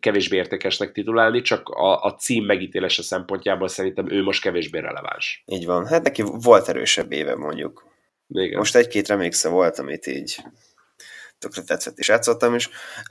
kevésbé 0.00 0.36
értékesnek 0.36 0.92
titulálni, 0.92 1.40
csak 1.40 1.68
a, 1.68 2.02
a 2.02 2.14
cím 2.14 2.44
megítélése 2.44 3.02
szempontjából 3.02 3.68
szerintem 3.68 4.10
ő 4.10 4.22
most 4.22 4.42
kevésbé 4.42 4.78
releváns. 4.78 5.42
Így 5.46 5.66
van. 5.66 5.86
Hát 5.86 6.02
neki 6.02 6.22
volt 6.22 6.68
erősebb 6.68 7.12
éve 7.12 7.36
mondjuk. 7.36 7.88
Igen. 8.28 8.58
Most 8.58 8.76
egy-két 8.76 9.08
remix 9.08 9.44
volt, 9.44 9.78
amit 9.78 10.06
így 10.06 10.36
tökre 11.40 11.62
tetszett 11.62 11.98
és 11.98 12.08
játszottam, 12.08 12.54
és 12.54 12.68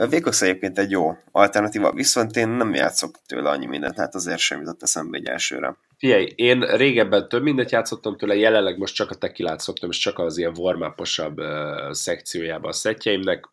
Vékox 0.09 0.41
egyébként 0.41 0.77
egy 0.79 0.91
jó 0.91 1.17
alternatíva, 1.31 1.91
viszont 1.91 2.35
én 2.35 2.47
nem 2.47 2.73
játszok 2.73 3.15
tőle 3.25 3.49
annyi 3.49 3.65
mindent, 3.65 3.97
hát 3.97 4.15
azért 4.15 4.39
sem 4.39 4.59
jutott 4.59 4.83
eszembe 4.83 5.17
egy 5.17 5.27
elsőre. 5.27 5.77
Figyelj, 5.97 6.31
én 6.35 6.59
régebben 6.59 7.29
több 7.29 7.43
mindent 7.43 7.71
játszottam 7.71 8.17
tőle, 8.17 8.35
jelenleg 8.35 8.77
most 8.77 8.95
csak 8.95 9.11
a 9.11 9.15
tekilát 9.15 9.59
szoktam, 9.59 9.89
és 9.89 9.97
csak 9.97 10.19
az 10.19 10.37
ilyen 10.37 10.57
warm 10.57 10.81
uh, 10.81 11.91
szekciójában 11.91 12.69
a 12.69 12.73
szettjeimnek, 12.73 13.45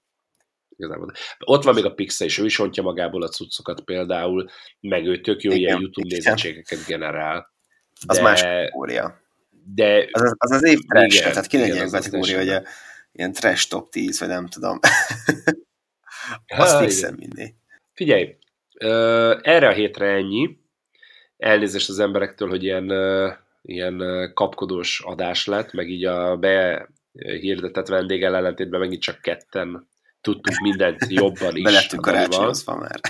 igazából. 0.77 1.12
Ott 1.39 1.64
van 1.64 1.74
még 1.74 1.85
a 1.85 1.95
Pixel, 1.95 2.27
és 2.27 2.39
ő 2.39 2.45
is 2.45 2.59
ontja 2.59 2.83
magából 2.83 3.22
a 3.22 3.29
cuccokat 3.29 3.81
például, 3.81 4.49
meg 4.81 5.07
ő 5.07 5.20
tök 5.20 5.43
jó 5.43 5.51
Igen, 5.51 5.62
ilyen 5.62 5.81
YouTube 5.81 6.07
igen. 6.07 6.18
nézettségeket 6.18 6.87
generál. 6.87 7.55
De... 8.07 8.12
Az 8.12 8.18
más 8.18 8.43
kategória. 8.43 9.20
De... 9.74 10.09
Az 10.12 10.22
az, 10.22 10.35
az, 10.39 10.51
az 10.51 10.64
év 10.64 10.79
trash, 10.89 11.22
tehát 11.22 11.47
ki 11.47 11.62
egy 11.62 11.74
ilyen 11.74 11.91
kategória, 11.91 12.39
hogy 12.39 12.49
a, 12.49 12.62
ilyen 13.12 13.33
trash 13.33 13.68
top 13.68 13.91
10, 13.91 14.18
vagy 14.18 14.29
nem 14.29 14.47
tudom. 14.47 14.79
Azt 16.47 16.79
fixem 16.79 17.14
mindig. 17.18 17.55
Figyelj, 17.93 18.37
uh, 18.85 19.39
erre 19.43 19.68
a 19.68 19.72
hétre 19.72 20.07
ennyi. 20.07 20.59
Elnézést 21.37 21.89
az 21.89 21.99
emberektől, 21.99 22.49
hogy 22.49 22.62
ilyen, 22.62 22.91
uh, 22.91 23.33
ilyen 23.62 24.03
kapkodós 24.35 25.01
adás 25.01 25.47
lett, 25.47 25.72
meg 25.72 25.89
így 25.89 26.05
a 26.05 26.37
be 26.37 26.89
hirdetett 27.12 27.87
vendéggel 27.87 28.37
ellentétben 28.37 28.81
megint 28.81 29.03
csak 29.03 29.20
ketten 29.20 29.89
tudtunk 30.27 30.59
mindent 30.59 31.07
jobban 31.09 31.57
is. 31.57 31.62
Belettünk 31.62 32.03
karácsonyozva 32.03 32.77
már. 32.77 33.01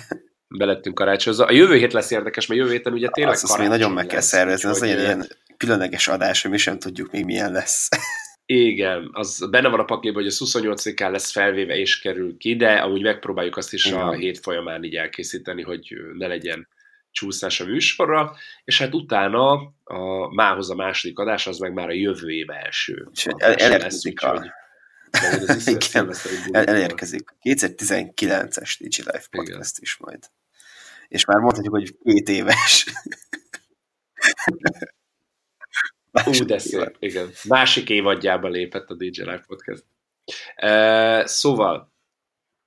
Belettünk 0.49 0.95
karácsonyozva. 0.95 1.45
A 1.45 1.53
jövő 1.53 1.77
hét 1.77 1.93
lesz 1.93 2.11
érdekes, 2.11 2.47
mert 2.47 2.61
jövő 2.61 2.73
héten 2.73 2.93
ugye 2.93 3.09
tényleg 3.09 3.33
azt, 3.35 3.45
azt 3.45 3.59
még 3.59 3.69
nagyon 3.69 3.93
meg 3.93 4.07
kell 4.07 4.21
szervezni, 4.21 4.69
az 4.69 4.83
egy 4.83 4.99
ilyen 4.99 5.27
különleges 5.57 6.09
adás, 6.09 6.43
hogy 6.43 6.51
mi 6.51 6.57
sem 6.57 6.79
tudjuk 6.79 7.11
még 7.11 7.25
milyen 7.25 7.53
lesz. 7.53 7.89
Igen, 8.47 9.11
az 9.13 9.49
benne 9.51 9.69
van 9.69 9.81
a 9.81 9.85
pakliban, 9.85 10.23
hogy 10.23 10.33
a 10.39 10.45
28-án 10.45 11.11
lesz 11.11 11.31
felvéve 11.31 11.77
és 11.77 11.99
kerül 11.99 12.37
ki, 12.37 12.57
de 12.57 12.73
amúgy 12.73 13.03
megpróbáljuk 13.03 13.57
azt 13.57 13.73
is 13.73 13.87
Igen. 13.87 14.01
a 14.01 14.13
hét 14.13 14.39
folyamán 14.39 14.85
így 14.85 14.95
elkészíteni, 14.95 15.63
hogy 15.63 15.95
ne 16.19 16.27
legyen 16.27 16.69
csúszás 17.11 17.61
a 17.61 17.65
műsorra, 17.65 18.37
és 18.65 18.79
hát 18.79 18.95
utána 18.95 19.53
a 19.85 20.35
mához 20.35 20.71
a 20.71 20.75
második 20.75 21.19
adás, 21.19 21.47
az 21.47 21.59
meg 21.59 21.73
már 21.73 21.89
a 21.89 21.93
jövő 21.93 22.31
év 22.31 22.51
első. 22.51 23.09
És 23.13 23.27
el, 23.37 23.55
elérkezik 23.55 24.23
a... 24.23 24.29
Hogy 24.29 24.51
igen, 25.79 26.15
el, 26.51 26.65
elérkezik. 26.65 27.35
2019-es 27.43 28.77
DigiLife 28.79 29.27
podcast 29.31 29.79
is 29.79 29.97
majd. 29.97 30.31
És 31.09 31.25
már 31.25 31.39
mondhatjuk, 31.39 31.75
hogy 31.75 31.97
két 32.05 32.29
éves. 32.29 32.87
Ú, 36.25 36.45
de 36.45 36.59
szép, 36.59 36.97
igen. 36.99 37.31
Másik 37.45 37.91
évadjába 37.91 38.49
lépett 38.49 38.91
a 38.91 38.95
DJ 38.95 39.21
Live 39.21 39.45
Podcast. 39.47 39.85
Uh, 40.63 41.27
szóval, 41.27 41.93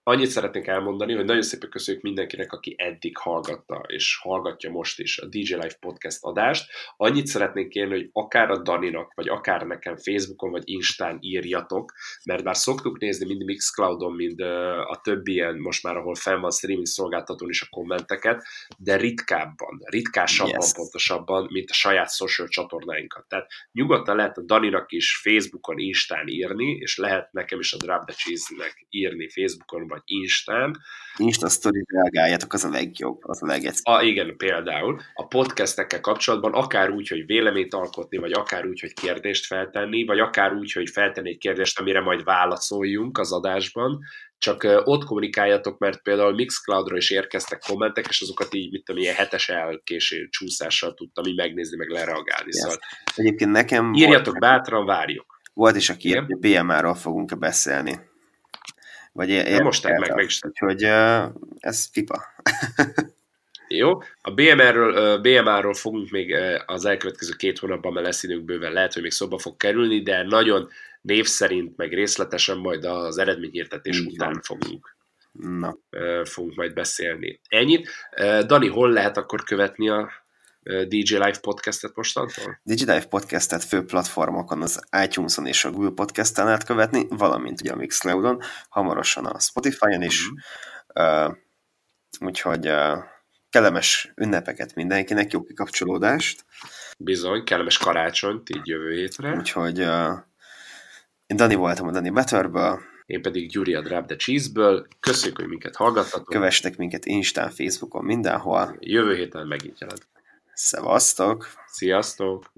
annyit 0.09 0.29
szeretnék 0.29 0.67
elmondani, 0.67 1.13
hogy 1.13 1.25
nagyon 1.25 1.41
szépen 1.41 1.69
köszönjük 1.69 2.03
mindenkinek, 2.03 2.51
aki 2.53 2.75
eddig 2.77 3.17
hallgatta, 3.17 3.83
és 3.87 4.17
hallgatja 4.21 4.69
most 4.69 4.99
is 4.99 5.17
a 5.17 5.25
DJ 5.25 5.53
Life 5.53 5.77
podcast 5.79 6.17
adást. 6.21 6.71
Annyit 6.97 7.27
szeretnék 7.27 7.67
kérni, 7.67 7.93
hogy 7.93 8.09
akár 8.13 8.49
a 8.49 8.61
Daninak, 8.61 9.13
vagy 9.15 9.29
akár 9.29 9.61
nekem 9.61 9.95
Facebookon, 9.95 10.51
vagy 10.51 10.63
Instán 10.65 11.17
írjatok, 11.21 11.93
mert 12.25 12.43
bár 12.43 12.55
szoktuk 12.55 12.99
nézni 12.99 13.25
mind 13.25 13.43
Mixcloudon, 13.43 14.13
mind 14.13 14.39
a 14.87 14.99
többi 15.03 15.31
ilyen, 15.31 15.57
most 15.57 15.83
már 15.83 15.97
ahol 15.97 16.15
fenn 16.15 16.41
van 16.41 16.51
streaming 16.51 16.87
szolgáltatón 16.87 17.49
is 17.49 17.61
a 17.61 17.67
kommenteket, 17.69 18.43
de 18.77 18.95
ritkábban, 18.95 19.81
ritkásabban 19.85 20.61
yes. 20.61 20.73
pontosabban, 20.73 21.47
mint 21.51 21.69
a 21.69 21.73
saját 21.73 22.13
social 22.13 22.47
csatornáinkat. 22.47 23.25
Tehát 23.27 23.47
nyugodtan 23.71 24.15
lehet 24.15 24.37
a 24.37 24.41
Daninak 24.41 24.91
is 24.91 25.19
Facebookon, 25.23 25.79
Instán 25.79 26.27
írni, 26.27 26.77
és 26.77 26.97
lehet 26.97 27.31
nekem 27.31 27.59
is 27.59 27.73
a 27.73 27.77
Drop 27.77 28.05
the 28.05 28.15
Cheese-nek 28.15 28.85
írni 28.89 29.29
Facebookon, 29.29 29.87
vagy 29.87 29.98
vagy 29.99 30.17
Instán. 30.17 30.77
Insta 31.17 31.49
story 31.49 31.83
reagáljátok, 31.87 32.53
az 32.53 32.63
a 32.63 32.69
legjobb, 32.69 33.17
az 33.21 33.43
a 33.43 33.45
legegyszerűbb. 33.45 33.99
A, 33.99 34.03
igen, 34.03 34.37
például 34.37 34.99
a 35.13 35.27
podcastekkel 35.27 35.99
kapcsolatban 35.99 36.53
akár 36.53 36.89
úgy, 36.89 37.07
hogy 37.07 37.25
véleményt 37.25 37.73
alkotni, 37.73 38.17
vagy 38.17 38.31
akár 38.31 38.65
úgy, 38.65 38.79
hogy 38.79 38.93
kérdést 38.93 39.45
feltenni, 39.45 40.05
vagy 40.05 40.19
akár 40.19 40.53
úgy, 40.53 40.71
hogy 40.71 40.89
feltenni 40.89 41.29
egy 41.29 41.37
kérdést, 41.37 41.79
amire 41.79 42.01
majd 42.01 42.23
válaszoljunk 42.23 43.17
az 43.17 43.31
adásban, 43.31 43.99
csak 44.37 44.81
ott 44.83 45.03
kommunikáljatok, 45.03 45.77
mert 45.77 46.01
például 46.01 46.33
Mixcloudra 46.33 46.97
is 46.97 47.09
érkeztek 47.09 47.63
kommentek, 47.67 48.05
és 48.09 48.21
azokat 48.21 48.53
így, 48.53 48.71
mit 48.71 48.83
tudom, 48.83 49.01
ilyen 49.01 49.15
hetes 49.15 49.49
elkéső 49.49 50.27
csúszással 50.29 50.93
tudtam 50.93 51.25
így 51.25 51.35
megnézni, 51.35 51.77
meg 51.77 51.89
lereagálni. 51.89 52.49
Yes. 52.51 52.55
Szóval 52.55 52.77
Egyébként 53.15 53.51
nekem... 53.51 53.93
Írjatok 53.93 54.25
volt, 54.25 54.39
bátran, 54.39 54.85
várjuk. 54.85 55.41
Volt 55.53 55.75
is, 55.75 55.89
aki 55.89 56.21
BMR-ról 56.39 56.95
fogunk-e 56.95 57.35
beszélni. 57.35 58.08
Vagy 59.19 59.29
ér- 59.29 59.61
most 59.61 59.83
meg, 59.83 59.99
meg 59.99 60.23
is. 60.23 60.39
Úgyhogy 60.43 60.83
ez 61.59 61.91
pipa. 61.91 62.23
Jó, 63.67 63.97
a 64.21 64.31
BMR-ről, 64.31 65.17
BMR-ról 65.17 65.73
fogunk 65.73 66.09
még 66.09 66.35
az 66.65 66.85
elkövetkező 66.85 67.33
két 67.37 67.59
hónapban, 67.59 67.93
mert 67.93 68.05
lesz 68.05 68.23
időnk 68.23 68.43
bőven, 68.43 68.71
lehet, 68.71 68.93
hogy 68.93 69.01
még 69.01 69.11
szóba 69.11 69.37
fog 69.37 69.57
kerülni, 69.57 70.01
de 70.01 70.23
nagyon 70.23 70.69
név 71.01 71.25
szerint, 71.25 71.77
meg 71.77 71.93
részletesen 71.93 72.57
majd 72.57 72.85
az 72.85 73.17
eredményhirdetés 73.17 73.99
után 73.99 74.41
fogunk. 74.41 74.95
Na. 75.31 75.77
fogunk 76.23 76.55
majd 76.55 76.73
beszélni. 76.73 77.39
Ennyit. 77.47 77.89
Dani, 78.45 78.67
hol 78.67 78.91
lehet 78.91 79.17
akkor 79.17 79.43
követni 79.43 79.89
a 79.89 80.11
DJ 80.63 81.13
Live 81.13 81.39
podcastet 81.41 81.95
mostantól? 81.95 82.59
DJ 82.63 82.83
Live 82.83 83.05
podcastet 83.05 83.63
fő 83.63 83.85
platformokon 83.85 84.61
az 84.61 84.87
iTunes-on 85.03 85.45
és 85.45 85.65
a 85.65 85.71
Google 85.71 85.91
Podcast-en 85.91 86.45
lehet 86.45 86.63
követni, 86.63 87.05
valamint 87.09 87.61
ugye 87.61 87.71
a 87.71 87.75
Mixcloud-on, 87.75 88.41
hamarosan 88.69 89.25
a 89.25 89.39
Spotify-on 89.39 90.01
is. 90.01 90.27
Uh-huh. 90.27 91.27
Uh, 91.27 91.35
úgyhogy 92.19 92.67
uh, 92.67 92.97
kellemes 93.49 94.13
ünnepeket 94.15 94.75
mindenkinek, 94.75 95.31
jó 95.31 95.43
kikapcsolódást. 95.43 96.45
Bizony, 96.97 97.43
kellemes 97.43 97.77
karácsonyt 97.77 98.49
így 98.49 98.67
jövő 98.67 98.91
hétre. 98.91 99.35
Úgyhogy 99.35 99.79
uh, 99.79 100.17
én 101.27 101.37
Dani 101.37 101.55
voltam 101.55 101.87
a 101.87 101.91
Dani 101.91 102.09
Betterből. 102.09 102.79
Én 103.05 103.21
pedig 103.21 103.49
Gyuri 103.49 103.73
a 103.73 103.81
Drop 103.81 104.05
the 104.05 104.15
Cheese-ből. 104.15 104.87
Köszönjük, 104.99 105.37
hogy 105.37 105.47
minket 105.47 105.75
hallgattatok. 105.75 106.25
Kövestek 106.25 106.77
minket 106.77 107.05
Instán, 107.05 107.49
Facebookon, 107.49 108.05
mindenhol. 108.05 108.75
Jövő 108.79 109.15
héten 109.15 109.47
megint 109.47 109.79
jelent. 109.79 110.07
Szevasztok! 110.61 111.47
Sziasztok! 111.67 112.51